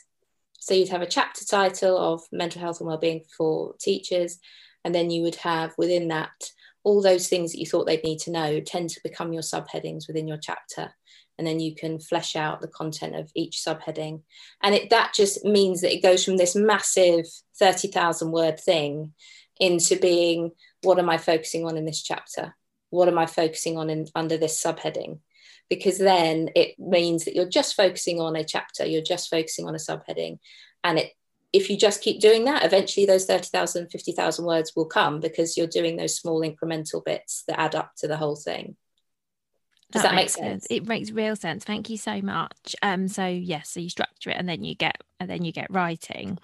So 0.59 0.75
you'd 0.75 0.89
have 0.89 1.03
a 1.03 1.07
chapter 1.07 1.45
title 1.45 1.99
of 1.99 2.23
mental 2.33 2.61
health 2.61 2.81
and 2.81 2.89
wellbeing 2.89 3.25
for 3.37 3.75
teachers. 3.79 4.39
And 4.85 4.95
then 4.95 5.11
you 5.11 5.23
would 5.23 5.37
have 5.37 5.75
within 5.77 6.09
that 6.09 6.31
all 6.83 7.03
those 7.03 7.29
things 7.29 7.53
that 7.53 7.59
you 7.59 7.67
thought 7.67 7.87
they'd 7.87 8.05
need 8.05 8.21
to 8.21 8.31
know 8.31 8.61
tend 8.61 8.91
to 8.91 9.01
become 9.03 9.33
your 9.33 9.43
subheadings 9.43 10.07
within 10.07 10.27
your 10.27 10.39
chapter. 10.39 10.95
And 11.37 11.47
then 11.47 11.61
you 11.61 11.75
can 11.75 12.01
flesh 12.01 12.35
out 12.35 12.61
the 12.61 12.69
content 12.69 13.15
of 13.15 13.31
each 13.35 13.63
subheading. 13.65 14.23
And 14.63 14.75
it, 14.75 14.91
that 14.91 15.13
just 15.15 15.45
means 15.45 15.83
that 15.83 15.95
it 15.95 16.03
goes 16.03 16.25
from 16.25 16.37
this 16.37 16.57
massive 16.57 17.27
30,000 17.59 18.33
word 18.33 18.59
thing 18.59 19.13
into 19.59 19.99
being 19.99 20.53
what 20.83 20.99
am 20.99 21.11
I 21.11 21.19
focusing 21.19 21.67
on 21.67 21.77
in 21.77 21.85
this 21.85 22.03
chapter? 22.03 22.55
What 22.91 23.09
am 23.09 23.19
I 23.19 23.27
focusing 23.27 23.77
on 23.77 23.91
in, 23.91 24.07
under 24.15 24.37
this 24.37 24.63
subheading? 24.63 25.21
Because 25.69 25.99
then 25.99 26.51
it 26.55 26.79
means 26.79 27.25
that 27.25 27.35
you're 27.35 27.49
just 27.49 27.75
focusing 27.75 28.21
on 28.21 28.37
a 28.37 28.45
chapter, 28.45 28.87
you're 28.87 29.03
just 29.03 29.29
focusing 29.29 29.67
on 29.67 29.75
a 29.75 29.79
subheading, 29.79 30.39
and 30.85 30.99
it 30.99 31.13
if 31.53 31.71
you 31.71 31.79
just 31.79 32.03
keep 32.03 32.21
doing 32.21 32.45
that, 32.45 32.65
eventually 32.65 33.07
those 33.07 33.25
30,000, 33.25 33.89
50,000 33.89 34.45
words 34.45 34.73
will 34.77 34.85
come 34.85 35.19
because 35.19 35.57
you're 35.57 35.67
doing 35.67 35.97
those 35.97 36.15
small 36.15 36.43
incremental 36.43 37.03
bits 37.03 37.45
that 37.49 37.59
add 37.59 37.75
up 37.75 37.93
to 37.97 38.07
the 38.07 38.17
whole 38.17 38.37
thing. 38.37 38.77
Does 39.91 40.03
that, 40.03 40.11
that 40.11 40.15
make 40.15 40.29
sense? 40.29 40.65
sense? 40.65 40.67
It 40.71 40.87
makes 40.87 41.11
real 41.11 41.37
sense. 41.37 41.65
Thank 41.65 41.89
you 41.89 41.97
so 41.97 42.21
much. 42.21 42.77
Um, 42.83 43.09
so 43.09 43.27
yes, 43.27 43.71
so 43.71 43.81
you 43.81 43.89
structure 43.89 44.29
it 44.29 44.37
and 44.37 44.47
then 44.47 44.63
you 44.63 44.75
get 44.75 45.03
and 45.19 45.31
then 45.31 45.45
you 45.45 45.53
get 45.53 45.69
writing. 45.71 46.39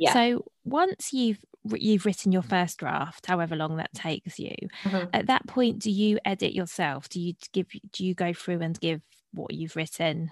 Yeah. 0.00 0.14
So 0.14 0.46
once 0.64 1.12
you've 1.12 1.38
you've 1.76 2.06
written 2.06 2.32
your 2.32 2.42
first 2.42 2.78
draft, 2.78 3.26
however 3.26 3.56
long 3.56 3.76
that 3.76 3.92
takes 3.94 4.38
you, 4.38 4.54
mm-hmm. 4.84 5.08
at 5.12 5.26
that 5.26 5.46
point, 5.46 5.80
do 5.80 5.90
you 5.90 6.18
edit 6.24 6.54
yourself? 6.54 7.08
Do 7.08 7.20
you 7.20 7.34
give 7.52 7.66
do 7.92 8.04
you 8.04 8.14
go 8.14 8.32
through 8.32 8.60
and 8.60 8.78
give 8.80 9.00
what 9.32 9.52
you've 9.52 9.76
written 9.76 10.30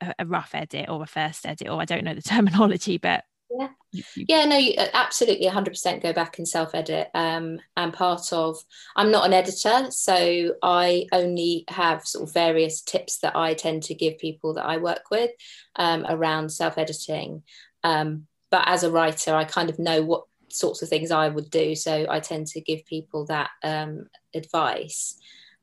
a, 0.00 0.14
a 0.20 0.26
rough 0.26 0.50
edit 0.54 0.88
or 0.88 1.02
a 1.02 1.06
first 1.06 1.46
edit, 1.46 1.68
or 1.68 1.80
I 1.80 1.84
don't 1.84 2.04
know 2.04 2.14
the 2.14 2.22
terminology, 2.34 2.98
but 2.98 3.24
yeah 3.50 3.68
yeah 4.16 4.44
no 4.44 4.56
you 4.56 4.74
absolutely 4.94 5.46
100% 5.46 6.02
go 6.02 6.12
back 6.12 6.38
and 6.38 6.48
self 6.48 6.74
edit 6.74 7.08
um, 7.14 7.60
and 7.76 7.92
part 7.92 8.32
of 8.32 8.58
i'm 8.96 9.10
not 9.10 9.26
an 9.26 9.32
editor 9.32 9.90
so 9.90 10.54
i 10.62 11.06
only 11.12 11.64
have 11.68 12.06
sort 12.06 12.28
of 12.28 12.34
various 12.34 12.80
tips 12.80 13.18
that 13.18 13.36
i 13.36 13.54
tend 13.54 13.82
to 13.82 13.94
give 13.94 14.18
people 14.18 14.54
that 14.54 14.66
i 14.66 14.76
work 14.76 15.10
with 15.10 15.30
um, 15.76 16.04
around 16.08 16.50
self 16.50 16.78
editing 16.78 17.42
um, 17.84 18.26
but 18.50 18.64
as 18.66 18.82
a 18.82 18.90
writer 18.90 19.34
i 19.34 19.44
kind 19.44 19.70
of 19.70 19.78
know 19.78 20.02
what 20.02 20.24
sorts 20.54 20.82
of 20.82 20.88
things 20.88 21.10
i 21.10 21.28
would 21.28 21.50
do 21.50 21.74
so 21.74 22.06
i 22.08 22.20
tend 22.20 22.46
to 22.46 22.60
give 22.60 22.84
people 22.86 23.26
that 23.26 23.50
um, 23.62 24.06
advice. 24.34 25.16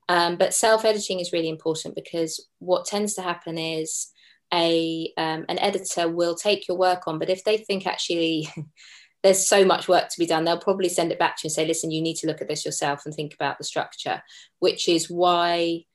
Um, 0.09 0.35
but 0.37 0.53
self 0.53 0.83
editing 0.83 1.19
is 1.19 1.31
really 1.31 1.49
important 1.49 1.95
because 1.95 2.47
what 2.59 2.85
tends 2.85 3.13
to 3.15 3.21
happen 3.21 3.57
is 3.57 4.11
a 4.53 5.11
um, 5.17 5.45
an 5.47 5.59
editor 5.59 6.09
will 6.09 6.35
take 6.35 6.67
your 6.67 6.77
work 6.77 7.07
on, 7.07 7.19
but 7.19 7.29
if 7.29 7.43
they 7.43 7.57
think 7.57 7.87
actually 7.87 8.49
there's 9.23 9.47
so 9.47 9.63
much 9.63 9.87
work 9.87 10.09
to 10.09 10.19
be 10.19 10.25
done, 10.25 10.43
they'll 10.43 10.59
probably 10.59 10.89
send 10.89 11.11
it 11.11 11.19
back 11.19 11.37
to 11.37 11.41
you 11.43 11.47
and 11.47 11.53
say, 11.53 11.65
listen, 11.65 11.91
you 11.91 12.01
need 12.01 12.17
to 12.17 12.27
look 12.27 12.41
at 12.41 12.47
this 12.47 12.65
yourself 12.65 13.03
and 13.05 13.13
think 13.13 13.33
about 13.33 13.57
the 13.57 13.63
structure, 13.63 14.21
which 14.59 14.89
is 14.89 15.09
why 15.09 15.85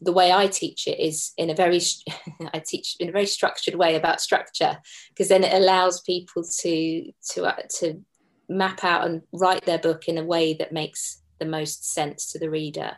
the 0.00 0.12
way 0.12 0.32
I 0.32 0.46
teach 0.46 0.88
it 0.88 0.98
is 0.98 1.32
in 1.36 1.50
a 1.50 1.54
very 1.54 1.80
I 2.54 2.60
teach 2.66 2.96
in 2.98 3.10
a 3.10 3.12
very 3.12 3.26
structured 3.26 3.76
way 3.76 3.94
about 3.94 4.20
structure 4.20 4.78
because 5.10 5.28
then 5.28 5.44
it 5.44 5.52
allows 5.52 6.00
people 6.00 6.42
to 6.62 7.12
to 7.32 7.44
uh, 7.44 7.62
to 7.78 8.02
map 8.48 8.84
out 8.84 9.06
and 9.06 9.22
write 9.32 9.64
their 9.64 9.78
book 9.78 10.08
in 10.08 10.18
a 10.18 10.24
way 10.24 10.54
that 10.54 10.72
makes 10.72 11.22
the 11.38 11.46
most 11.46 11.92
sense 11.92 12.32
to 12.32 12.38
the 12.38 12.50
reader. 12.50 12.92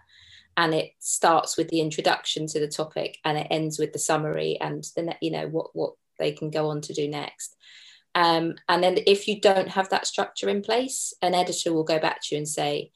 And 0.56 0.74
it 0.74 0.92
starts 0.98 1.56
with 1.56 1.68
the 1.68 1.80
introduction 1.80 2.46
to 2.48 2.60
the 2.60 2.68
topic 2.68 3.18
and 3.24 3.38
it 3.38 3.46
ends 3.50 3.78
with 3.78 3.92
the 3.92 3.98
summary 3.98 4.58
and 4.60 4.84
then 4.96 5.14
you 5.20 5.30
know 5.30 5.46
what 5.46 5.68
what 5.72 5.94
they 6.18 6.32
can 6.32 6.50
go 6.50 6.68
on 6.68 6.80
to 6.82 6.92
do 6.92 7.08
next. 7.08 7.56
Um, 8.14 8.56
and 8.68 8.82
then 8.82 8.98
if 9.06 9.28
you 9.28 9.40
don't 9.40 9.68
have 9.68 9.90
that 9.90 10.06
structure 10.06 10.48
in 10.48 10.62
place 10.62 11.12
an 11.22 11.34
editor 11.34 11.72
will 11.72 11.84
go 11.84 12.00
back 12.00 12.20
to 12.22 12.34
you 12.34 12.38
and 12.38 12.48
say 12.48 12.90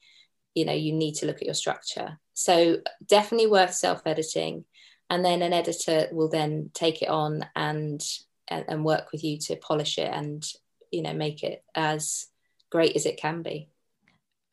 you 0.55 0.65
know 0.65 0.73
you 0.73 0.91
need 0.91 1.15
to 1.15 1.25
look 1.25 1.37
at 1.37 1.45
your 1.45 1.53
structure. 1.53 2.19
So 2.33 2.79
definitely 3.05 3.47
worth 3.47 3.73
self-editing. 3.73 4.65
And 5.09 5.23
then 5.23 5.41
an 5.41 5.53
editor 5.53 6.07
will 6.11 6.29
then 6.29 6.71
take 6.73 7.01
it 7.01 7.09
on 7.09 7.45
and 7.55 8.03
and 8.47 8.83
work 8.83 9.11
with 9.11 9.23
you 9.23 9.37
to 9.37 9.55
polish 9.55 9.97
it 9.97 10.09
and 10.11 10.45
you 10.91 11.01
know 11.01 11.13
make 11.13 11.43
it 11.43 11.63
as 11.75 12.27
great 12.73 12.95
as 12.95 13.05
it 13.05 13.17
can 13.17 13.41
be 13.41 13.69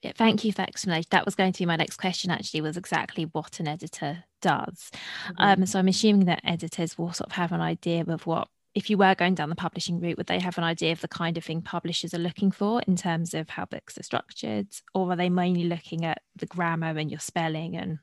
yeah, 0.03 0.12
thank 0.16 0.45
you 0.45 0.53
for 0.53 0.62
explanation. 0.62 1.09
That 1.11 1.27
was 1.27 1.35
going 1.35 1.53
to 1.53 1.59
be 1.59 1.66
my 1.66 1.77
next 1.77 1.99
question. 1.99 2.31
Actually, 2.31 2.62
was 2.62 2.77
exactly 2.77 3.25
what 3.25 3.61
an 3.61 3.68
editor 3.68 4.25
does. 4.41 4.91
Mm-hmm. 4.93 5.35
Um, 5.39 5.66
so 5.66 5.79
I'm 5.79 5.89
assuming 5.89 6.25
that 6.27 6.41
editors 6.43 6.97
will 6.97 7.12
sort 7.12 7.29
of 7.29 7.37
have 7.37 7.53
an 7.53 7.61
idea 7.61 8.05
of 8.07 8.27
what, 8.27 8.49
if 8.75 8.89
you 8.89 8.97
were 8.97 9.14
going 9.14 9.35
down 9.35 9.51
the 9.51 9.57
publishing 9.57 10.01
route, 10.01 10.16
would 10.16 10.27
they 10.27 10.39
have 10.39 10.57
an 10.57 10.64
idea 10.64 10.93
of 10.93 11.03
the 11.03 11.09
kind 11.09 11.37
of 11.37 11.45
thing 11.45 11.61
publishers 11.61 12.14
are 12.14 12.18
looking 12.18 12.51
for 12.51 12.81
in 12.87 12.97
terms 12.97 13.35
of 13.35 13.51
how 13.51 13.66
books 13.66 13.99
are 13.99 14.03
structured, 14.03 14.68
or 14.95 15.12
are 15.12 15.16
they 15.16 15.29
mainly 15.29 15.64
looking 15.64 16.07
at 16.07 16.23
the 16.35 16.47
grammar 16.47 16.97
and 16.97 17.11
your 17.11 17.21
spelling 17.21 17.77
and 17.77 17.99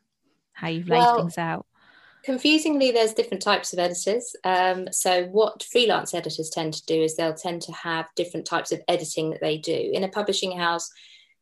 how 0.54 0.68
you've 0.68 0.90
laid 0.90 1.00
well, 1.00 1.18
things 1.18 1.40
out? 1.40 1.66
Confusingly 2.24 2.92
there's 2.92 3.14
different 3.14 3.42
types 3.42 3.74
of 3.74 3.80
editors 3.80 4.36
um, 4.44 4.88
so 4.92 5.26
what 5.26 5.64
freelance 5.64 6.14
editors 6.14 6.50
tend 6.50 6.74
to 6.74 6.86
do 6.86 7.02
is 7.02 7.16
they'll 7.16 7.34
tend 7.34 7.62
to 7.62 7.72
have 7.72 8.06
different 8.16 8.46
types 8.46 8.72
of 8.72 8.82
editing 8.88 9.30
that 9.30 9.42
they 9.42 9.58
do 9.58 9.92
in 9.94 10.04
a 10.04 10.10
publishing 10.10 10.58
house 10.58 10.92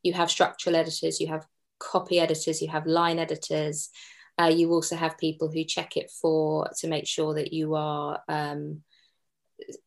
you 0.06 0.14
have 0.14 0.30
structural 0.30 0.76
editors, 0.76 1.20
you 1.20 1.28
have 1.28 1.46
copy 1.80 2.20
editors, 2.20 2.62
you 2.62 2.70
have 2.70 2.86
line 2.86 3.20
editors. 3.20 3.90
Uh, 4.40 4.52
you 4.54 4.72
also 4.72 4.96
have 4.96 5.18
people 5.18 5.50
who 5.50 5.64
check 5.64 5.98
it 5.98 6.12
for 6.12 6.70
to 6.78 6.88
make 6.88 7.08
sure 7.08 7.34
that 7.34 7.54
you 7.54 7.74
are 7.74 8.22
um, 8.30 8.84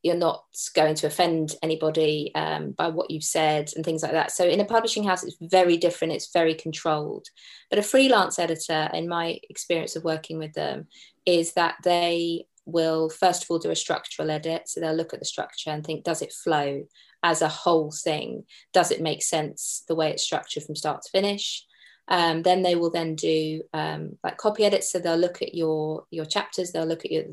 you're 0.03 0.17
not 0.17 0.45
going 0.75 0.95
to 0.95 1.07
offend 1.07 1.55
anybody 1.63 2.33
um, 2.35 2.73
by 2.73 2.89
what 2.89 3.11
you've 3.11 3.25
said 3.25 3.71
and 3.77 3.85
things 3.85 4.03
like 4.03 4.13
that. 4.13 4.33
So 4.33 4.45
in 4.45 4.61
a 4.61 4.65
publishing 4.65 5.05
house, 5.05 5.25
it's 5.25 5.37
very 5.41 5.77
different. 5.77 6.15
It's 6.15 6.33
very 6.33 6.55
controlled. 6.55 7.27
But 7.71 7.79
a 7.79 7.83
freelance 7.83 8.39
editor, 8.39 8.89
in 8.93 9.09
my 9.09 9.39
experience 9.51 9.97
of 9.97 10.05
working 10.05 10.39
with 10.39 10.55
them, 10.55 10.87
is 11.27 11.53
that 11.55 11.77
they 11.85 12.47
will 12.65 13.09
first 13.09 13.45
of 13.45 13.51
all 13.51 13.59
do 13.59 13.71
a 13.71 13.77
structural 13.77 14.31
edit. 14.31 14.69
So 14.69 14.81
they'll 14.81 14.95
look 14.95 15.15
at 15.15 15.21
the 15.21 15.27
structure 15.27 15.71
and 15.71 15.85
think, 15.85 16.05
does 16.05 16.23
it 16.23 16.33
flow? 16.33 16.85
as 17.23 17.43
a 17.43 17.49
whole 17.49 17.91
thing 17.91 18.45
does 18.73 18.91
it 18.91 19.01
make 19.01 19.23
sense 19.23 19.85
the 19.89 19.95
way 19.95 20.11
it's 20.11 20.23
structured 20.23 20.63
from 20.63 20.77
start 20.77 21.03
to 21.03 21.11
finish 21.11 21.65
um, 22.11 22.43
then 22.43 22.63
they 22.63 22.75
will 22.75 22.91
then 22.91 23.15
do 23.15 23.63
um, 23.75 24.17
like 24.25 24.39
copy 24.39 24.65
edits 24.65 24.91
so 24.91 24.99
they'll 24.99 25.17
look 25.17 25.43
at 25.43 25.55
your 25.55 26.05
your 26.11 26.25
chapters 26.25 26.73
they'll 26.73 26.87
look 26.87 27.05
at 27.05 27.13
your 27.13 27.25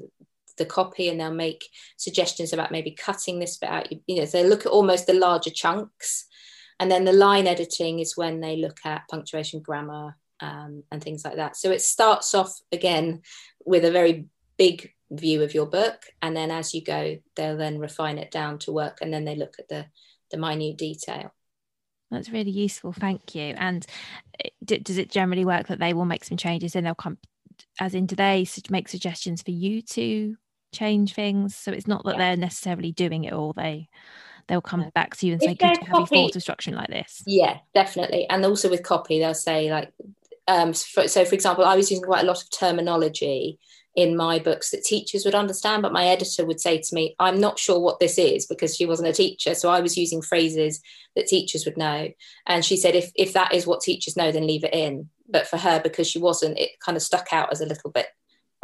the 0.58 0.66
copy 0.66 1.10
and 1.10 1.20
they'll 1.20 1.34
make 1.34 1.66
suggestions 1.98 2.54
about 2.54 2.72
maybe 2.72 2.92
cutting 2.92 3.40
this 3.40 3.58
bit 3.58 3.70
out. 3.70 3.88
You 4.08 4.20
know 4.20 4.26
they 4.26 4.48
look 4.48 4.66
at 4.66 4.72
almost 4.72 5.08
the 5.08 5.14
larger 5.14 5.50
chunks 5.50 6.26
and 6.80 6.92
then 6.92 7.06
the 7.06 7.14
line 7.14 7.48
editing 7.48 8.00
is 8.00 8.18
when 8.18 8.42
they 8.42 8.58
look 8.58 8.80
at 8.86 9.08
punctuation 9.10 9.62
grammar 9.62 10.18
um, 10.42 10.84
and 10.92 11.04
things 11.04 11.24
like 11.24 11.38
that. 11.38 11.56
So 11.56 11.72
it 11.72 11.82
starts 11.82 12.34
off 12.34 12.60
again 12.72 13.22
with 13.66 13.86
a 13.86 13.92
very 13.92 14.26
big 14.58 14.92
view 15.12 15.44
of 15.44 15.54
your 15.54 15.68
book 15.68 16.04
and 16.22 16.36
then 16.36 16.50
as 16.50 16.74
you 16.74 16.84
go 16.84 17.18
they'll 17.36 17.58
then 17.58 17.78
refine 17.78 18.18
it 18.18 18.32
down 18.32 18.58
to 18.58 18.72
work 18.72 18.98
and 19.02 19.14
then 19.14 19.24
they 19.24 19.36
look 19.36 19.56
at 19.60 19.68
the 19.70 19.86
the 20.32 20.38
minute 20.38 20.78
detail. 20.78 21.34
That's 22.12 22.30
really 22.30 22.52
useful 22.52 22.92
thank 22.92 23.36
you. 23.36 23.54
And 23.58 23.86
eh, 24.44 24.78
does 24.82 24.98
it 24.98 25.12
generally 25.12 25.46
work 25.46 25.68
that 25.68 25.80
they 25.80 25.94
will 25.94 26.06
make 26.06 26.24
some 26.24 26.38
changes 26.38 26.76
and 26.76 26.86
they'll 26.86 26.96
come 26.96 27.18
as 27.80 27.94
in 27.94 28.06
do 28.06 28.16
they 28.16 28.46
make 28.70 28.88
suggestions 28.90 29.42
for 29.42 29.52
you 29.52 29.82
to 29.82 30.36
change 30.76 31.14
things 31.14 31.56
so 31.56 31.72
it's 31.72 31.88
not 31.88 32.04
that 32.06 32.18
yeah. 32.18 32.30
they're 32.30 32.38
necessarily 32.38 32.92
doing 32.92 33.24
it 33.24 33.34
all 33.34 33.54
they 33.54 33.88
they'll 34.48 34.62
come 34.62 34.88
back 34.94 35.16
to 35.16 35.26
you 35.26 35.34
and 35.34 35.42
if 35.42 35.50
say 35.50 35.56
could 35.56 35.78
you 35.78 35.86
have 35.88 36.00
you 36.00 36.06
thought 36.06 36.36
of 36.36 36.42
structuring 36.42 36.76
like 36.76 36.90
this 36.90 37.24
yeah 37.26 37.58
definitely 37.74 38.28
and 38.30 38.46
also 38.46 38.70
with 38.70 38.84
copy 38.84 39.20
they'll 39.20 39.34
say 39.34 39.72
like 39.72 39.92
um, 40.48 40.74
for, 40.74 41.08
so 41.08 41.26
for 41.26 41.34
example 41.34 41.66
i 41.66 41.76
was 41.76 41.90
using 41.90 42.06
quite 42.06 42.24
a 42.24 42.28
lot 42.28 42.42
of 42.42 42.50
terminology 42.52 43.58
in 43.96 44.18
my 44.18 44.40
books 44.40 44.72
that 44.72 44.84
teachers 44.84 45.24
would 45.24 45.36
understand, 45.36 45.82
but 45.82 45.94
my 45.94 46.06
editor 46.06 46.46
would 46.46 46.60
say 46.60 46.80
to 46.80 46.96
me, 46.96 47.16
I'm 47.18 47.40
not 47.40 47.58
sure 47.58 47.80
what 47.80 48.00
this 48.00 48.18
is 48.18 48.46
because 48.46 48.76
she 48.76 48.86
wasn't 48.86 49.08
a 49.08 49.14
teacher. 49.14 49.56
So 49.56 49.70
I 49.70 49.80
was 49.80 49.98
using 49.98 50.22
phrases 50.22 50.82
that 51.16 51.28
teachers 51.28 51.66
would 51.66 51.78
know. 51.78 52.10
And 52.46 52.66
she 52.66 52.76
said, 52.76 52.96
if, 52.96 53.12
if 53.16 53.34
that 53.34 53.54
is 53.54 53.66
what 53.66 53.82
teachers 53.82 54.18
know, 54.18 54.32
then 54.32 54.48
leave 54.48 54.66
it 54.66 54.74
in. 54.74 55.10
But 55.30 55.48
for 55.48 55.58
her, 55.58 55.80
because 55.82 56.08
she 56.08 56.20
wasn't, 56.20 56.60
it 56.60 56.72
kind 56.86 56.98
of 56.98 57.04
stuck 57.04 57.28
out 57.32 57.52
as 57.52 57.62
a 57.62 57.66
little 57.66 57.90
bit 57.90 58.08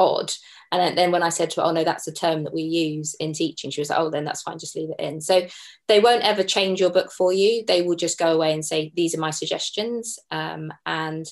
odd. 0.02 0.34
And 0.72 0.98
then 0.98 1.12
when 1.12 1.24
I 1.24 1.30
said 1.30 1.50
to 1.52 1.62
her, 1.62 1.68
oh 1.68 1.72
no, 1.72 1.84
that's 1.84 2.08
a 2.08 2.14
term 2.14 2.46
that 2.46 2.54
we 2.54 2.62
use 2.62 3.14
in 3.16 3.34
teaching, 3.34 3.72
she 3.72 3.82
was 3.82 3.90
like, 3.90 4.00
oh, 4.00 4.10
then 4.10 4.24
that's 4.24 4.42
fine, 4.42 4.58
just 4.58 4.76
leave 4.76 4.90
it 4.90 5.04
in. 5.04 5.20
So 5.20 5.48
they 5.90 6.00
won't 6.00 6.24
ever 6.24 6.44
change 6.44 6.80
your 6.80 6.90
book 6.90 7.12
for 7.12 7.34
you. 7.34 7.66
They 7.68 7.82
will 7.82 7.98
just 7.98 8.18
go 8.18 8.34
away 8.34 8.54
and 8.54 8.64
say, 8.64 8.94
these 8.96 9.14
are 9.14 9.20
my 9.20 9.32
suggestions. 9.32 10.18
Um, 10.32 10.72
and 10.86 11.26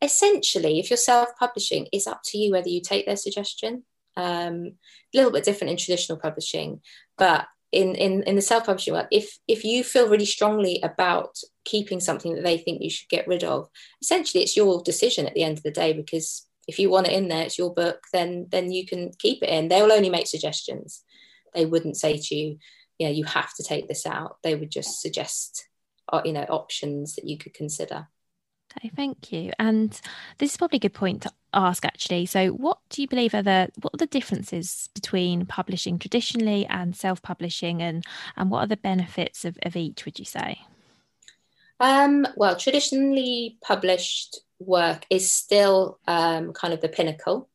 essentially, 0.00 0.78
if 0.78 0.88
you're 0.88 0.96
self 0.96 1.28
publishing, 1.38 1.86
it's 1.92 2.06
up 2.06 2.20
to 2.26 2.38
you 2.38 2.52
whether 2.52 2.68
you 2.68 2.80
take 2.80 3.04
their 3.04 3.16
suggestion. 3.16 3.84
Um, 4.16 4.72
a 5.14 5.16
little 5.16 5.30
bit 5.30 5.44
different 5.44 5.70
in 5.70 5.76
traditional 5.76 6.18
publishing, 6.18 6.80
but 7.18 7.46
in, 7.70 7.94
in, 7.94 8.22
in 8.22 8.36
the 8.36 8.42
self 8.42 8.64
publishing 8.64 8.94
world, 8.94 9.06
if, 9.12 9.38
if 9.46 9.64
you 9.64 9.84
feel 9.84 10.08
really 10.08 10.24
strongly 10.24 10.80
about 10.82 11.36
keeping 11.64 12.00
something 12.00 12.34
that 12.34 12.42
they 12.42 12.56
think 12.56 12.82
you 12.82 12.90
should 12.90 13.08
get 13.10 13.28
rid 13.28 13.44
of, 13.44 13.68
essentially 14.00 14.42
it's 14.42 14.56
your 14.56 14.82
decision 14.82 15.26
at 15.26 15.34
the 15.34 15.44
end 15.44 15.58
of 15.58 15.62
the 15.62 15.70
day 15.70 15.92
because 15.92 16.47
if 16.68 16.78
you 16.78 16.90
want 16.90 17.08
it 17.08 17.14
in 17.14 17.28
there, 17.28 17.42
it's 17.42 17.58
your 17.58 17.72
book, 17.74 18.04
then 18.12 18.46
then 18.50 18.70
you 18.70 18.86
can 18.86 19.10
keep 19.18 19.42
it 19.42 19.48
in. 19.48 19.68
They 19.68 19.82
will 19.82 19.92
only 19.92 20.10
make 20.10 20.26
suggestions. 20.28 21.02
They 21.54 21.64
wouldn't 21.66 21.96
say 21.96 22.18
to 22.18 22.34
you, 22.34 22.58
yeah, 22.98 23.08
you 23.08 23.24
have 23.24 23.54
to 23.54 23.64
take 23.64 23.88
this 23.88 24.06
out. 24.06 24.36
They 24.42 24.54
would 24.54 24.70
just 24.70 25.00
suggest, 25.00 25.66
uh, 26.12 26.20
you 26.24 26.32
know, 26.34 26.44
options 26.44 27.16
that 27.16 27.26
you 27.26 27.38
could 27.38 27.54
consider. 27.54 28.08
Okay, 28.76 28.90
thank 28.94 29.32
you. 29.32 29.50
And 29.58 29.98
this 30.36 30.50
is 30.52 30.56
probably 30.58 30.76
a 30.76 30.80
good 30.80 30.94
point 30.94 31.22
to 31.22 31.32
ask 31.54 31.86
actually. 31.86 32.26
So 32.26 32.50
what 32.50 32.78
do 32.90 33.00
you 33.00 33.08
believe 33.08 33.32
are 33.32 33.42
the 33.42 33.70
what 33.80 33.94
are 33.94 33.98
the 33.98 34.06
differences 34.06 34.90
between 34.94 35.46
publishing 35.46 35.98
traditionally 35.98 36.66
and 36.66 36.94
self-publishing 36.94 37.80
and 37.80 38.04
and 38.36 38.50
what 38.50 38.64
are 38.64 38.66
the 38.66 38.76
benefits 38.76 39.46
of, 39.46 39.58
of 39.62 39.74
each, 39.74 40.04
would 40.04 40.18
you 40.18 40.26
say? 40.26 40.60
Um, 41.80 42.26
well, 42.36 42.56
traditionally 42.56 43.58
published 43.62 44.40
work 44.58 45.06
is 45.10 45.30
still 45.30 45.98
um, 46.06 46.52
kind 46.52 46.74
of 46.74 46.80
the 46.80 46.88
pinnacle. 46.88 47.48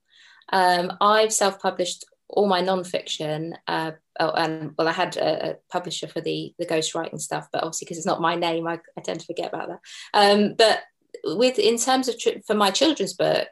Um, 0.52 0.94
I've 1.02 1.34
self-published 1.34 2.06
all 2.30 2.48
my 2.48 2.62
nonfiction 2.62 3.54
uh, 3.68 3.92
oh, 4.20 4.32
and 4.32 4.72
well, 4.78 4.88
I 4.88 4.92
had 4.92 5.18
a, 5.18 5.52
a, 5.52 5.56
publisher 5.72 6.08
for 6.08 6.22
the 6.22 6.54
the 6.58 6.66
ghostwriting 6.66 7.22
stuff, 7.22 7.48
but 7.52 7.64
obviously 7.64 7.86
because 7.86 7.98
it's 7.98 8.08
not 8.08 8.22
my 8.22 8.36
name, 8.36 8.68
I, 8.68 8.80
I, 8.98 9.02
tend 9.02 9.20
to 9.20 9.26
forget 9.26 9.54
about 9.54 9.70
that. 9.70 9.80
Um, 10.14 10.56
but 10.58 10.82
with 11.24 11.60
in 11.60 11.78
terms 11.78 12.08
of 12.08 12.16
for 12.46 12.56
my 12.56 12.72
children's 12.72 13.14
book, 13.14 13.48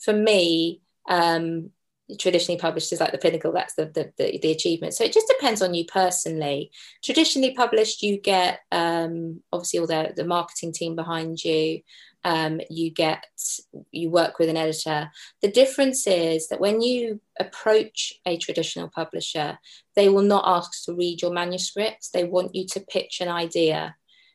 for 0.00 0.12
me, 0.12 0.80
um, 1.08 1.70
traditionally 2.18 2.60
published 2.60 2.92
is 2.92 3.00
like 3.00 3.12
the 3.12 3.18
pinnacle. 3.18 3.52
That's 3.52 3.74
the, 3.74 3.86
the 3.86 4.12
the, 4.16 4.38
the 4.40 4.52
achievement. 4.52 4.94
So 4.94 5.04
it 5.04 5.12
just 5.12 5.28
depends 5.28 5.62
on 5.62 5.74
you 5.74 5.84
personally. 5.84 6.70
Traditionally 7.02 7.54
published, 7.54 8.02
you 8.02 8.20
get 8.20 8.60
um, 8.72 9.42
obviously 9.52 9.80
all 9.80 9.86
the 9.86 10.12
the 10.16 10.24
marketing 10.24 10.72
team 10.72 10.96
behind 10.96 11.42
you 11.44 11.80
um, 12.24 12.60
you 12.70 12.90
get 12.90 13.26
you 13.92 14.10
work 14.10 14.38
with 14.38 14.48
an 14.48 14.56
editor 14.56 15.10
the 15.42 15.50
difference 15.50 16.06
is 16.06 16.48
that 16.48 16.60
when 16.60 16.80
you 16.80 17.20
approach 17.38 18.14
a 18.26 18.38
traditional 18.38 18.88
publisher 18.88 19.58
they 19.94 20.08
will 20.08 20.22
not 20.22 20.44
ask 20.46 20.84
to 20.84 20.94
read 20.94 21.20
your 21.20 21.32
manuscripts 21.32 22.10
they 22.10 22.24
want 22.24 22.54
you 22.54 22.66
to 22.66 22.80
pitch 22.80 23.20
an 23.20 23.28
idea 23.28 23.94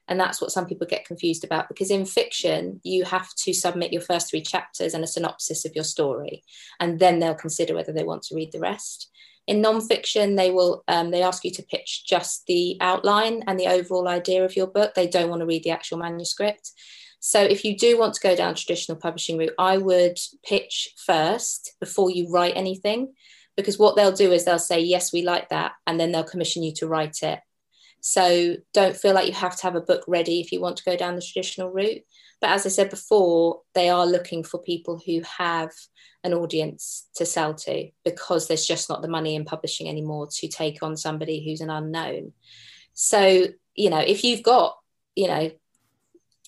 and 0.10 0.20
that's 0.20 0.42
what 0.42 0.52
some 0.52 0.66
people 0.66 0.86
get 0.86 1.06
confused 1.06 1.44
about 1.46 1.70
because 1.70 1.90
in 1.90 2.06
fiction 2.06 2.82
you 2.84 3.06
have 3.06 3.34
to 3.36 3.54
submit 3.54 3.94
your 3.94 4.02
first 4.02 4.30
three 4.30 4.42
chapters 4.42 4.94
and 4.94 5.04
a 5.04 5.08
synopsis 5.08 5.64
of 5.64 5.74
your 5.76 5.84
story 5.84 6.44
and 6.80 7.00
then 7.00 7.20
they'll 7.20 7.34
consider 7.36 7.74
whether 7.74 7.94
they 7.94 8.04
want 8.04 8.24
to 8.24 8.36
read 8.36 8.52
the 8.52 8.60
rest 8.60 9.10
in 9.50 9.64
nonfiction, 9.64 10.38
they 10.38 10.52
will 10.52 10.84
um, 10.88 11.10
they 11.10 11.24
ask 11.24 11.44
you 11.44 11.50
to 11.50 11.64
pitch 11.64 12.06
just 12.06 12.46
the 12.46 12.78
outline 12.82 13.44
and 13.48 13.60
the 13.60 13.66
overall 13.66 14.08
idea 14.08 14.46
of 14.46 14.56
your 14.56 14.68
book. 14.68 14.94
They 14.94 15.08
don't 15.08 15.28
want 15.28 15.40
to 15.40 15.48
read 15.48 15.64
the 15.64 15.72
actual 15.72 15.98
manuscript. 15.98 16.72
So 17.20 17.42
if 17.42 17.66
you 17.66 17.76
do 17.76 17.98
want 17.98 18.14
to 18.14 18.22
go 18.22 18.36
down 18.36 18.54
traditional 18.54 19.00
publishing 19.00 19.40
route, 19.40 19.56
I 19.58 19.78
would 19.78 20.20
pitch 20.44 20.90
first 21.04 21.74
before 21.80 22.12
you 22.12 22.30
write 22.32 22.56
anything, 22.56 23.14
because 23.58 23.80
what 23.80 23.96
they'll 23.96 24.12
do 24.12 24.32
is 24.32 24.46
they'll 24.46 24.60
say, 24.60 24.82
yes, 24.82 25.12
we 25.12 25.24
like 25.24 25.50
that, 25.50 25.72
and 25.88 26.00
then 26.00 26.12
they'll 26.12 26.24
commission 26.24 26.62
you 26.62 26.74
to 26.76 26.88
write 26.88 27.24
it. 27.24 27.40
So 28.02 28.58
don't 28.74 28.96
feel 28.96 29.14
like 29.14 29.28
you 29.28 29.34
have 29.34 29.56
to 29.58 29.64
have 29.64 29.76
a 29.76 29.82
book 29.82 30.04
ready 30.08 30.40
if 30.40 30.52
you 30.52 30.62
want 30.62 30.78
to 30.78 30.84
go 30.84 30.96
down 30.96 31.16
the 31.16 31.22
traditional 31.22 31.72
route. 31.72 32.02
But 32.42 32.52
as 32.52 32.66
I 32.66 32.70
said 32.70 32.90
before, 32.90 33.62
they 33.74 33.90
are 33.90 34.06
looking 34.06 34.44
for 34.44 34.62
people 34.62 35.02
who 35.06 35.22
have 35.38 35.72
an 36.24 36.34
audience 36.34 37.08
to 37.16 37.26
sell 37.26 37.54
to 37.54 37.90
because 38.04 38.48
there's 38.48 38.66
just 38.66 38.90
not 38.90 39.02
the 39.02 39.08
money 39.08 39.36
in 39.36 39.46
publishing 39.46 39.90
anymore 39.90 40.28
to 40.32 40.48
take 40.48 40.82
on 40.82 40.96
somebody 40.96 41.44
who's 41.44 41.62
an 41.62 41.70
unknown. 41.70 42.34
So, 42.94 43.46
you 43.76 43.90
know, 43.90 44.00
if 44.00 44.24
you've 44.24 44.44
got, 44.44 44.78
you 45.16 45.28
know, 45.28 45.52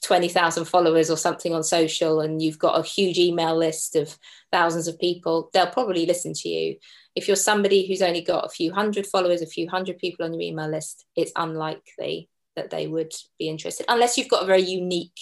20,000 0.04 0.66
followers 0.66 1.12
or 1.12 1.18
something 1.18 1.54
on 1.54 1.64
social 1.64 2.22
and 2.22 2.42
you've 2.42 2.60
got 2.60 2.80
a 2.80 2.84
huge 2.84 3.20
email 3.20 3.56
list 3.56 3.96
of 3.96 4.18
thousands 4.52 4.88
of 4.88 5.00
people, 5.00 5.50
they'll 5.54 5.68
probably 5.68 6.06
listen 6.06 6.34
to 6.34 6.50
you. 6.50 6.78
If 7.16 7.28
you're 7.28 7.36
somebody 7.36 7.88
who's 7.88 8.02
only 8.02 8.22
got 8.22 8.46
a 8.46 8.50
few 8.50 8.74
hundred 8.74 9.06
followers, 9.06 9.42
a 9.42 9.48
few 9.48 9.70
hundred 9.70 9.98
people 9.98 10.26
on 10.26 10.34
your 10.34 10.42
email 10.42 10.70
list, 10.70 11.06
it's 11.16 11.32
unlikely 11.36 12.30
that 12.56 12.70
they 12.70 12.88
would 12.88 13.14
be 13.40 13.50
interested, 13.50 13.86
unless 13.90 14.18
you've 14.18 14.30
got 14.30 14.44
a 14.44 14.48
very 14.48 14.62
unique 14.62 15.20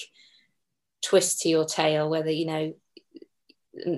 twist 1.02 1.42
to 1.42 1.50
your 1.50 1.66
tale, 1.66 2.10
whether, 2.10 2.32
you 2.32 2.46
know, 2.46 2.74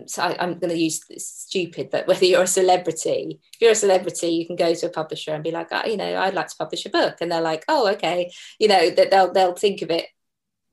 so 0.06 0.22
I, 0.22 0.44
am 0.44 0.60
going 0.60 0.70
to 0.70 0.78
use 0.78 1.02
stupid, 1.18 1.90
but 1.90 2.08
whether 2.08 2.26
you're 2.26 2.44
a 2.44 2.48
celebrity, 2.48 3.40
if 3.54 3.62
you're 3.62 3.72
a 3.72 3.76
celebrity, 3.76 4.28
you 4.28 4.46
can 4.46 4.56
go 4.56 4.74
to 4.74 4.86
a 4.86 4.90
publisher 4.90 5.34
and 5.34 5.44
be 5.44 5.52
like, 5.52 5.70
oh, 5.72 5.86
you 5.86 5.98
know, 5.98 6.18
I'd 6.18 6.34
like 6.34 6.48
to 6.48 6.56
publish 6.58 6.86
a 6.86 6.90
book, 6.90 7.18
and 7.22 7.32
they're 7.32 7.42
like, 7.42 7.64
oh, 7.68 7.90
okay, 7.94 8.32
you 8.60 8.68
know, 8.68 8.90
that 8.90 9.12
they'll 9.12 9.32
they'll 9.32 9.56
think 9.56 9.82
of 9.82 9.90
it 9.90 10.08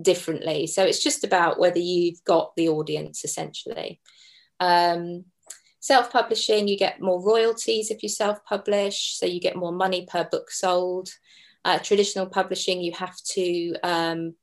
differently. 0.01 0.67
So 0.67 0.85
it's 0.85 1.03
just 1.03 1.25
about 1.25 1.59
whether 1.59 1.79
you've 1.79 2.23
got 2.25 2.55
the 2.57 2.69
audience 2.69 3.25
essentially. 3.25 4.01
Um, 4.61 5.25
self 5.81 6.13
publishing, 6.13 6.69
you 6.69 6.77
get 6.77 7.01
more 7.01 7.23
royalties 7.23 7.91
if 7.91 8.03
you 8.03 8.09
self 8.09 8.45
publish, 8.45 9.17
so 9.19 9.27
you 9.27 9.41
get 9.41 9.57
more 9.57 9.73
money 9.73 10.07
per 10.11 10.25
book 10.31 10.51
sold. 10.51 11.11
Uh, 11.65 11.79
traditional 11.79 12.27
publishing, 12.27 12.81
you 12.81 12.93
have 12.93 13.17
to 13.25 13.75
um, 13.83 14.35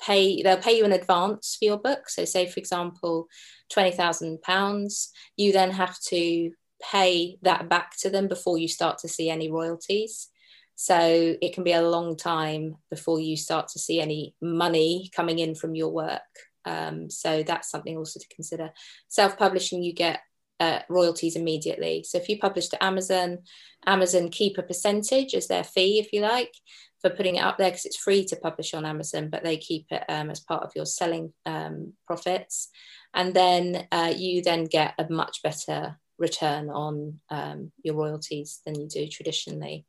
pay, 0.00 0.42
they'll 0.42 0.56
pay 0.56 0.76
you 0.76 0.84
in 0.84 0.92
advance 0.92 1.56
for 1.58 1.66
your 1.66 1.78
book. 1.78 2.08
So, 2.08 2.24
say 2.24 2.46
for 2.46 2.58
example, 2.58 3.28
£20,000, 3.72 5.08
you 5.36 5.52
then 5.52 5.70
have 5.70 5.98
to 6.08 6.50
pay 6.82 7.38
that 7.42 7.68
back 7.68 7.96
to 7.98 8.10
them 8.10 8.28
before 8.28 8.58
you 8.58 8.68
start 8.68 8.98
to 8.98 9.08
see 9.08 9.30
any 9.30 9.50
royalties. 9.50 10.28
So 10.74 11.36
it 11.40 11.52
can 11.54 11.62
be 11.62 11.72
a 11.72 11.88
long 11.88 12.16
time 12.16 12.76
before 12.90 13.20
you 13.20 13.36
start 13.36 13.68
to 13.68 13.78
see 13.78 14.00
any 14.00 14.34
money 14.40 15.10
coming 15.14 15.38
in 15.38 15.54
from 15.54 15.74
your 15.74 15.90
work. 15.90 16.20
Um, 16.64 17.10
so 17.10 17.42
that's 17.42 17.70
something 17.70 17.96
also 17.96 18.18
to 18.18 18.34
consider. 18.34 18.70
Self 19.08 19.38
publishing, 19.38 19.82
you 19.82 19.92
get 19.92 20.20
uh, 20.62 20.78
royalties 20.88 21.34
immediately. 21.34 22.04
So 22.06 22.18
if 22.18 22.28
you 22.28 22.38
publish 22.38 22.68
to 22.68 22.84
Amazon, 22.84 23.38
Amazon 23.84 24.28
keep 24.28 24.58
a 24.58 24.62
percentage 24.62 25.34
as 25.34 25.48
their 25.48 25.64
fee, 25.64 25.98
if 25.98 26.12
you 26.12 26.20
like, 26.20 26.54
for 27.00 27.10
putting 27.10 27.36
it 27.36 27.44
up 27.44 27.58
there 27.58 27.70
because 27.70 27.84
it's 27.84 27.96
free 27.96 28.24
to 28.26 28.36
publish 28.36 28.72
on 28.72 28.86
Amazon, 28.86 29.28
but 29.28 29.42
they 29.42 29.56
keep 29.56 29.86
it 29.90 30.04
um, 30.08 30.30
as 30.30 30.38
part 30.38 30.62
of 30.62 30.70
your 30.76 30.86
selling 30.86 31.32
um, 31.46 31.94
profits. 32.06 32.68
And 33.12 33.34
then 33.34 33.88
uh, 33.90 34.12
you 34.16 34.42
then 34.42 34.66
get 34.66 34.94
a 34.98 35.06
much 35.10 35.42
better 35.42 35.98
return 36.16 36.70
on 36.70 37.20
um, 37.28 37.72
your 37.82 37.96
royalties 37.96 38.60
than 38.64 38.80
you 38.80 38.86
do 38.86 39.08
traditionally. 39.08 39.84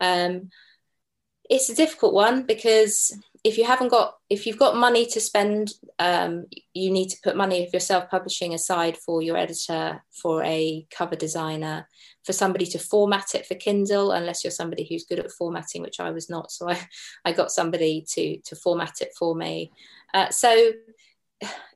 Um, 0.00 0.48
it's 1.50 1.68
a 1.68 1.76
difficult 1.76 2.14
one 2.14 2.44
because 2.44 3.14
if 3.46 3.56
you 3.56 3.64
haven't 3.64 3.90
got 3.90 4.16
if 4.28 4.44
you've 4.44 4.58
got 4.58 4.74
money 4.76 5.06
to 5.06 5.20
spend 5.20 5.70
um, 6.00 6.46
you 6.74 6.90
need 6.90 7.08
to 7.08 7.16
put 7.22 7.36
money 7.36 7.64
of 7.64 7.72
your 7.72 7.80
self-publishing 7.80 8.52
aside 8.52 8.96
for 8.96 9.22
your 9.22 9.36
editor 9.36 10.02
for 10.10 10.42
a 10.42 10.84
cover 10.90 11.14
designer 11.14 11.86
for 12.24 12.32
somebody 12.32 12.66
to 12.66 12.78
format 12.78 13.36
it 13.36 13.46
for 13.46 13.54
kindle 13.54 14.10
unless 14.10 14.42
you're 14.42 14.50
somebody 14.50 14.84
who's 14.84 15.04
good 15.04 15.20
at 15.20 15.30
formatting 15.30 15.80
which 15.80 16.00
i 16.00 16.10
was 16.10 16.28
not. 16.28 16.50
So 16.50 16.68
i, 16.68 16.80
I 17.24 17.30
got 17.32 17.52
somebody 17.52 18.04
to 18.14 18.38
to 18.38 18.56
format 18.56 19.00
it 19.00 19.12
for 19.16 19.36
me. 19.36 19.70
Uh, 20.12 20.30
so 20.30 20.72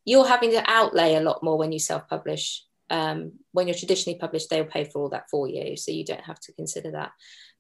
you're 0.04 0.26
having 0.26 0.50
to 0.50 0.68
outlay 0.68 1.14
a 1.14 1.20
lot 1.20 1.42
more 1.42 1.56
when 1.56 1.72
you 1.72 1.78
self-publish. 1.78 2.64
Um, 2.92 3.34
when 3.52 3.68
you're 3.68 3.76
traditionally 3.76 4.18
published 4.18 4.50
they'll 4.50 4.64
pay 4.64 4.82
for 4.82 5.00
all 5.00 5.10
that 5.10 5.30
for 5.30 5.46
you 5.46 5.76
so 5.76 5.92
you 5.92 6.04
don't 6.04 6.24
have 6.24 6.40
to 6.40 6.52
consider 6.52 6.90
that. 6.90 7.12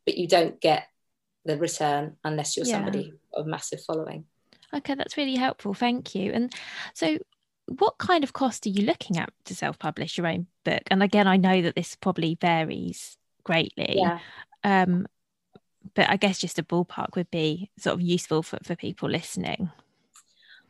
But 0.04 0.18
you 0.18 0.26
don't 0.26 0.60
get 0.60 0.88
the 1.44 1.56
return 1.56 2.16
unless 2.24 2.56
you're 2.56 2.66
yeah. 2.66 2.76
somebody 2.76 3.12
of 3.34 3.46
massive 3.46 3.82
following. 3.82 4.24
Okay, 4.74 4.94
that's 4.94 5.16
really 5.16 5.36
helpful. 5.36 5.74
Thank 5.74 6.14
you. 6.14 6.32
And 6.32 6.52
so, 6.94 7.18
what 7.78 7.98
kind 7.98 8.24
of 8.24 8.32
cost 8.32 8.66
are 8.66 8.70
you 8.70 8.84
looking 8.84 9.16
at 9.16 9.32
to 9.44 9.54
self 9.54 9.78
publish 9.78 10.16
your 10.16 10.26
own 10.26 10.46
book? 10.64 10.82
And 10.90 11.02
again, 11.02 11.26
I 11.26 11.36
know 11.36 11.62
that 11.62 11.74
this 11.74 11.96
probably 11.96 12.36
varies 12.40 13.16
greatly. 13.44 13.96
Yeah. 13.98 14.18
Um, 14.62 15.06
but 15.94 16.08
I 16.10 16.16
guess 16.16 16.38
just 16.38 16.58
a 16.58 16.62
ballpark 16.62 17.16
would 17.16 17.30
be 17.30 17.70
sort 17.78 17.94
of 17.94 18.02
useful 18.02 18.42
for, 18.42 18.58
for 18.62 18.76
people 18.76 19.08
listening. 19.08 19.70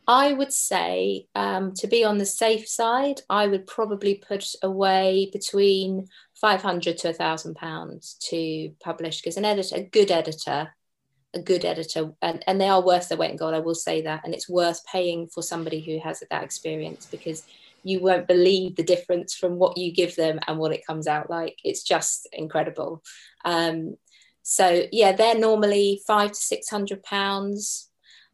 I 0.07 0.33
would 0.33 0.53
say 0.53 1.27
um, 1.35 1.73
to 1.75 1.87
be 1.87 2.05
on 2.05 2.19
the 2.19 2.27
safe 2.27 2.67
side, 2.67 3.21
I 3.29 3.47
would 3.47 3.67
probably 3.67 4.17
put 4.17 4.55
away 4.63 5.31
between 5.33 6.09
500 6.41 6.97
to 6.99 7.11
a 7.11 7.13
thousand 7.13 7.55
pounds 7.55 8.17
to 8.31 8.73
publish 8.83 9.21
because 9.21 9.37
an 9.37 9.45
editor, 9.45 9.77
a 9.77 9.83
good 9.83 10.11
editor, 10.11 10.75
a 11.35 11.41
good 11.41 11.65
editor, 11.65 12.13
and, 12.23 12.43
and 12.47 12.61
they 12.61 12.69
are 12.69 12.85
worth 12.85 13.09
their 13.09 13.19
weight 13.19 13.31
in 13.31 13.37
gold. 13.37 13.55
I 13.55 13.61
will 13.61 13.75
say 13.75 14.03
that. 14.03 14.23
And 14.25 14.35
it's 14.35 14.49
worth 14.49 14.85
paying 14.87 15.29
for 15.29 15.43
somebody 15.43 15.81
who 15.81 16.01
has 16.01 16.23
that 16.31 16.43
experience 16.43 17.07
because 17.07 17.45
you 17.83 18.01
won't 18.01 18.27
believe 18.27 18.77
the 18.77 18.83
difference 18.83 19.35
from 19.35 19.57
what 19.57 19.77
you 19.77 19.93
give 19.93 20.17
them 20.17 20.41
and 20.47 20.59
what 20.59 20.73
it 20.73 20.87
comes 20.87 21.07
out 21.07 21.31
like. 21.31 21.59
It's 21.63 21.83
just 21.83 22.29
incredible. 22.33 23.03
Um, 23.45 23.97
so 24.43 24.87
yeah, 24.91 25.13
they're 25.13 25.39
normally 25.39 26.01
five 26.07 26.31
to 26.31 26.41
six 26.41 26.69
hundred 26.69 27.03
pounds 27.03 27.90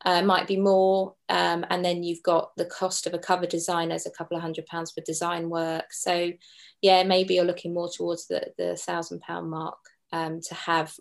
uh, 0.06 0.22
might 0.22 0.46
be 0.46 0.56
more. 0.56 1.14
Um, 1.28 1.66
and 1.68 1.84
then 1.84 2.04
you've 2.04 2.22
got 2.22 2.56
the 2.56 2.64
cost 2.64 3.06
of 3.06 3.12
a 3.12 3.18
cover 3.18 3.44
designer 3.44 3.96
as 3.96 4.06
a 4.06 4.10
couple 4.10 4.36
of 4.36 4.42
hundred 4.42 4.66
pounds 4.66 4.92
for 4.92 5.00
design 5.02 5.50
work. 5.50 5.92
So, 5.92 6.32
yeah, 6.80 7.02
maybe 7.02 7.34
you're 7.34 7.44
looking 7.44 7.74
more 7.74 7.90
towards 7.90 8.28
the, 8.28 8.52
the 8.56 8.76
thousand 8.76 9.20
pound 9.20 9.50
mark 9.50 9.78
um, 10.12 10.40
to 10.42 10.54
have 10.54 10.94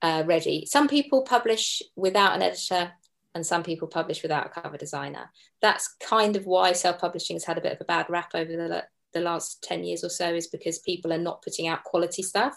uh, 0.00 0.22
ready. 0.26 0.64
Some 0.64 0.86
people 0.86 1.22
publish 1.22 1.82
without 1.96 2.36
an 2.36 2.42
editor 2.42 2.92
and 3.34 3.44
some 3.44 3.64
people 3.64 3.88
publish 3.88 4.22
without 4.22 4.46
a 4.46 4.60
cover 4.60 4.76
designer. 4.76 5.32
That's 5.60 5.96
kind 6.00 6.36
of 6.36 6.46
why 6.46 6.72
self 6.72 7.00
publishing 7.00 7.34
has 7.34 7.44
had 7.44 7.58
a 7.58 7.62
bit 7.62 7.72
of 7.72 7.80
a 7.80 7.84
bad 7.84 8.06
rap 8.08 8.30
over 8.34 8.52
the, 8.52 8.84
the 9.12 9.20
last 9.20 9.60
10 9.64 9.82
years 9.82 10.04
or 10.04 10.08
so, 10.08 10.32
is 10.32 10.46
because 10.46 10.78
people 10.78 11.12
are 11.12 11.18
not 11.18 11.42
putting 11.42 11.66
out 11.66 11.82
quality 11.82 12.22
stuff. 12.22 12.54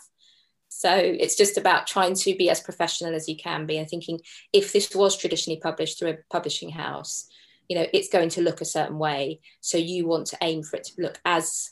So 0.69 0.93
it's 0.95 1.35
just 1.35 1.57
about 1.57 1.87
trying 1.87 2.13
to 2.15 2.35
be 2.35 2.49
as 2.49 2.59
professional 2.59 3.15
as 3.15 3.27
you 3.27 3.35
can 3.35 3.65
be 3.65 3.77
and 3.77 3.89
thinking 3.89 4.19
if 4.53 4.73
this 4.73 4.93
was 4.93 5.17
traditionally 5.17 5.59
published 5.59 5.97
through 5.97 6.09
a 6.09 6.17
publishing 6.29 6.69
house, 6.69 7.27
you 7.67 7.77
know, 7.77 7.85
it's 7.93 8.09
going 8.09 8.29
to 8.29 8.41
look 8.41 8.61
a 8.61 8.65
certain 8.65 8.97
way. 8.97 9.39
So 9.61 9.77
you 9.77 10.07
want 10.07 10.27
to 10.27 10.37
aim 10.41 10.63
for 10.63 10.77
it 10.77 10.83
to 10.85 11.01
look 11.01 11.19
as 11.25 11.71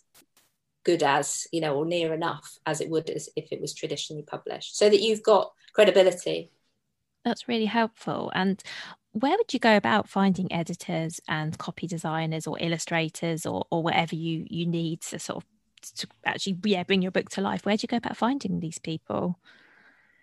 good 0.83 1.03
as, 1.03 1.47
you 1.51 1.61
know, 1.61 1.75
or 1.75 1.85
near 1.85 2.13
enough 2.13 2.57
as 2.65 2.81
it 2.81 2.89
would 2.89 3.09
as 3.09 3.29
if 3.35 3.47
it 3.51 3.61
was 3.61 3.73
traditionally 3.73 4.23
published, 4.23 4.77
so 4.77 4.89
that 4.89 5.01
you've 5.01 5.23
got 5.23 5.51
credibility. 5.73 6.51
That's 7.23 7.47
really 7.47 7.65
helpful. 7.65 8.31
And 8.35 8.61
where 9.11 9.35
would 9.37 9.53
you 9.53 9.59
go 9.59 9.75
about 9.77 10.09
finding 10.09 10.51
editors 10.51 11.19
and 11.27 11.57
copy 11.57 11.87
designers 11.87 12.45
or 12.45 12.59
illustrators 12.59 13.45
or, 13.45 13.65
or 13.71 13.81
whatever 13.81 14.15
you 14.15 14.45
you 14.49 14.67
need 14.67 15.01
to 15.01 15.17
sort 15.17 15.43
of 15.43 15.49
to 15.91 16.07
actually 16.25 16.57
yeah 16.63 16.83
bring 16.83 17.01
your 17.01 17.11
book 17.11 17.29
to 17.29 17.41
life 17.41 17.65
where 17.65 17.77
do 17.77 17.81
you 17.83 17.87
go 17.87 17.97
about 17.97 18.17
finding 18.17 18.59
these 18.59 18.79
people 18.79 19.37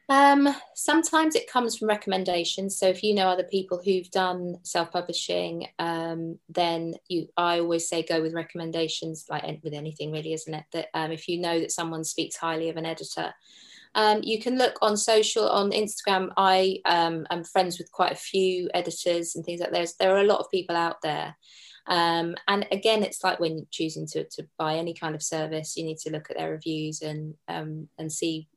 um, 0.09 0.55
sometimes 0.75 1.35
it 1.35 1.51
comes 1.51 1.79
from 1.79 1.89
recommendations. 1.89 2.77
So 2.77 2.87
if 2.89 3.03
you 3.03 3.15
know 3.15 3.29
other 3.29 3.45
people 3.45 3.81
who've 3.83 4.11
done 4.11 4.59
self-publishing, 4.63 5.69
um, 5.79 6.39
then 6.51 6.95
you, 7.09 7.29
I 7.37 7.61
always 7.61 7.89
say 7.89 8.03
go 8.03 8.21
with 8.21 8.35
recommendations, 8.35 9.25
like 9.31 9.61
with 9.63 9.73
anything 9.73 10.13
really, 10.13 10.35
isn't 10.35 10.53
it? 10.53 10.65
That 10.73 10.89
um, 10.93 11.13
if 11.13 11.29
you 11.29 11.41
know 11.41 11.61
that 11.61 11.73
someone 11.73 12.05
speaks 12.05 12.37
highly 12.37 12.69
of 12.69 12.77
an 12.77 12.85
editor, 12.85 13.33
um, 13.95 14.21
you 14.23 14.39
can 14.39 14.59
look 14.59 14.77
on 14.83 14.97
social, 14.97 15.49
on 15.49 15.71
Instagram. 15.71 16.31
I 16.37 16.81
um, 16.85 17.27
am 17.31 17.45
friends 17.45 17.79
with 17.79 17.91
quite 17.93 18.13
a 18.13 18.17
few 18.17 18.69
editors 18.75 19.35
and 19.35 19.45
things 19.45 19.61
like 19.61 19.71
that. 19.71 19.77
There's, 19.77 19.95
There 19.95 20.15
are 20.15 20.21
a 20.21 20.27
lot 20.27 20.41
of 20.41 20.51
people 20.51 20.77
out 20.77 21.01
there. 21.03 21.37
Um, 21.87 22.37
and 22.49 22.67
again, 22.71 23.03
it's 23.03 23.25
like 23.25 23.41
when 23.41 23.67
choosing 23.71 24.07
to, 24.09 24.25
to 24.25 24.47
buy 24.59 24.77
any 24.77 24.95
kind 24.95 25.15
of 25.15 25.23
service, 25.23 25.77
you 25.77 25.85
need 25.85 25.99
to 25.99 26.11
look 26.11 26.31
at 26.31 26.37
their 26.37 26.53
reviews 26.53 27.03
and 27.03 27.35
um, 27.49 27.89
and 27.99 28.11
see 28.13 28.49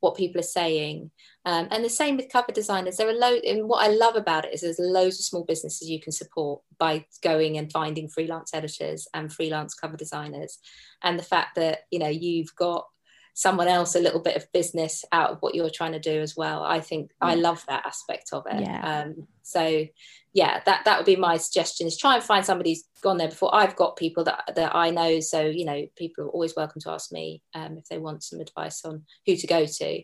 what 0.00 0.16
people 0.16 0.38
are 0.38 0.42
saying. 0.42 1.10
Um, 1.46 1.68
and 1.70 1.82
the 1.82 1.88
same 1.88 2.18
with 2.18 2.30
cover 2.30 2.52
designers. 2.52 2.98
There 2.98 3.08
are 3.08 3.14
loads, 3.14 3.42
and 3.46 3.66
what 3.66 3.82
I 3.82 3.88
love 3.88 4.16
about 4.16 4.44
it 4.44 4.52
is 4.52 4.60
there's 4.60 4.78
loads 4.78 5.18
of 5.18 5.24
small 5.24 5.44
businesses 5.44 5.88
you 5.88 5.98
can 6.00 6.12
support 6.12 6.60
by 6.78 7.06
going 7.22 7.56
and 7.56 7.72
finding 7.72 8.08
freelance 8.08 8.52
editors 8.52 9.08
and 9.14 9.32
freelance 9.32 9.72
cover 9.74 9.96
designers. 9.96 10.58
And 11.02 11.18
the 11.18 11.22
fact 11.22 11.54
that, 11.56 11.80
you 11.90 11.98
know, 11.98 12.08
you've 12.08 12.54
got 12.54 12.86
someone 13.34 13.66
else 13.66 13.96
a 13.96 14.00
little 14.00 14.20
bit 14.20 14.36
of 14.36 14.50
business 14.52 15.04
out 15.10 15.30
of 15.30 15.38
what 15.40 15.54
you're 15.54 15.68
trying 15.68 15.92
to 15.92 15.98
do 15.98 16.20
as 16.20 16.36
well. 16.36 16.62
I 16.62 16.80
think 16.80 17.10
yeah. 17.10 17.28
I 17.28 17.34
love 17.34 17.64
that 17.66 17.84
aspect 17.84 18.30
of 18.32 18.44
it. 18.48 18.62
Yeah. 18.62 19.02
Um, 19.02 19.26
so 19.42 19.86
yeah, 20.32 20.60
that 20.66 20.84
that 20.84 20.98
would 20.98 21.06
be 21.06 21.16
my 21.16 21.36
suggestion 21.36 21.86
is 21.86 21.98
try 21.98 22.14
and 22.14 22.22
find 22.22 22.44
somebody 22.44 22.70
who's 22.70 22.84
gone 23.02 23.18
there 23.18 23.28
before. 23.28 23.54
I've 23.54 23.76
got 23.76 23.96
people 23.96 24.24
that 24.24 24.52
that 24.54 24.74
I 24.74 24.90
know, 24.90 25.20
so 25.20 25.42
you 25.42 25.64
know, 25.64 25.86
people 25.96 26.24
are 26.24 26.28
always 26.28 26.54
welcome 26.56 26.80
to 26.82 26.90
ask 26.90 27.12
me 27.12 27.42
um, 27.54 27.76
if 27.76 27.86
they 27.88 27.98
want 27.98 28.22
some 28.22 28.40
advice 28.40 28.84
on 28.84 29.02
who 29.26 29.36
to 29.36 29.46
go 29.46 29.66
to. 29.66 30.02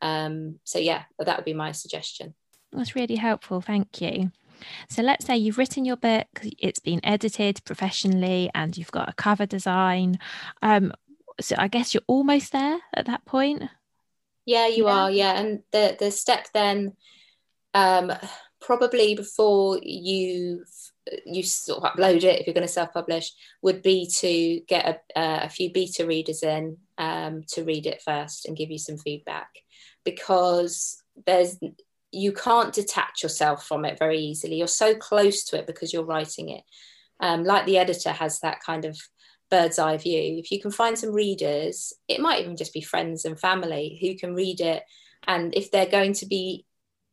Um, 0.00 0.58
so 0.64 0.78
yeah, 0.78 1.04
that 1.18 1.36
would 1.36 1.44
be 1.44 1.54
my 1.54 1.72
suggestion. 1.72 2.34
That's 2.72 2.96
really 2.96 3.16
helpful. 3.16 3.60
Thank 3.60 4.00
you. 4.00 4.32
So 4.88 5.02
let's 5.02 5.26
say 5.26 5.36
you've 5.36 5.58
written 5.58 5.84
your 5.84 5.96
book, 5.96 6.26
it's 6.58 6.78
been 6.78 7.00
edited 7.02 7.60
professionally, 7.64 8.50
and 8.54 8.76
you've 8.76 8.92
got 8.92 9.08
a 9.08 9.12
cover 9.12 9.46
design. 9.46 10.18
Um, 10.62 10.92
so 11.40 11.56
I 11.58 11.68
guess 11.68 11.94
you're 11.94 12.02
almost 12.06 12.52
there 12.52 12.78
at 12.94 13.06
that 13.06 13.24
point. 13.24 13.62
Yeah, 14.44 14.66
you 14.66 14.86
yeah. 14.86 14.94
are. 14.94 15.10
Yeah, 15.10 15.40
and 15.40 15.62
the 15.72 15.96
the 15.98 16.10
step 16.10 16.48
then, 16.52 16.92
um, 17.74 18.12
probably 18.60 19.14
before 19.14 19.78
you 19.82 20.64
you 21.26 21.42
sort 21.42 21.82
of 21.82 21.92
upload 21.92 22.22
it 22.22 22.40
if 22.40 22.46
you're 22.46 22.54
going 22.54 22.66
to 22.66 22.72
self-publish 22.72 23.32
would 23.60 23.82
be 23.82 24.06
to 24.06 24.60
get 24.68 25.02
a, 25.16 25.44
a 25.46 25.48
few 25.48 25.72
beta 25.72 26.06
readers 26.06 26.42
in 26.42 26.76
um, 26.98 27.42
to 27.48 27.64
read 27.64 27.86
it 27.86 28.00
first 28.02 28.46
and 28.46 28.56
give 28.56 28.70
you 28.70 28.78
some 28.78 28.96
feedback 28.96 29.48
because 30.04 31.02
there's 31.26 31.58
you 32.12 32.32
can't 32.32 32.74
detach 32.74 33.22
yourself 33.22 33.66
from 33.66 33.84
it 33.84 33.98
very 33.98 34.20
easily 34.20 34.56
you're 34.56 34.68
so 34.68 34.94
close 34.94 35.44
to 35.44 35.58
it 35.58 35.66
because 35.66 35.92
you're 35.92 36.04
writing 36.04 36.50
it 36.50 36.62
um, 37.20 37.44
like 37.44 37.66
the 37.66 37.78
editor 37.78 38.10
has 38.10 38.40
that 38.40 38.62
kind 38.64 38.84
of 38.84 38.96
bird's 39.52 39.78
eye 39.78 39.98
view. 39.98 40.38
If 40.38 40.50
you 40.50 40.60
can 40.60 40.70
find 40.70 40.98
some 40.98 41.12
readers, 41.12 41.92
it 42.08 42.20
might 42.20 42.40
even 42.40 42.56
just 42.56 42.72
be 42.72 42.80
friends 42.80 43.26
and 43.26 43.38
family 43.38 43.98
who 44.00 44.16
can 44.16 44.34
read 44.34 44.60
it. 44.62 44.82
And 45.28 45.54
if 45.54 45.70
they're 45.70 45.84
going 45.84 46.14
to 46.14 46.26
be 46.26 46.64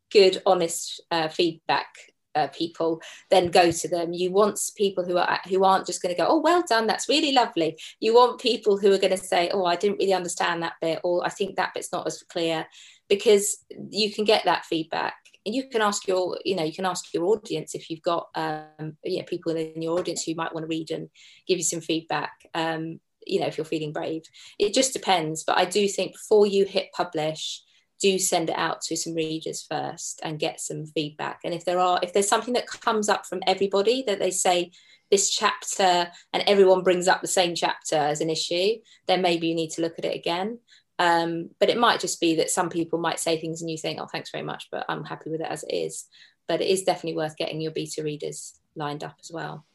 good, 0.09 0.41
honest 0.45 1.01
uh, 1.11 1.27
feedback 1.27 1.89
uh, 2.35 2.47
people, 2.47 3.01
then 3.29 3.51
go 3.51 3.71
to 3.71 3.87
them. 3.87 4.13
You 4.13 4.31
want 4.31 4.59
people 4.75 5.05
who 5.05 5.17
are 5.17 5.39
who 5.47 5.63
aren't 5.63 5.85
just 5.85 6.01
going 6.01 6.13
to 6.13 6.21
go, 6.21 6.27
"Oh, 6.27 6.39
well 6.39 6.63
done, 6.67 6.87
that's 6.87 7.09
really 7.09 7.31
lovely." 7.31 7.77
You 7.99 8.13
want 8.13 8.41
people 8.41 8.77
who 8.77 8.91
are 8.91 8.97
going 8.97 9.11
to 9.11 9.17
say, 9.17 9.49
"Oh, 9.53 9.65
I 9.65 9.75
didn't 9.75 9.97
really 9.97 10.13
understand 10.13 10.63
that 10.63 10.73
bit," 10.81 10.99
or 11.03 11.25
"I 11.25 11.29
think 11.29 11.55
that 11.55 11.73
bit's 11.73 11.91
not 11.91 12.07
as 12.07 12.23
clear," 12.23 12.67
because 13.07 13.65
you 13.89 14.11
can 14.13 14.25
get 14.25 14.45
that 14.45 14.65
feedback 14.65 15.15
and 15.45 15.55
you 15.55 15.67
can 15.69 15.81
ask 15.81 16.07
your 16.07 16.37
you 16.45 16.55
know 16.55 16.63
you 16.63 16.73
can 16.73 16.85
ask 16.85 17.13
your 17.13 17.25
audience 17.25 17.73
if 17.73 17.89
you've 17.89 18.01
got 18.01 18.27
um, 18.35 18.97
you 19.03 19.19
know 19.19 19.25
people 19.25 19.55
in 19.55 19.81
your 19.81 19.97
audience 19.97 20.23
who 20.23 20.35
might 20.35 20.53
want 20.53 20.63
to 20.63 20.67
read 20.67 20.91
and 20.91 21.09
give 21.47 21.57
you 21.57 21.63
some 21.63 21.81
feedback 21.81 22.31
um, 22.53 22.99
you 23.25 23.39
know 23.39 23.47
if 23.47 23.57
you're 23.57 23.65
feeling 23.65 23.91
brave 23.91 24.23
it 24.57 24.73
just 24.73 24.93
depends 24.93 25.43
but 25.43 25.57
i 25.57 25.65
do 25.65 25.87
think 25.87 26.13
before 26.13 26.45
you 26.45 26.65
hit 26.65 26.91
publish 26.93 27.61
do 27.99 28.17
send 28.17 28.49
it 28.49 28.57
out 28.57 28.81
to 28.81 28.95
some 28.95 29.13
readers 29.13 29.65
first 29.69 30.19
and 30.23 30.39
get 30.39 30.59
some 30.59 30.85
feedback 30.85 31.41
and 31.43 31.53
if 31.53 31.65
there 31.65 31.79
are 31.79 31.99
if 32.01 32.13
there's 32.13 32.27
something 32.27 32.53
that 32.53 32.67
comes 32.67 33.09
up 33.09 33.25
from 33.25 33.41
everybody 33.45 34.03
that 34.07 34.19
they 34.19 34.31
say 34.31 34.71
this 35.11 35.29
chapter 35.29 36.09
and 36.33 36.43
everyone 36.45 36.83
brings 36.83 37.07
up 37.07 37.21
the 37.21 37.27
same 37.27 37.55
chapter 37.55 37.95
as 37.95 38.21
an 38.21 38.29
issue 38.29 38.75
then 39.07 39.21
maybe 39.21 39.47
you 39.47 39.55
need 39.55 39.71
to 39.71 39.81
look 39.81 39.97
at 39.97 40.05
it 40.05 40.15
again 40.15 40.59
um, 40.99 41.49
but 41.59 41.69
it 41.69 41.77
might 41.77 42.01
just 42.01 42.19
be 42.19 42.35
that 42.35 42.49
some 42.49 42.69
people 42.69 42.99
might 42.99 43.21
say 43.21 43.39
things 43.39 43.61
and 43.61 43.71
you 43.71 43.77
think, 43.77 43.99
oh, 43.99 44.05
thanks 44.05 44.31
very 44.31 44.43
much, 44.43 44.67
but 44.69 44.85
I'm 44.89 45.05
happy 45.05 45.29
with 45.29 45.39
it 45.39 45.47
as 45.49 45.63
it 45.63 45.73
is. 45.73 46.05
But 46.45 46.61
it 46.61 46.67
is 46.67 46.83
definitely 46.83 47.15
worth 47.15 47.37
getting 47.37 47.61
your 47.61 47.71
beta 47.71 48.03
readers 48.03 48.59
lined 48.75 49.03
up 49.03 49.15
as 49.21 49.31
well. 49.31 49.65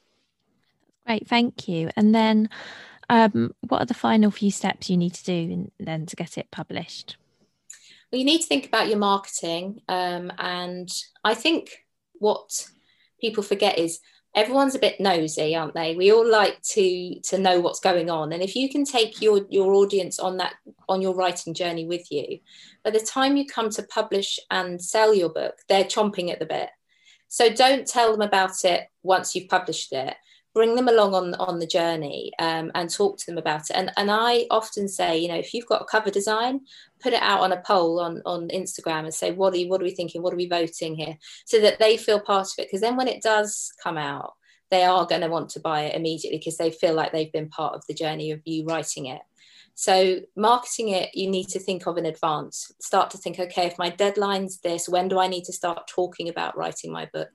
Great, 1.07 1.27
thank 1.27 1.67
you. 1.67 1.91
And 1.97 2.15
then, 2.15 2.51
um, 3.09 3.55
what 3.69 3.83
are 3.83 3.87
the 3.87 3.95
final 3.95 4.31
few 4.31 4.51
steps 4.51 4.91
you 4.91 4.99
need 4.99 5.15
to 5.15 5.25
do 5.25 5.71
then 5.81 6.07
to 6.07 6.17
get 6.17 6.37
it 6.37 6.51
published? 6.51 7.17
Well, 8.15 8.21
you 8.21 8.27
need 8.27 8.43
to 8.43 8.47
think 8.47 8.67
about 8.67 8.87
your 8.87 8.99
marketing. 8.99 9.83
Um, 9.89 10.31
and 10.39 10.89
I 11.25 11.35
think 11.35 11.85
what 12.21 12.65
people 13.21 13.43
forget 13.43 13.77
is 13.77 13.99
everyone's 14.37 14.77
a 14.77 14.79
bit 14.79 15.01
nosy 15.01 15.57
aren't 15.57 15.75
they 15.75 15.97
we 15.97 16.13
all 16.13 16.29
like 16.29 16.61
to 16.63 17.19
to 17.21 17.39
know 17.39 17.59
what's 17.61 17.81
going 17.81 18.11
on 18.11 18.33
and 18.33 18.43
if 18.43 18.55
you 18.57 18.69
can 18.69 18.85
take 18.85 19.21
your 19.21 19.47
your 19.49 19.73
audience 19.75 20.19
on 20.19 20.37
that 20.37 20.55
on 20.89 21.01
your 21.01 21.15
writing 21.15 21.55
journey 21.55 21.87
with 21.87 22.11
you 22.11 22.39
by 22.85 22.91
the 22.91 23.01
time 23.01 23.37
you 23.37 23.47
come 23.47 23.71
to 23.71 23.83
publish 23.85 24.39
and 24.51 24.81
sell 24.81 25.15
your 25.15 25.29
book 25.29 25.55
they're 25.69 25.85
chomping 25.85 26.31
at 26.33 26.39
the 26.41 26.47
bit 26.47 26.69
so 27.29 27.49
don't 27.49 27.87
tell 27.87 28.13
them 28.13 28.23
about 28.23 28.65
it 28.65 28.89
once 29.03 29.35
you've 29.35 29.49
published 29.49 29.93
it 29.93 30.15
bring 30.55 30.77
them 30.77 30.89
along 30.89 31.15
on 31.15 31.35
on 31.35 31.59
the 31.59 31.67
journey 31.67 32.31
um, 32.39 32.71
and 32.75 32.89
talk 32.89 33.19
to 33.19 33.27
them 33.27 33.37
about 33.37 33.69
it. 33.69 33.77
And 33.77 33.91
and 33.97 34.11
i 34.11 34.47
often 34.51 34.89
say 34.89 35.19
you 35.19 35.29
know 35.29 35.35
if 35.35 35.53
you've 35.53 35.67
got 35.67 35.83
a 35.83 35.87
cover 35.87 36.11
design 36.11 36.61
put 37.03 37.13
it 37.13 37.23
out 37.23 37.41
on 37.41 37.53
a 37.53 37.61
poll 37.61 38.01
on 38.01 38.23
on 38.25 38.49
instagram 38.49 39.01
and 39.01 39.13
say 39.13 39.33
what 39.33 39.53
are 39.53 39.59
you 39.59 39.69
what 39.69 39.81
are 39.81 39.85
we 39.85 39.91
thinking? 39.91 40.23
What 40.23 40.33
are 40.33 40.37
we 40.37 40.49
voting 40.49 40.95
here? 40.95 41.19
So 41.45 41.61
that 41.61 41.79
they 41.79 41.97
feel 41.97 42.21
part 42.21 42.47
of 42.47 42.55
it. 42.59 42.69
Because 42.69 42.81
then 42.81 42.97
when 42.97 43.09
it 43.09 43.23
does 43.23 43.73
come 43.83 43.99
out 43.99 44.35
they 44.71 44.85
are 44.85 45.07
going 45.07 45.21
to 45.21 45.29
want 45.29 45.51
to 45.51 45.61
buy 45.61 45.83
it 45.83 45.95
immediately 45.95 46.39
because 46.39 46.57
they 46.57 46.71
feel 46.71 46.95
like 46.95 47.13
they've 47.13 47.33
been 47.33 47.49
part 47.49 47.75
of 47.75 47.85
the 47.87 47.95
journey 47.95 48.31
of 48.31 48.41
you 48.45 48.65
writing 48.65 49.07
it. 49.07 49.21
So 49.75 50.21
marketing 50.37 50.91
it 50.91 51.11
you 51.15 51.29
need 51.29 51.49
to 51.49 51.59
think 51.59 51.87
of 51.87 51.99
in 51.99 52.07
advance. 52.07 52.73
Start 52.81 53.11
to 53.11 53.19
think 53.19 53.39
okay 53.39 53.67
if 53.67 53.79
my 53.79 53.91
deadline's 53.91 54.59
this 54.61 54.89
when 54.89 55.09
do 55.09 55.19
i 55.19 55.27
need 55.27 55.45
to 55.45 55.53
start 55.53 55.89
talking 55.89 56.29
about 56.29 56.57
writing 56.57 56.93
my 56.93 57.09
book 57.13 57.29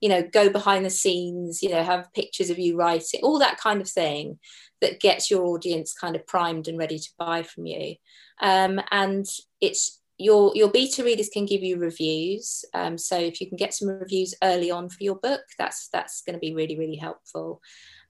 you 0.00 0.08
know 0.08 0.22
go 0.22 0.48
behind 0.48 0.84
the 0.84 0.90
scenes 0.90 1.62
you 1.62 1.70
know 1.70 1.82
have 1.82 2.12
pictures 2.12 2.50
of 2.50 2.58
you 2.58 2.76
writing 2.76 3.20
all 3.22 3.38
that 3.38 3.58
kind 3.58 3.80
of 3.80 3.88
thing 3.88 4.38
that 4.80 5.00
gets 5.00 5.30
your 5.30 5.44
audience 5.46 5.92
kind 5.92 6.16
of 6.16 6.26
primed 6.26 6.68
and 6.68 6.78
ready 6.78 6.98
to 6.98 7.10
buy 7.18 7.42
from 7.42 7.66
you. 7.66 7.96
Um, 8.40 8.80
and 8.90 9.26
it's 9.60 10.00
your 10.16 10.52
your 10.54 10.70
beta 10.70 11.04
readers 11.04 11.28
can 11.28 11.46
give 11.46 11.62
you 11.62 11.78
reviews. 11.78 12.64
Um, 12.74 12.98
so 12.98 13.16
if 13.18 13.40
you 13.40 13.48
can 13.48 13.56
get 13.56 13.74
some 13.74 13.88
reviews 13.88 14.34
early 14.42 14.70
on 14.70 14.88
for 14.88 15.02
your 15.02 15.16
book 15.16 15.42
that's 15.58 15.88
that's 15.92 16.22
going 16.22 16.34
to 16.34 16.40
be 16.40 16.54
really 16.54 16.78
really 16.78 16.96
helpful. 16.96 17.60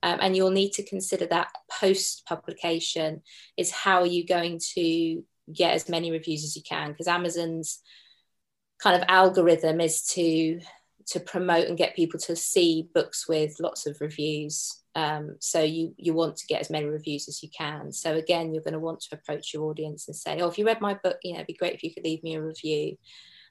Um, 0.01 0.19
and 0.21 0.35
you'll 0.35 0.51
need 0.51 0.71
to 0.73 0.85
consider 0.85 1.25
that 1.27 1.49
post 1.69 2.25
publication 2.25 3.21
is 3.57 3.71
how 3.71 4.01
are 4.01 4.07
you 4.07 4.25
going 4.25 4.59
to 4.75 5.23
get 5.51 5.73
as 5.73 5.89
many 5.89 6.09
reviews 6.11 6.43
as 6.43 6.55
you 6.55 6.61
can 6.61 6.91
because 6.91 7.07
amazon's 7.07 7.81
kind 8.77 8.95
of 8.95 9.03
algorithm 9.09 9.81
is 9.81 10.03
to 10.03 10.59
to 11.09 11.19
promote 11.19 11.67
and 11.67 11.77
get 11.77 11.95
people 11.95 12.19
to 12.19 12.35
see 12.35 12.89
books 12.93 13.27
with 13.27 13.59
lots 13.59 13.87
of 13.87 13.99
reviews. 14.01 14.81
Um, 14.95 15.35
so 15.39 15.61
you 15.61 15.93
you 15.97 16.13
want 16.13 16.37
to 16.37 16.47
get 16.47 16.61
as 16.61 16.69
many 16.69 16.85
reviews 16.85 17.27
as 17.27 17.41
you 17.43 17.49
can. 17.55 17.91
So 17.91 18.15
again, 18.15 18.53
you're 18.53 18.63
going 18.63 18.73
to 18.73 18.79
want 18.79 19.01
to 19.01 19.15
approach 19.15 19.53
your 19.53 19.63
audience 19.63 20.07
and 20.07 20.15
say, 20.15 20.39
"Oh, 20.41 20.49
if 20.49 20.57
you 20.57 20.65
read 20.65 20.81
my 20.81 20.95
book, 20.95 21.17
you 21.23 21.33
know, 21.33 21.39
it'd 21.39 21.47
be 21.47 21.53
great 21.53 21.73
if 21.73 21.83
you 21.83 21.93
could 21.93 22.03
leave 22.03 22.23
me 22.23 22.35
a 22.35 22.41
review." 22.41 22.97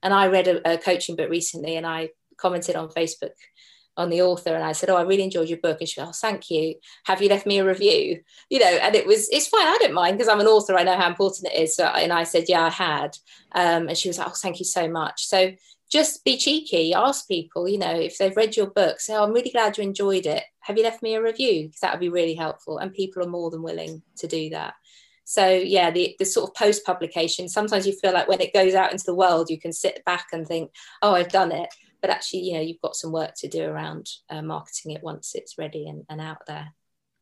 And 0.03 0.15
I 0.15 0.29
read 0.29 0.49
a, 0.49 0.75
a 0.75 0.79
coaching 0.79 1.17
book 1.17 1.31
recently, 1.31 1.77
and 1.77 1.87
I 1.87 2.11
commented 2.37 2.77
on 2.77 2.89
Facebook 2.89 3.35
on 3.99 4.11
the 4.11 4.23
author 4.23 4.55
and 4.55 4.63
I 4.63 4.73
said, 4.73 4.89
Oh, 4.89 4.97
I 4.97 5.03
really 5.03 5.25
enjoyed 5.25 5.49
your 5.49 5.59
book. 5.59 5.79
And 5.81 5.89
she 5.89 6.01
went, 6.01 6.11
Oh, 6.11 6.13
thank 6.13 6.51
you. 6.51 6.77
Have 7.05 7.21
you 7.21 7.29
left 7.29 7.47
me 7.47 7.59
a 7.59 7.67
review? 7.67 8.23
You 8.49 8.61
know, 8.61 8.67
and 8.67 8.95
it 8.95 9.07
was, 9.07 9.29
it's 9.31 9.49
fine. 9.49 9.67
I 9.67 9.77
don't 9.81 9.93
mind 9.93 10.17
because 10.17 10.29
I'm 10.29 10.41
an 10.41 10.47
author. 10.47 10.77
I 10.77 10.85
know 10.85 10.97
how 10.97 11.09
important 11.09 11.53
it 11.53 11.61
is. 11.61 11.75
So, 11.75 11.85
and 11.85 12.13
I 12.13 12.23
said, 12.23 12.45
Yeah, 12.49 12.65
I 12.65 12.71
had. 12.71 13.19
Um, 13.53 13.89
and 13.89 13.99
she 13.99 14.09
was 14.09 14.19
like, 14.19 14.29
Oh, 14.29 14.35
thank 14.41 14.61
you 14.61 14.65
so 14.65 14.89
much. 14.89 15.27
So 15.27 15.51
just 15.91 16.25
be 16.25 16.37
cheeky, 16.37 16.93
ask 16.93 17.27
people, 17.27 17.69
you 17.69 17.79
know, 17.79 17.95
if 17.95 18.19
they've 18.19 18.37
read 18.37 18.57
your 18.57 18.71
book, 18.71 19.01
say, 19.01 19.15
oh, 19.15 19.25
I'm 19.25 19.33
really 19.33 19.51
glad 19.51 19.79
you 19.79 19.85
enjoyed 19.85 20.27
it. 20.27 20.45
Have 20.61 20.77
you 20.77 20.83
left 20.83 21.03
me 21.03 21.15
a 21.15 21.23
review? 21.23 21.67
Because 21.67 21.81
that 21.81 21.93
would 21.93 22.01
be 22.01 22.11
really 22.11 22.35
helpful. 22.35 22.79
And 22.79 22.93
people 22.93 23.23
are 23.23 23.29
more 23.29 23.51
than 23.51 23.63
willing 23.63 24.03
to 24.19 24.27
do 24.27 24.51
that. 24.51 24.75
So 25.25 25.47
yeah, 25.49 25.91
the, 25.91 26.15
the 26.19 26.25
sort 26.25 26.49
of 26.49 26.55
post 26.55 26.85
publication, 26.85 27.49
sometimes 27.49 27.87
you 27.87 27.93
feel 27.93 28.13
like 28.13 28.29
when 28.29 28.41
it 28.41 28.55
goes 28.55 28.75
out 28.75 28.93
into 28.93 29.05
the 29.05 29.15
world, 29.15 29.51
you 29.51 29.61
can 29.61 29.73
sit 29.73 30.03
back 30.05 30.27
and 30.33 30.47
think, 30.47 30.71
oh, 31.03 31.15
I've 31.15 31.29
done 31.31 31.53
it. 31.53 31.69
But 32.01 32.11
actually, 32.11 32.41
you 32.41 32.55
know, 32.55 32.61
you've 32.61 32.81
got 32.81 32.97
some 32.97 33.13
work 33.13 33.35
to 33.39 33.49
do 33.49 33.65
around 33.65 34.09
uh, 34.31 34.43
marketing 34.43 34.93
it 34.93 35.03
once 35.03 35.35
it's 35.35 35.59
ready 35.59 35.89
and, 35.89 36.05
and 36.09 36.21
out 36.21 36.47
there. 36.47 36.75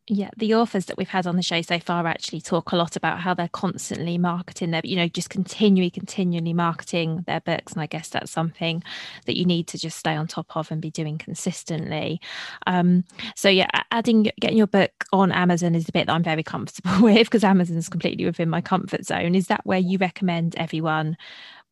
Yeah, 0.09 0.29
the 0.37 0.55
authors 0.55 0.85
that 0.85 0.97
we've 0.97 1.09
had 1.09 1.27
on 1.27 1.35
the 1.35 1.43
show 1.43 1.61
so 1.61 1.79
far 1.79 2.07
actually 2.07 2.39
talk 2.39 2.71
a 2.71 2.77
lot 2.77 2.95
about 2.95 3.19
how 3.19 3.33
they're 3.33 3.49
constantly 3.49 4.17
marketing 4.17 4.71
their, 4.71 4.81
you 4.85 4.95
know, 4.95 5.09
just 5.09 5.29
continually, 5.29 5.89
continually 5.89 6.53
marketing 6.53 7.25
their 7.27 7.41
books. 7.41 7.73
And 7.73 7.81
I 7.81 7.87
guess 7.87 8.07
that's 8.07 8.31
something 8.31 8.83
that 9.25 9.37
you 9.37 9.43
need 9.43 9.67
to 9.67 9.77
just 9.77 9.97
stay 9.97 10.15
on 10.15 10.25
top 10.25 10.55
of 10.55 10.71
and 10.71 10.81
be 10.81 10.89
doing 10.89 11.17
consistently. 11.17 12.21
Um, 12.65 13.03
so 13.35 13.49
yeah, 13.49 13.67
adding 13.91 14.31
getting 14.39 14.57
your 14.57 14.67
book 14.67 14.91
on 15.11 15.33
Amazon 15.33 15.75
is 15.75 15.89
a 15.89 15.91
bit 15.91 16.07
that 16.07 16.13
I'm 16.13 16.23
very 16.23 16.43
comfortable 16.43 17.01
with 17.01 17.27
because 17.27 17.43
Amazon 17.43 17.75
is 17.75 17.89
completely 17.89 18.25
within 18.25 18.49
my 18.49 18.61
comfort 18.61 19.05
zone. 19.05 19.35
Is 19.35 19.47
that 19.47 19.65
where 19.65 19.79
you 19.79 19.97
recommend 19.97 20.55
everyone 20.55 21.17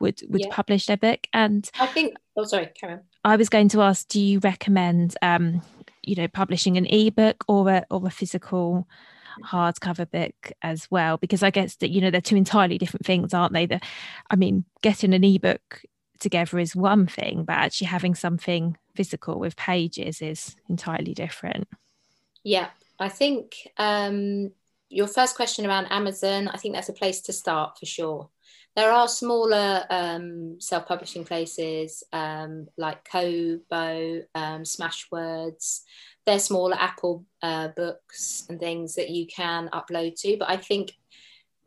would 0.01 0.19
would 0.27 0.41
yeah. 0.41 0.47
publish 0.51 0.87
their 0.87 0.97
book? 0.97 1.25
And 1.31 1.69
I 1.79 1.87
think 1.87 2.17
oh 2.35 2.43
sorry, 2.43 2.69
Karen. 2.79 2.99
I 3.23 3.37
was 3.37 3.49
going 3.49 3.69
to 3.69 3.81
ask, 3.81 4.07
do 4.09 4.19
you 4.19 4.39
recommend 4.39 5.15
um, 5.21 5.61
you 6.07 6.15
know 6.15 6.27
publishing 6.27 6.77
an 6.77 6.85
ebook 6.85 7.43
or 7.47 7.69
a 7.69 7.85
or 7.89 8.05
a 8.05 8.09
physical 8.09 8.87
hardcover 9.43 10.09
book 10.09 10.51
as 10.61 10.89
well 10.89 11.17
because 11.17 11.43
i 11.43 11.49
guess 11.49 11.75
that 11.77 11.89
you 11.89 11.99
know 11.99 12.09
they're 12.09 12.21
two 12.21 12.37
entirely 12.37 12.77
different 12.77 13.05
things 13.05 13.33
aren't 13.33 13.53
they? 13.53 13.65
The 13.65 13.81
i 14.29 14.35
mean 14.35 14.65
getting 14.81 15.13
an 15.13 15.23
ebook 15.23 15.81
together 16.19 16.59
is 16.59 16.75
one 16.75 17.07
thing 17.07 17.43
but 17.43 17.53
actually 17.53 17.87
having 17.87 18.15
something 18.15 18.77
physical 18.95 19.37
with 19.37 19.57
pages 19.57 20.21
is 20.21 20.55
entirely 20.69 21.13
different. 21.13 21.67
Yeah 22.43 22.69
i 22.99 23.09
think 23.09 23.67
um 23.77 24.51
your 24.89 25.07
first 25.07 25.35
question 25.35 25.65
around 25.65 25.87
amazon 25.87 26.47
i 26.47 26.57
think 26.57 26.73
that's 26.73 26.89
a 26.89 26.93
place 26.93 27.19
to 27.21 27.33
start 27.33 27.77
for 27.77 27.85
sure 27.85 28.29
there 28.75 28.91
are 28.91 29.07
smaller 29.07 29.85
um, 29.89 30.59
self-publishing 30.59 31.23
places 31.23 32.03
um, 32.11 32.67
like 32.77 33.09
Kobo, 33.09 34.21
um, 34.35 34.63
Smashwords. 34.63 35.81
They're 36.25 36.39
smaller 36.39 36.75
Apple 36.77 37.25
uh, 37.41 37.69
books 37.69 38.45
and 38.49 38.59
things 38.59 38.95
that 38.95 39.09
you 39.09 39.27
can 39.27 39.69
upload 39.69 40.19
to. 40.21 40.35
But 40.37 40.49
I 40.49 40.57
think 40.57 40.91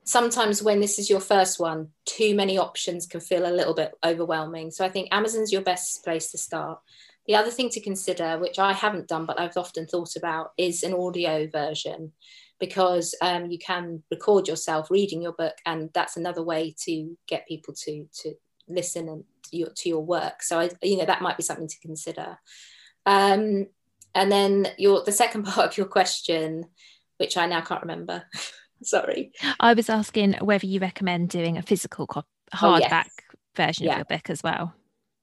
sometimes 0.04 0.62
when 0.62 0.80
this 0.80 0.98
is 0.98 1.08
your 1.08 1.20
first 1.20 1.58
one, 1.58 1.88
too 2.04 2.34
many 2.34 2.58
options 2.58 3.06
can 3.06 3.20
feel 3.20 3.46
a 3.46 3.56
little 3.56 3.74
bit 3.74 3.92
overwhelming. 4.04 4.70
So 4.70 4.84
I 4.84 4.90
think 4.90 5.08
Amazon's 5.10 5.52
your 5.52 5.62
best 5.62 6.04
place 6.04 6.30
to 6.32 6.38
start. 6.38 6.78
The 7.26 7.36
other 7.36 7.50
thing 7.50 7.70
to 7.70 7.80
consider, 7.80 8.38
which 8.38 8.58
I 8.58 8.72
haven't 8.72 9.08
done 9.08 9.24
but 9.24 9.40
I've 9.40 9.56
often 9.56 9.86
thought 9.86 10.16
about, 10.16 10.52
is 10.58 10.82
an 10.82 10.94
audio 10.94 11.46
version 11.46 12.12
because 12.58 13.14
um, 13.22 13.50
you 13.50 13.58
can 13.58 14.02
record 14.10 14.48
yourself 14.48 14.90
reading 14.90 15.22
your 15.22 15.32
book, 15.32 15.56
and 15.66 15.90
that's 15.94 16.16
another 16.16 16.42
way 16.42 16.74
to 16.84 17.16
get 17.26 17.48
people 17.48 17.74
to 17.74 18.06
to 18.22 18.34
listen 18.68 19.08
and 19.08 19.24
to 19.44 19.56
your, 19.56 19.68
to 19.70 19.88
your 19.88 20.04
work. 20.04 20.42
So 20.42 20.60
I, 20.60 20.70
you 20.82 20.98
know, 20.98 21.06
that 21.06 21.22
might 21.22 21.36
be 21.36 21.42
something 21.42 21.68
to 21.68 21.80
consider. 21.80 22.38
Um, 23.06 23.66
and 24.14 24.32
then 24.32 24.68
your 24.78 25.04
the 25.04 25.12
second 25.12 25.44
part 25.46 25.70
of 25.70 25.76
your 25.76 25.86
question, 25.86 26.66
which 27.18 27.36
I 27.36 27.46
now 27.46 27.60
can't 27.60 27.82
remember. 27.82 28.24
Sorry. 28.82 29.32
I 29.58 29.74
was 29.74 29.90
asking 29.90 30.34
whether 30.34 30.66
you 30.66 30.78
recommend 30.78 31.30
doing 31.30 31.58
a 31.58 31.62
physical 31.62 32.06
cop- 32.06 32.28
hardback 32.54 32.70
oh, 32.70 32.78
yes. 32.78 33.08
version 33.56 33.86
yeah. 33.86 33.92
of 33.92 33.98
your 33.98 34.04
book 34.04 34.30
as 34.30 34.40
well 34.40 34.72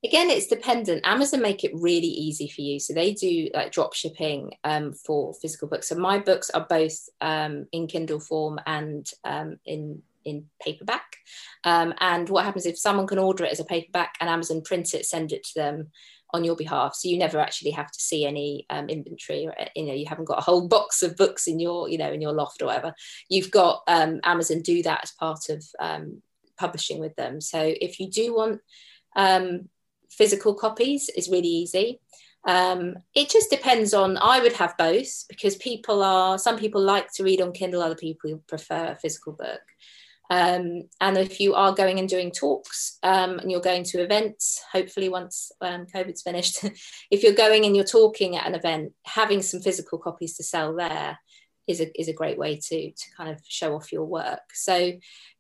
again 0.06 0.30
it's 0.30 0.48
dependent. 0.48 1.06
Amazon 1.06 1.42
make 1.42 1.64
it 1.64 1.72
really 1.74 2.08
easy 2.08 2.48
for 2.48 2.62
you. 2.62 2.80
So 2.80 2.94
they 2.94 3.14
do 3.14 3.50
like 3.54 3.72
drop 3.72 3.94
shipping 3.94 4.52
um, 4.64 4.94
for 4.94 5.34
physical 5.34 5.68
books. 5.68 5.90
So 5.90 5.96
my 5.96 6.20
books 6.20 6.50
are 6.52 6.66
both 6.70 6.98
um, 7.22 7.66
in 7.72 7.88
kindle 7.88 8.20
form 8.20 8.60
and 8.66 9.10
um, 9.24 9.58
in 9.66 10.02
in 10.24 10.46
paperback. 10.62 11.18
Um, 11.64 11.94
and 12.00 12.30
what 12.30 12.46
happens 12.46 12.66
if 12.66 12.80
someone 12.80 13.08
can 13.08 13.20
order 13.20 13.44
it 13.44 13.52
as 13.52 13.60
a 13.60 13.66
paperback 13.66 14.16
and 14.20 14.28
amazon 14.28 14.64
print 14.64 14.96
it 14.96 15.06
send 15.06 15.32
it 15.32 15.44
to 15.44 15.54
them 15.56 15.88
on 16.34 16.44
your 16.44 16.56
behalf? 16.56 16.96
So 16.96 17.10
you 17.10 17.18
never 17.18 17.40
actually 17.40 17.72
have 17.72 17.92
to 17.92 18.00
see 18.00 18.26
any 18.26 18.66
um, 18.70 18.90
inventory 18.90 19.48
or 19.48 19.54
you 19.76 19.86
know 19.86 19.94
you 19.94 20.06
haven't 20.08 20.26
got 20.26 20.40
a 20.40 20.44
whole 20.44 20.68
box 20.78 21.04
of 21.04 21.18
books 21.18 21.48
in 21.48 21.60
your 21.60 21.90
you 21.90 21.98
know 21.98 22.12
in 22.12 22.22
your 22.22 22.34
loft 22.34 22.62
or 22.62 22.68
whatever. 22.68 22.94
You've 23.30 23.52
got 23.52 23.82
um, 23.88 24.20
amazon 24.24 24.62
do 24.62 24.84
that 24.84 25.02
as 25.04 25.12
part 25.12 25.50
of 25.50 25.64
publishing 26.58 27.00
with 27.00 27.16
them. 27.18 27.42
So 27.42 27.60
if 27.62 28.00
you 28.00 28.10
do 28.10 28.34
want 28.34 28.62
um, 29.16 29.70
physical 30.18 30.54
copies 30.54 31.10
is 31.10 31.30
really 31.30 31.48
easy. 31.48 32.00
Um, 32.48 32.96
it 33.16 33.30
just 33.30 33.50
depends 33.50 33.94
on, 33.94 34.18
I 34.18 34.40
would 34.40 34.54
have 34.54 34.78
both 34.78 35.26
because 35.28 35.56
people 35.56 36.04
are, 36.04 36.38
some 36.38 36.58
people 36.58 36.82
like 36.82 37.12
to 37.14 37.24
read 37.24 37.42
on 37.42 37.52
Kindle, 37.52 37.82
other 37.82 37.96
people 37.96 38.42
prefer 38.48 38.92
a 38.92 38.96
physical 38.96 39.34
book. 39.34 39.62
Um, 40.30 40.84
and 41.02 41.18
if 41.18 41.40
you 41.40 41.54
are 41.54 41.74
going 41.74 42.00
and 42.00 42.10
doing 42.10 42.32
talks 42.32 42.98
um, 43.04 43.40
and 43.40 43.52
you're 43.52 43.62
going 43.62 43.84
to 43.86 44.02
events, 44.02 44.62
hopefully 44.72 45.10
once 45.10 45.52
um, 45.62 45.86
COVID's 45.86 46.24
finished, 46.24 46.64
if 47.12 47.24
you're 47.24 47.34
going 47.34 47.66
and 47.66 47.76
you're 47.76 47.86
talking 47.86 48.36
at 48.36 48.48
an 48.48 48.56
event, 48.56 48.94
having 49.06 49.42
some 49.42 49.60
physical 49.60 49.98
copies 49.98 50.36
to 50.38 50.44
sell 50.44 50.76
there 50.76 51.20
is 51.68 51.82
a, 51.82 52.00
is 52.00 52.08
a 52.08 52.14
great 52.14 52.38
way 52.38 52.58
to, 52.58 52.92
to 52.92 53.16
kind 53.18 53.30
of 53.30 53.42
show 53.48 53.76
off 53.76 53.92
your 53.92 54.06
work. 54.06 54.42
So 54.54 54.94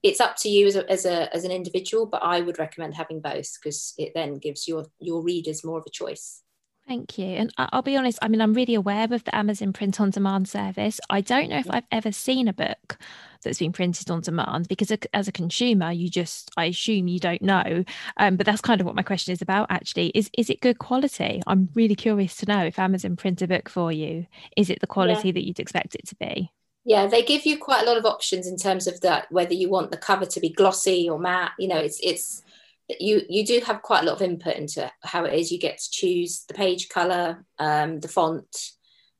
it's 0.04 0.22
up 0.22 0.36
to 0.38 0.50
you 0.50 0.68
as, 0.68 0.76
a, 0.76 0.90
as, 0.90 1.06
a, 1.06 1.34
as 1.36 1.44
an 1.44 1.52
individual, 1.52 2.06
but 2.06 2.24
I 2.24 2.42
would 2.42 2.60
recommend 2.60 2.96
having 2.96 3.20
both 3.20 3.50
because 3.62 3.94
it 3.98 4.12
then 4.16 4.36
gives 4.36 4.68
your, 4.68 4.86
your 5.00 5.22
readers 5.22 5.64
more 5.64 5.80
of 5.80 5.86
a 5.86 5.92
choice. 5.92 6.42
Thank 6.88 7.18
you. 7.18 7.26
And 7.26 7.52
I'll 7.58 7.82
be 7.82 7.98
honest, 7.98 8.20
I 8.22 8.28
mean, 8.28 8.42
I'm 8.42 8.54
really 8.54 8.76
aware 8.76 9.12
of 9.12 9.24
the 9.24 9.36
Amazon 9.36 9.74
print 9.74 10.00
on 10.00 10.12
demand 10.12 10.48
service. 10.48 11.00
I 11.10 11.22
don't 11.22 11.50
know 11.50 11.58
if 11.58 11.70
I've 11.70 11.88
ever 11.92 12.12
seen 12.12 12.48
a 12.48 12.54
book 12.54 12.98
that's 13.44 13.58
been 13.58 13.72
printed 13.72 14.12
on 14.12 14.22
demand 14.22 14.68
because 14.68 14.92
as 15.12 15.28
a 15.28 15.32
consumer, 15.32 15.92
you 15.92 16.12
just, 16.12 16.52
I 16.58 16.66
assume 16.66 17.08
you 17.08 17.20
don't 17.20 17.42
know. 17.42 17.84
Um, 18.18 18.36
but 18.36 18.46
that's 18.46 18.62
kind 18.62 18.82
of 18.82 18.86
what 18.86 18.96
my 18.96 19.02
question 19.02 19.34
is 19.34 19.42
about 19.42 19.68
actually. 19.72 20.10
Is, 20.10 20.30
is 20.38 20.52
it 20.52 20.62
good 20.62 20.78
quality? 20.78 21.42
I'm 21.48 21.70
really 21.74 21.96
curious 21.96 22.36
to 22.38 22.46
know 22.46 22.64
if 22.66 22.78
Amazon 22.78 23.16
print 23.16 23.42
a 23.42 23.48
book 23.48 23.68
for 23.68 23.92
you, 23.92 24.28
is 24.56 24.70
it 24.70 24.80
the 24.80 24.88
quality 24.88 25.30
yeah. 25.30 25.34
that 25.34 25.48
you'd 25.48 25.60
expect 25.60 25.96
it 25.96 26.08
to 26.10 26.16
be? 26.16 26.52
Yeah, 26.84 27.08
they 27.08 27.24
give 27.24 27.48
you 27.48 27.58
quite 27.58 27.82
a 27.82 27.86
lot 27.88 27.98
of 27.98 28.06
options 28.06 28.46
in 28.46 28.58
terms 28.58 28.86
of 28.86 29.02
that, 29.02 29.26
whether 29.32 29.56
you 29.56 29.70
want 29.70 29.90
the 29.90 29.98
cover 29.98 30.28
to 30.28 30.40
be 30.40 30.50
glossy 30.50 31.10
or 31.10 31.18
matte, 31.18 31.54
you 31.58 31.68
know, 31.68 31.80
it's, 31.80 32.00
it's, 32.04 32.44
you 32.88 33.22
you 33.28 33.46
do 33.46 33.62
have 33.66 33.82
quite 33.82 34.04
a 34.04 34.06
lot 34.06 34.16
of 34.16 34.22
input 34.22 34.56
into 34.56 34.92
how 35.04 35.26
it 35.26 35.34
is. 35.34 35.52
You 35.52 35.60
get 35.60 35.80
to 35.80 35.92
choose 35.92 36.46
the 36.48 36.54
page 36.54 36.90
color 36.90 37.46
um, 37.58 38.00
the 38.00 38.08
font 38.08 38.72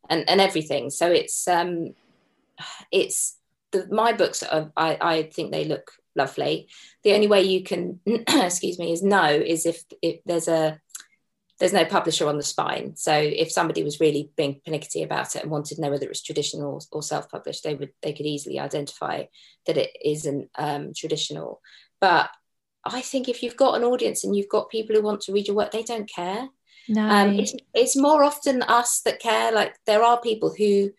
and, 0.10 0.28
and 0.30 0.40
everything. 0.40 0.90
So 0.90 1.10
it's 1.12 1.48
um 1.48 1.94
it's 2.92 3.38
the, 3.72 3.88
my 3.90 4.14
books 4.14 4.44
are, 4.44 4.72
I, 4.78 4.98
I 5.02 5.24
think 5.24 5.52
they 5.52 5.66
look 5.66 5.92
lovely. 6.16 6.70
The 7.04 7.14
only 7.14 7.28
way 7.28 7.44
you 7.44 7.64
can 7.64 8.00
excuse 8.06 8.80
me 8.80 8.92
is 8.94 9.04
no 9.04 9.26
is 9.26 9.66
if, 9.66 9.84
if 10.02 10.20
there's 10.26 10.48
a 10.48 10.80
there's 11.58 11.74
no 11.74 11.86
publisher 11.86 12.28
on 12.28 12.36
the 12.36 12.44
spine. 12.44 12.98
So 12.98 13.14
if 13.14 13.50
somebody 13.50 13.82
was 13.82 14.02
really 14.02 14.30
being 14.36 14.60
pernickety 14.66 15.04
about 15.04 15.38
it 15.38 15.42
and 15.42 15.50
wanted 15.50 15.76
to 15.76 15.82
know 15.82 15.90
whether 15.90 16.10
it's 16.10 16.22
traditional 16.22 16.74
or, 16.74 16.80
or 16.92 17.02
self-published 17.02 17.64
they 17.64 17.76
would 17.76 17.92
they 18.02 18.14
could 18.14 18.26
easily 18.26 18.60
identify 18.60 19.24
that 19.66 19.78
it 19.78 19.92
isn't 20.04 20.50
um, 20.58 20.92
traditional. 20.96 21.62
But 22.00 22.30
I 22.86 23.02
think 23.02 23.28
if 23.28 23.42
you've 23.42 23.58
got 23.58 23.76
an 23.76 23.84
audience 23.84 24.24
and 24.24 24.36
you've 24.36 24.50
got 24.50 24.70
people 24.70 24.96
who 24.96 25.02
want 25.02 25.22
to 25.22 25.34
read 25.34 25.48
your 25.48 25.56
work, 25.56 25.72
they 25.72 25.84
don't 25.84 26.10
care. 26.10 26.48
No. 26.88 27.02
Um, 27.02 27.40
it's, 27.40 27.54
it's 27.74 27.96
more 27.96 28.24
often 28.24 28.62
us 28.62 29.02
that 29.02 29.20
care. 29.20 29.52
Like 29.52 29.76
there 29.86 30.04
are 30.04 30.22
people 30.22 30.54
who 30.56 30.92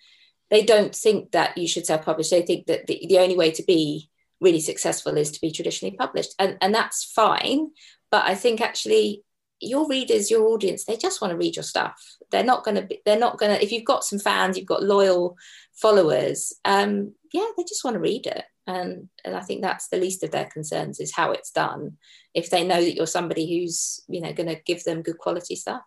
they 0.51 0.63
don't 0.65 0.95
think 0.95 1.33
that 1.33 1.57
you 1.57 1.69
should 1.69 1.87
self-publish. 1.87 2.31
They 2.31 2.43
think 2.43 2.67
that 2.67 2.87
the, 2.87 3.07
the 3.09 3.19
only 3.19 3.37
way 3.37 3.53
to 3.53 3.63
be 3.63 4.11
really 4.41 4.61
successful 4.61 5.17
is 5.17 5.31
to 5.33 5.41
be 5.41 5.51
traditionally 5.51 5.97
published. 5.97 6.35
And, 6.39 6.59
and 6.61 6.75
that's 6.75 7.05
fine. 7.05 7.71
But 8.11 8.25
I 8.27 8.35
think 8.35 8.61
actually 8.61 9.23
your 9.61 9.89
readers, 9.89 10.31
your 10.31 10.47
audience, 10.49 10.85
they 10.85 10.97
just 10.97 11.21
want 11.21 11.31
to 11.31 11.39
read 11.39 11.57
your 11.57 11.63
stuff. 11.63 11.95
They're 12.31 12.45
not 12.45 12.65
going 12.65 12.75
to 12.75 12.83
be, 12.83 13.01
they're 13.07 13.19
not 13.19 13.39
going 13.39 13.57
to, 13.57 13.63
if 13.63 13.73
you've 13.73 13.85
got 13.85 14.05
some 14.05 14.19
fans, 14.19 14.57
you've 14.57 14.67
got 14.67 14.83
loyal 14.83 15.37
followers, 15.73 16.53
um, 16.65 17.15
yeah, 17.33 17.47
they 17.57 17.63
just 17.63 17.85
want 17.85 17.95
to 17.95 18.01
read 18.01 18.27
it 18.27 18.45
and 18.67 19.09
and 19.25 19.37
I 19.37 19.41
think 19.41 19.63
that's 19.63 19.89
the 19.89 19.99
least 19.99 20.23
of 20.23 20.31
their 20.31 20.47
concerns 20.47 21.01
is 21.01 21.15
how 21.15 21.33
it's 21.33 21.51
done. 21.51 21.97
If 22.35 22.51
they 22.51 22.65
know 22.65 22.81
that 22.81 22.95
you're 22.95 23.07
somebody 23.07 23.47
who's 23.47 24.03
you 24.09 24.21
know 24.21 24.33
going 24.33 24.49
to 24.49 24.61
give 24.63 24.85
them 24.85 25.03
good 25.03 25.19
quality 25.19 25.57
stuff. 25.57 25.83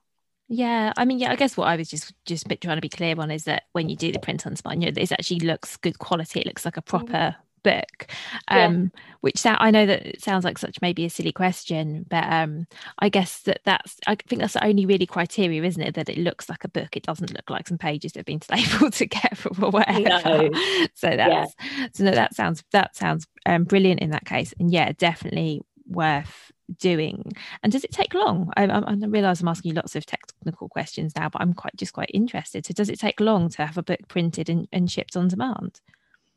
Yeah, 0.51 0.93
I 0.97 1.05
mean, 1.05 1.19
yeah, 1.19 1.31
I 1.31 1.35
guess 1.35 1.55
what 1.55 1.67
I 1.67 1.75
was 1.75 1.89
just 1.89 2.13
just 2.25 2.47
trying 2.61 2.77
to 2.77 2.81
be 2.81 2.89
clear 2.89 3.15
on 3.19 3.29
is 3.29 3.43
that 3.43 3.63
when 3.73 3.87
you 3.87 3.95
do 3.95 4.11
the 4.11 4.19
print 4.19 4.47
on 4.47 4.55
spine, 4.55 4.81
you 4.81 4.91
know, 4.91 5.01
it 5.01 5.11
actually 5.11 5.41
looks 5.41 5.77
good 5.77 5.99
quality. 5.99 6.39
It 6.39 6.47
looks 6.47 6.65
like 6.65 6.77
a 6.77 6.81
mm-hmm. 6.81 6.97
proper 6.97 7.35
book 7.63 8.07
um 8.47 8.83
yeah. 8.83 9.01
which 9.21 9.37
sound, 9.37 9.57
i 9.61 9.71
know 9.71 9.85
that 9.85 10.05
it 10.05 10.21
sounds 10.21 10.43
like 10.43 10.57
such 10.57 10.81
maybe 10.81 11.05
a 11.05 11.09
silly 11.09 11.31
question 11.31 12.05
but 12.09 12.23
um 12.31 12.65
i 12.99 13.09
guess 13.09 13.41
that 13.41 13.59
that's 13.65 13.97
i 14.07 14.15
think 14.15 14.41
that's 14.41 14.53
the 14.53 14.65
only 14.65 14.85
really 14.85 15.05
criteria 15.05 15.63
isn't 15.63 15.81
it 15.81 15.95
that 15.95 16.09
it 16.09 16.17
looks 16.17 16.49
like 16.49 16.63
a 16.63 16.69
book. 16.69 16.95
It 16.95 17.03
doesn't 17.03 17.33
look 17.33 17.49
like 17.49 17.67
some 17.67 17.77
pages 17.77 18.13
that 18.13 18.19
have 18.19 18.25
been 18.25 18.41
stapled 18.41 18.93
together 18.93 19.49
or 19.61 19.71
whatever. 19.71 20.01
No. 20.01 20.49
so 20.93 21.09
that's 21.09 21.55
yeah. 21.77 21.87
so 21.93 22.03
no, 22.03 22.11
that 22.11 22.35
sounds 22.35 22.63
that 22.71 22.95
sounds 22.95 23.27
um, 23.45 23.63
brilliant 23.63 24.01
in 24.01 24.11
that 24.11 24.25
case. 24.25 24.53
And 24.59 24.71
yeah 24.71 24.91
definitely 24.93 25.61
worth 25.87 26.51
doing. 26.77 27.31
And 27.63 27.71
does 27.71 27.83
it 27.83 27.91
take 27.91 28.13
long? 28.13 28.51
I, 28.55 28.65
I, 28.65 28.79
I, 28.79 28.93
realize 29.07 29.41
i'm 29.41 29.47
asking 29.47 29.69
you 29.69 29.75
lots 29.75 29.95
of 29.95 30.05
technical 30.05 30.69
questions 30.69 31.15
now 31.15 31.29
but 31.29 31.41
i'm 31.41 31.53
quite 31.53 31.75
just 31.75 31.93
quite 31.93 32.11
interested. 32.13 32.65
So 32.65 32.73
does 32.73 32.89
it 32.89 32.99
take 32.99 33.19
long 33.19 33.49
to 33.49 33.65
have 33.65 33.77
a 33.77 33.83
book 33.83 34.01
printed 34.07 34.49
and, 34.49 34.67
and 34.71 34.89
shipped 34.89 35.15
on 35.15 35.27
demand? 35.27 35.81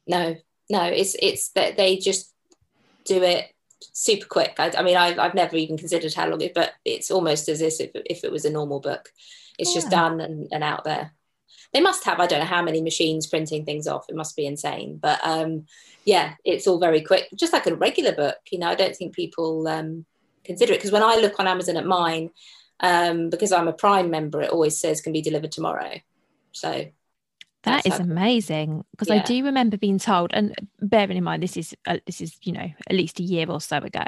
No 0.07 0.37
no, 0.71 0.85
it's 0.85 1.17
it's 1.21 1.51
that 1.51 1.77
they 1.77 1.97
just 1.97 2.33
do 3.05 3.23
it 3.23 3.53
super 3.93 4.27
quick. 4.27 4.55
I, 4.59 4.73
I 4.79 4.83
mean, 4.83 4.97
I've, 4.97 5.19
I've 5.19 5.35
never 5.35 5.57
even 5.57 5.77
considered 5.77 6.15
how 6.15 6.29
long 6.29 6.41
it, 6.41 6.55
but 6.55 6.73
it's 6.85 7.11
almost 7.11 7.49
as 7.49 7.61
if 7.61 7.75
if 7.81 8.25
it 8.25 8.33
was 8.33 8.45
a 8.45 8.51
normal 8.51 8.81
book. 8.81 9.11
It's 9.59 9.71
yeah. 9.75 9.81
just 9.81 9.91
done 9.91 10.21
and, 10.21 10.49
and 10.51 10.65
out 10.65 10.85
there. 10.85 11.13
they 11.73 11.81
must 11.81 12.05
have 12.05 12.21
i 12.21 12.27
don't 12.27 12.41
know 12.41 12.55
how 12.57 12.63
many 12.63 12.83
machines 12.83 13.27
printing 13.27 13.65
things 13.65 13.87
off 13.87 14.07
it 14.09 14.17
must 14.17 14.37
be 14.37 14.47
insane 14.47 14.99
but 15.01 15.21
um, 15.23 15.67
yeah 16.05 16.35
it's 16.45 16.67
all 16.67 16.79
very 16.79 17.01
quick 17.01 17.29
just 17.35 17.53
like 17.53 17.67
a 17.67 17.75
regular 17.75 18.13
book 18.13 18.37
you 18.51 18.59
know 18.59 18.69
i 18.69 18.75
don't 18.75 18.97
think 18.97 19.15
people 19.15 19.67
um, 19.69 20.05
consider 20.45 20.73
it 20.73 20.77
because 20.77 20.93
when 20.93 21.03
i 21.03 21.17
look 21.17 21.39
on 21.39 21.47
amazon 21.47 21.77
at 21.77 21.87
mine 21.87 22.31
um, 22.81 23.31
because 23.31 23.53
i'm 23.53 23.69
a 23.69 23.73
prime 23.73 24.11
member 24.11 24.43
it 24.43 24.51
always 24.51 24.79
says 24.79 25.01
can 25.01 25.13
be 25.13 25.23
delivered 25.23 25.53
tomorrow 25.53 25.95
so 26.53 26.85
that 27.63 27.87
is 27.87 27.99
amazing 27.99 28.85
because 28.91 29.09
yeah. 29.09 29.17
I 29.17 29.23
do 29.23 29.45
remember 29.45 29.77
being 29.77 29.99
told, 29.99 30.33
and 30.35 30.55
bearing 30.81 31.17
in 31.17 31.25
mind 31.25 31.43
this 31.43 31.57
is 31.57 31.75
uh, 31.87 31.99
this 32.07 32.21
is 32.21 32.37
you 32.43 32.53
know 32.53 32.69
at 32.89 32.97
least 32.97 33.21
a 33.21 33.23
year 33.23 33.49
or 33.49 33.61
so 33.61 33.79
ago. 33.79 34.05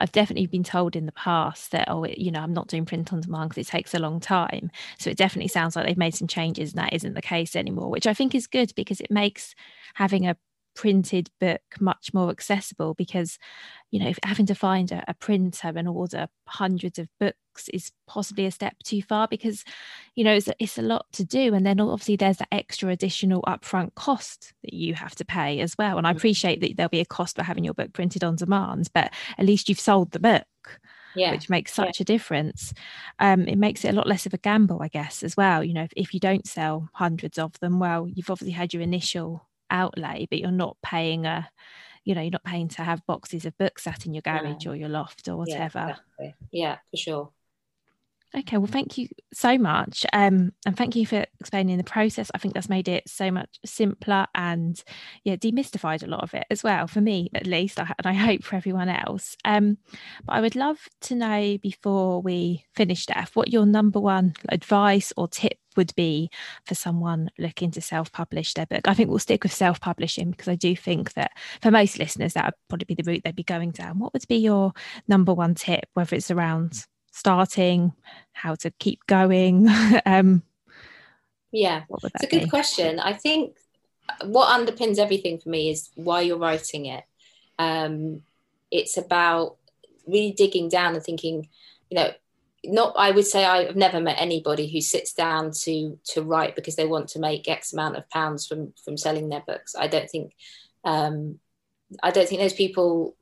I've 0.00 0.12
definitely 0.12 0.46
been 0.46 0.64
told 0.64 0.96
in 0.96 1.06
the 1.06 1.12
past 1.12 1.72
that 1.72 1.88
oh 1.90 2.04
it, 2.04 2.18
you 2.18 2.30
know 2.30 2.40
I'm 2.40 2.54
not 2.54 2.68
doing 2.68 2.86
print 2.86 3.12
on 3.12 3.20
demand 3.20 3.50
because 3.50 3.66
it 3.66 3.70
takes 3.70 3.94
a 3.94 3.98
long 3.98 4.20
time. 4.20 4.70
So 4.98 5.10
it 5.10 5.16
definitely 5.16 5.48
sounds 5.48 5.76
like 5.76 5.86
they've 5.86 5.96
made 5.96 6.14
some 6.14 6.28
changes, 6.28 6.72
and 6.72 6.78
that 6.78 6.92
isn't 6.92 7.14
the 7.14 7.22
case 7.22 7.54
anymore, 7.54 7.90
which 7.90 8.06
I 8.06 8.14
think 8.14 8.34
is 8.34 8.46
good 8.46 8.72
because 8.74 9.00
it 9.00 9.10
makes 9.10 9.54
having 9.94 10.26
a 10.26 10.36
printed 10.76 11.30
book 11.40 11.62
much 11.80 12.12
more 12.14 12.30
accessible 12.30 12.94
because 12.94 13.38
you 13.90 13.98
know 13.98 14.12
having 14.22 14.46
to 14.46 14.54
find 14.54 14.92
a, 14.92 15.02
a, 15.08 15.14
printer 15.14 15.72
and 15.74 15.88
order 15.88 16.28
hundreds 16.46 16.98
of 16.98 17.08
books 17.18 17.68
is 17.72 17.90
possibly 18.06 18.44
a 18.44 18.50
step 18.50 18.76
too 18.84 19.00
far 19.02 19.26
because 19.26 19.64
you 20.14 20.22
know 20.22 20.34
it's, 20.34 20.48
it's 20.60 20.78
a 20.78 20.82
lot 20.82 21.06
to 21.12 21.24
do 21.24 21.54
and 21.54 21.64
then 21.66 21.80
obviously 21.80 22.14
there's 22.14 22.36
that 22.36 22.48
extra 22.52 22.90
additional 22.90 23.42
upfront 23.42 23.94
cost 23.94 24.52
that 24.62 24.74
you 24.74 24.94
have 24.94 25.14
to 25.14 25.24
pay 25.24 25.60
as 25.60 25.76
well 25.78 25.96
and 25.96 26.06
i 26.06 26.10
appreciate 26.10 26.60
that 26.60 26.76
there'll 26.76 26.90
be 26.90 27.00
a 27.00 27.06
cost 27.06 27.36
for 27.36 27.42
having 27.42 27.64
your 27.64 27.74
book 27.74 27.92
printed 27.94 28.22
on 28.22 28.36
demand 28.36 28.88
but 28.92 29.12
at 29.38 29.46
least 29.46 29.68
you've 29.68 29.80
sold 29.80 30.10
the 30.10 30.20
book 30.20 30.44
yeah. 31.16 31.30
which 31.32 31.48
makes 31.48 31.72
such 31.72 31.98
yeah. 31.98 32.02
a 32.02 32.04
difference. 32.04 32.74
Um, 33.18 33.48
it 33.48 33.56
makes 33.56 33.84
it 33.84 33.88
a 33.88 33.92
lot 33.92 34.06
less 34.06 34.26
of 34.26 34.34
a 34.34 34.38
gamble, 34.38 34.82
I 34.82 34.88
guess, 34.88 35.22
as 35.22 35.36
well. 35.36 35.64
You 35.64 35.72
know, 35.72 35.84
if, 35.84 35.92
if 35.96 36.14
you 36.14 36.20
don't 36.20 36.46
sell 36.46 36.90
hundreds 36.92 37.38
of 37.38 37.58
them, 37.60 37.78
well, 37.78 38.06
you've 38.06 38.30
obviously 38.30 38.52
had 38.52 38.74
your 38.74 38.82
initial 38.82 39.45
outlay, 39.70 40.26
but 40.30 40.38
you're 40.38 40.50
not 40.50 40.76
paying 40.82 41.26
a, 41.26 41.48
you 42.04 42.14
know, 42.14 42.20
you're 42.20 42.30
not 42.30 42.44
paying 42.44 42.68
to 42.68 42.82
have 42.82 43.06
boxes 43.06 43.44
of 43.46 43.56
books 43.58 43.84
sat 43.84 44.06
in 44.06 44.14
your 44.14 44.22
garage 44.22 44.66
or 44.66 44.76
your 44.76 44.88
loft 44.88 45.28
or 45.28 45.36
whatever. 45.36 45.78
Yeah, 45.78 45.90
exactly. 45.90 46.34
yeah, 46.52 46.76
for 46.90 46.96
sure. 46.96 47.30
Okay, 48.36 48.58
well, 48.58 48.66
thank 48.66 48.98
you 48.98 49.08
so 49.32 49.56
much. 49.56 50.04
Um, 50.12 50.52
and 50.66 50.76
thank 50.76 50.94
you 50.94 51.06
for 51.06 51.24
explaining 51.40 51.78
the 51.78 51.84
process. 51.84 52.30
I 52.34 52.38
think 52.38 52.52
that's 52.52 52.68
made 52.68 52.88
it 52.88 53.08
so 53.08 53.30
much 53.30 53.58
simpler 53.64 54.26
and, 54.34 54.82
yeah, 55.24 55.36
demystified 55.36 56.02
a 56.02 56.08
lot 56.08 56.22
of 56.22 56.34
it 56.34 56.44
as 56.50 56.62
well, 56.62 56.86
for 56.86 57.00
me 57.00 57.30
at 57.34 57.46
least, 57.46 57.78
and 57.78 57.88
I 58.04 58.12
hope 58.12 58.42
for 58.42 58.56
everyone 58.56 58.88
else. 58.88 59.36
Um, 59.44 59.78
but 60.24 60.34
I 60.34 60.40
would 60.40 60.56
love 60.56 60.78
to 61.02 61.14
know 61.14 61.56
before 61.58 62.20
we 62.20 62.64
finish, 62.74 63.04
Steph, 63.04 63.36
what 63.36 63.52
your 63.52 63.64
number 63.64 64.00
one 64.00 64.34
advice 64.50 65.12
or 65.16 65.28
tip 65.28 65.58
would 65.76 65.94
be 65.94 66.30
for 66.64 66.74
someone 66.74 67.30
looking 67.38 67.70
to 67.72 67.80
self 67.80 68.12
publish 68.12 68.54
their 68.54 68.66
book. 68.66 68.86
I 68.86 68.94
think 68.94 69.08
we'll 69.08 69.18
stick 69.18 69.42
with 69.42 69.52
self 69.52 69.80
publishing 69.80 70.30
because 70.30 70.48
I 70.48 70.54
do 70.54 70.74
think 70.76 71.14
that 71.14 71.32
for 71.60 71.70
most 71.70 71.98
listeners, 71.98 72.34
that 72.34 72.46
would 72.46 72.54
probably 72.68 72.94
be 72.94 73.02
the 73.02 73.10
route 73.10 73.22
they'd 73.24 73.36
be 73.36 73.42
going 73.42 73.70
down. 73.70 73.98
What 73.98 74.12
would 74.12 74.26
be 74.28 74.36
your 74.36 74.72
number 75.08 75.32
one 75.32 75.54
tip, 75.54 75.86
whether 75.94 76.16
it's 76.16 76.30
around 76.30 76.84
starting, 77.12 77.92
how 78.32 78.54
to 78.56 78.70
keep 78.78 79.06
going? 79.06 79.68
um, 80.06 80.42
yeah, 81.52 81.84
it's 82.02 82.24
a 82.24 82.26
good 82.26 82.44
be? 82.44 82.50
question. 82.50 83.00
I 83.00 83.12
think 83.12 83.56
what 84.24 84.48
underpins 84.48 84.98
everything 84.98 85.38
for 85.38 85.48
me 85.48 85.70
is 85.70 85.90
why 85.94 86.22
you're 86.22 86.38
writing 86.38 86.86
it. 86.86 87.04
Um, 87.58 88.22
it's 88.70 88.96
about 88.96 89.56
really 90.06 90.32
digging 90.32 90.68
down 90.68 90.94
and 90.94 91.02
thinking, 91.02 91.48
you 91.90 91.96
know, 91.96 92.10
not 92.66 92.94
I 92.96 93.10
would 93.10 93.26
say 93.26 93.44
I've 93.44 93.76
never 93.76 94.00
met 94.00 94.20
anybody 94.20 94.68
who 94.68 94.80
sits 94.80 95.12
down 95.12 95.52
to 95.62 95.98
to 96.12 96.22
write 96.22 96.56
because 96.56 96.76
they 96.76 96.86
want 96.86 97.08
to 97.10 97.18
make 97.18 97.48
X 97.48 97.72
amount 97.72 97.96
of 97.96 98.08
pounds 98.10 98.46
from 98.46 98.72
from 98.84 98.96
selling 98.96 99.28
their 99.28 99.42
books. 99.46 99.74
I 99.78 99.86
don't 99.86 100.10
think 100.10 100.34
um, 100.84 101.38
I 102.02 102.10
don't 102.10 102.28
think 102.28 102.40
those 102.40 102.52
people 102.52 103.16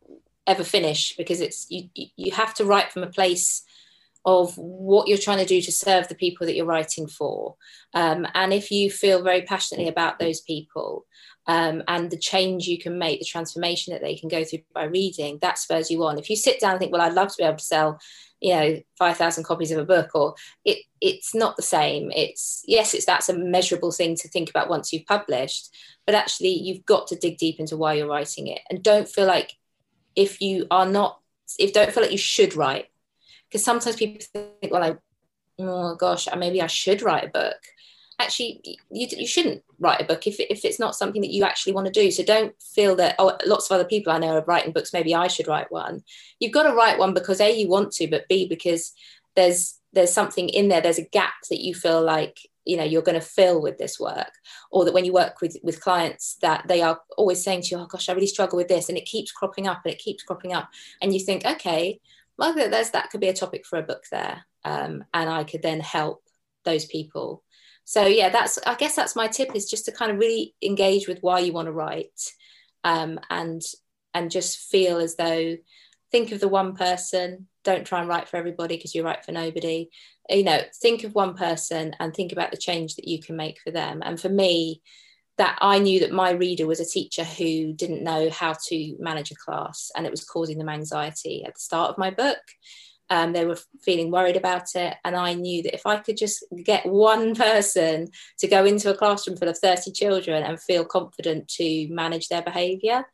ever 0.46 0.64
finish 0.64 1.16
because 1.16 1.40
it's 1.40 1.66
you 1.70 1.88
you 1.94 2.32
have 2.32 2.54
to 2.54 2.64
write 2.64 2.92
from 2.92 3.02
a 3.02 3.08
place 3.10 3.64
of 4.24 4.56
what 4.56 5.06
you're 5.06 5.18
trying 5.18 5.38
to 5.38 5.44
do 5.44 5.60
to 5.60 5.72
serve 5.72 6.08
the 6.08 6.14
people 6.14 6.46
that 6.46 6.56
you're 6.56 6.64
writing 6.64 7.06
for. 7.06 7.56
Um, 7.92 8.26
and 8.34 8.52
if 8.52 8.70
you 8.70 8.90
feel 8.90 9.22
very 9.22 9.42
passionately 9.42 9.88
about 9.88 10.18
those 10.18 10.40
people 10.40 11.04
um, 11.46 11.82
and 11.88 12.10
the 12.10 12.16
change 12.16 12.66
you 12.66 12.78
can 12.78 12.98
make, 12.98 13.18
the 13.18 13.26
transformation 13.26 13.92
that 13.92 14.00
they 14.00 14.16
can 14.16 14.30
go 14.30 14.42
through 14.42 14.60
by 14.72 14.84
reading, 14.84 15.38
that 15.42 15.58
spurs 15.58 15.90
you 15.90 16.02
on. 16.04 16.18
If 16.18 16.30
you 16.30 16.36
sit 16.36 16.58
down 16.58 16.72
and 16.72 16.80
think, 16.80 16.90
well, 16.90 17.02
I'd 17.02 17.12
love 17.12 17.28
to 17.28 17.34
be 17.36 17.44
able 17.44 17.58
to 17.58 17.64
sell, 17.64 18.00
you 18.44 18.54
know, 18.54 18.78
5,000 18.98 19.42
copies 19.42 19.70
of 19.70 19.78
a 19.78 19.86
book, 19.86 20.10
or 20.14 20.34
it, 20.66 20.84
it's 21.00 21.34
not 21.34 21.56
the 21.56 21.62
same. 21.62 22.10
It's, 22.10 22.62
yes, 22.66 22.92
it's 22.92 23.06
that's 23.06 23.30
a 23.30 23.38
measurable 23.38 23.90
thing 23.90 24.16
to 24.16 24.28
think 24.28 24.50
about 24.50 24.68
once 24.68 24.92
you've 24.92 25.06
published, 25.06 25.74
but 26.04 26.14
actually 26.14 26.50
you've 26.50 26.84
got 26.84 27.06
to 27.06 27.16
dig 27.16 27.38
deep 27.38 27.58
into 27.58 27.78
why 27.78 27.94
you're 27.94 28.06
writing 28.06 28.48
it. 28.48 28.60
And 28.68 28.82
don't 28.82 29.08
feel 29.08 29.26
like 29.26 29.54
if 30.14 30.42
you 30.42 30.66
are 30.70 30.84
not, 30.84 31.20
if 31.58 31.72
don't 31.72 31.90
feel 31.90 32.02
like 32.02 32.12
you 32.12 32.18
should 32.18 32.54
write, 32.54 32.88
because 33.48 33.64
sometimes 33.64 33.96
people 33.96 34.20
think, 34.30 34.70
well, 34.70 34.84
I, 34.84 34.96
oh 35.58 35.94
gosh, 35.94 36.28
maybe 36.36 36.60
I 36.60 36.66
should 36.66 37.00
write 37.00 37.24
a 37.24 37.28
book. 37.28 37.62
Actually, 38.20 38.60
you, 38.90 39.06
you 39.10 39.26
shouldn't 39.26 39.62
write 39.78 40.00
a 40.00 40.04
book 40.04 40.26
if, 40.26 40.36
if 40.38 40.64
it's 40.64 40.78
not 40.78 40.94
something 40.94 41.20
that 41.22 41.32
you 41.32 41.44
actually 41.44 41.72
want 41.72 41.86
to 41.86 41.92
do. 41.92 42.10
So 42.10 42.22
don't 42.22 42.54
feel 42.62 42.96
that, 42.96 43.16
oh, 43.18 43.36
lots 43.46 43.70
of 43.70 43.74
other 43.74 43.84
people 43.84 44.12
I 44.12 44.18
know 44.18 44.36
are 44.36 44.44
writing 44.44 44.72
books, 44.72 44.92
maybe 44.92 45.14
I 45.14 45.26
should 45.26 45.48
write 45.48 45.70
one. 45.70 46.02
You've 46.38 46.52
got 46.52 46.64
to 46.64 46.74
write 46.74 46.98
one 46.98 47.14
because 47.14 47.40
A, 47.40 47.50
you 47.50 47.68
want 47.68 47.92
to, 47.92 48.08
but 48.08 48.28
B, 48.28 48.46
because 48.48 48.92
there's 49.36 49.78
there's 49.92 50.12
something 50.12 50.48
in 50.48 50.68
there, 50.68 50.80
there's 50.80 50.98
a 50.98 51.08
gap 51.08 51.34
that 51.50 51.60
you 51.60 51.74
feel 51.74 52.02
like 52.02 52.38
you 52.64 52.76
know 52.78 52.84
you're 52.84 53.02
going 53.02 53.20
to 53.20 53.26
fill 53.26 53.60
with 53.60 53.76
this 53.76 54.00
work 54.00 54.32
or 54.72 54.86
that 54.86 54.94
when 54.94 55.04
you 55.04 55.12
work 55.12 55.42
with 55.42 55.54
with 55.62 55.82
clients 55.82 56.36
that 56.40 56.66
they 56.66 56.80
are 56.80 56.98
always 57.18 57.44
saying 57.44 57.60
to 57.60 57.68
you 57.68 57.78
oh 57.78 57.84
gosh 57.84 58.08
i 58.08 58.12
really 58.14 58.26
struggle 58.26 58.56
with 58.56 58.68
this 58.68 58.88
and 58.88 58.96
it 58.96 59.04
keeps 59.04 59.30
cropping 59.30 59.68
up 59.68 59.82
and 59.84 59.92
it 59.92 59.98
keeps 59.98 60.22
cropping 60.22 60.54
up 60.54 60.70
and 61.02 61.12
you 61.12 61.20
think 61.20 61.44
okay 61.44 62.00
well, 62.36 62.54
there's 62.54 62.90
that 62.90 63.10
could 63.10 63.20
be 63.20 63.28
a 63.28 63.34
topic 63.34 63.64
for 63.66 63.78
a 63.78 63.82
book 63.82 64.04
there, 64.10 64.44
um, 64.64 65.04
and 65.14 65.30
I 65.30 65.44
could 65.44 65.62
then 65.62 65.80
help 65.80 66.22
those 66.64 66.84
people. 66.84 67.42
So 67.84 68.06
yeah, 68.06 68.30
that's 68.30 68.58
I 68.66 68.74
guess 68.74 68.96
that's 68.96 69.16
my 69.16 69.28
tip 69.28 69.54
is 69.54 69.70
just 69.70 69.84
to 69.86 69.92
kind 69.92 70.10
of 70.10 70.18
really 70.18 70.54
engage 70.62 71.06
with 71.06 71.18
why 71.20 71.40
you 71.40 71.52
want 71.52 71.66
to 71.66 71.72
write, 71.72 72.32
um, 72.82 73.20
and 73.30 73.62
and 74.14 74.30
just 74.30 74.58
feel 74.58 74.98
as 74.98 75.16
though 75.16 75.56
think 76.10 76.32
of 76.32 76.40
the 76.40 76.48
one 76.48 76.74
person. 76.74 77.48
Don't 77.64 77.86
try 77.86 78.00
and 78.00 78.08
write 78.08 78.28
for 78.28 78.36
everybody 78.36 78.76
because 78.76 78.94
you 78.94 79.02
write 79.02 79.24
for 79.24 79.32
nobody. 79.32 79.88
You 80.28 80.44
know, 80.44 80.60
think 80.80 81.04
of 81.04 81.14
one 81.14 81.34
person 81.34 81.94
and 81.98 82.14
think 82.14 82.32
about 82.32 82.50
the 82.50 82.56
change 82.56 82.96
that 82.96 83.08
you 83.08 83.20
can 83.20 83.36
make 83.36 83.58
for 83.60 83.70
them. 83.70 84.02
And 84.04 84.20
for 84.20 84.28
me, 84.28 84.80
that 85.36 85.58
I 85.60 85.78
knew 85.78 86.00
that 86.00 86.12
my 86.12 86.30
reader 86.30 86.66
was 86.66 86.80
a 86.80 86.84
teacher 86.84 87.24
who 87.24 87.72
didn't 87.72 88.04
know 88.04 88.30
how 88.30 88.54
to 88.68 88.96
manage 89.00 89.30
a 89.32 89.34
class 89.34 89.90
and 89.96 90.06
it 90.06 90.10
was 90.10 90.24
causing 90.24 90.58
them 90.58 90.68
anxiety 90.68 91.44
at 91.44 91.54
the 91.54 91.60
start 91.60 91.90
of 91.90 91.98
my 91.98 92.10
book. 92.10 92.38
Um, 93.14 93.32
they 93.32 93.44
were 93.44 93.58
feeling 93.80 94.10
worried 94.10 94.36
about 94.36 94.74
it. 94.74 94.96
And 95.04 95.14
I 95.14 95.34
knew 95.34 95.62
that 95.62 95.74
if 95.74 95.86
I 95.86 95.98
could 95.98 96.16
just 96.16 96.44
get 96.64 96.84
one 96.84 97.34
person 97.46 98.08
to 98.38 98.48
go 98.48 98.64
into 98.64 98.90
a 98.90 98.96
classroom 98.96 99.36
full 99.36 99.48
of 99.48 99.58
30 99.58 99.92
children 99.92 100.42
and 100.42 100.60
feel 100.60 100.84
confident 100.84 101.46
to 101.56 101.86
manage 101.90 102.28
their 102.28 102.42
behavior, 102.42 103.04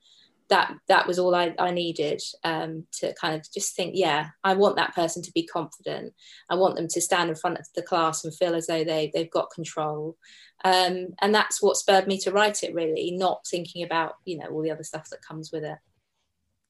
that 0.49 0.75
that 0.89 1.07
was 1.07 1.19
all 1.19 1.35
I, 1.35 1.55
I 1.59 1.71
needed 1.71 2.21
um, 2.45 2.85
to 2.95 3.15
kind 3.15 3.37
of 3.37 3.45
just 3.53 3.77
think, 3.77 3.93
yeah, 3.95 4.31
I 4.43 4.55
want 4.55 4.77
that 4.77 4.95
person 4.95 5.23
to 5.23 5.33
be 5.33 5.47
confident. 5.47 6.15
I 6.49 6.55
want 6.55 6.77
them 6.77 6.89
to 6.89 7.01
stand 7.01 7.29
in 7.29 7.37
front 7.37 7.59
of 7.59 7.67
the 7.75 7.83
class 7.83 8.25
and 8.25 8.35
feel 8.35 8.55
as 8.55 8.67
though 8.67 8.83
they, 8.83 9.13
they've 9.15 9.31
got 9.31 9.53
control. 9.55 10.17
Um, 10.65 11.09
and 11.21 11.35
that's 11.35 11.63
what 11.63 11.77
spurred 11.77 12.07
me 12.07 12.19
to 12.21 12.33
write 12.33 12.63
it 12.63 12.75
really 12.75 13.13
not 13.13 13.47
thinking 13.47 13.83
about 13.83 14.15
you 14.27 14.37
know 14.37 14.47
all 14.49 14.63
the 14.63 14.71
other 14.71 14.85
stuff 14.85 15.09
that 15.09 15.23
comes 15.27 15.51
with 15.53 15.65
it 15.65 15.79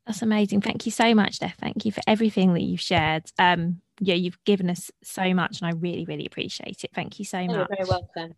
that's 0.06 0.22
amazing 0.22 0.60
thank 0.60 0.86
you 0.86 0.92
so 0.92 1.14
much 1.14 1.34
Steph 1.34 1.56
thank 1.58 1.84
you 1.84 1.92
for 1.92 2.00
everything 2.06 2.54
that 2.54 2.62
you've 2.62 2.80
shared 2.80 3.24
um 3.38 3.80
yeah 4.00 4.14
you've 4.14 4.42
given 4.44 4.70
us 4.70 4.90
so 5.02 5.34
much 5.34 5.60
and 5.60 5.68
I 5.68 5.72
really 5.78 6.04
really 6.04 6.26
appreciate 6.26 6.84
it 6.84 6.90
thank 6.94 7.18
you 7.18 7.24
so 7.24 7.44
much 7.44 7.56
you're 7.56 7.68
very 7.68 7.88
welcome 7.88 8.34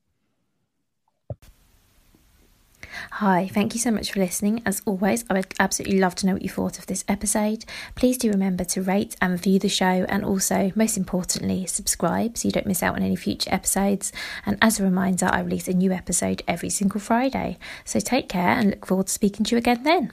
Hi, 3.13 3.49
thank 3.53 3.75
you 3.75 3.81
so 3.81 3.91
much 3.91 4.13
for 4.13 4.21
listening. 4.21 4.63
As 4.67 4.83
always, 4.85 5.25
I 5.31 5.35
would 5.35 5.55
absolutely 5.59 5.99
love 5.99 6.15
to 6.17 6.27
know 6.27 6.35
what 6.35 6.43
you 6.43 6.49
thought 6.49 6.79
of 6.79 6.87
this 6.87 7.05
episode. 7.09 7.65
Please 7.95 8.19
do 8.19 8.31
remember 8.31 8.65
to 8.65 8.83
rate 8.83 9.17
and 9.21 9.33
review 9.33 9.59
the 9.59 9.69
show, 9.69 10.07
and 10.09 10.25
also, 10.25 10.73
most 10.75 10.97
importantly, 10.97 11.67
subscribe 11.67 12.37
so 12.37 12.49
you 12.49 12.53
don't 12.53 12.67
miss 12.67 12.83
out 12.83 12.97
on 12.97 13.03
any 13.03 13.17
future 13.17 13.53
episodes. 13.53 14.13
And 14.45 14.59
as 14.61 14.79
a 14.79 14.85
reminder, 14.85 15.27
I 15.27 15.41
release 15.41 15.69
a 15.69 15.73
new 15.73 15.93
episode 15.93 16.43
every 16.47 16.71
single 16.71 17.01
Friday. 17.01 17.59
So 17.85 18.01
take 18.01 18.29
care 18.29 18.49
and 18.49 18.71
look 18.71 18.87
forward 18.87 19.07
to 19.07 19.13
speaking 19.13 19.45
to 19.47 19.53
you 19.53 19.59
again 19.59 19.83
then. 19.85 20.13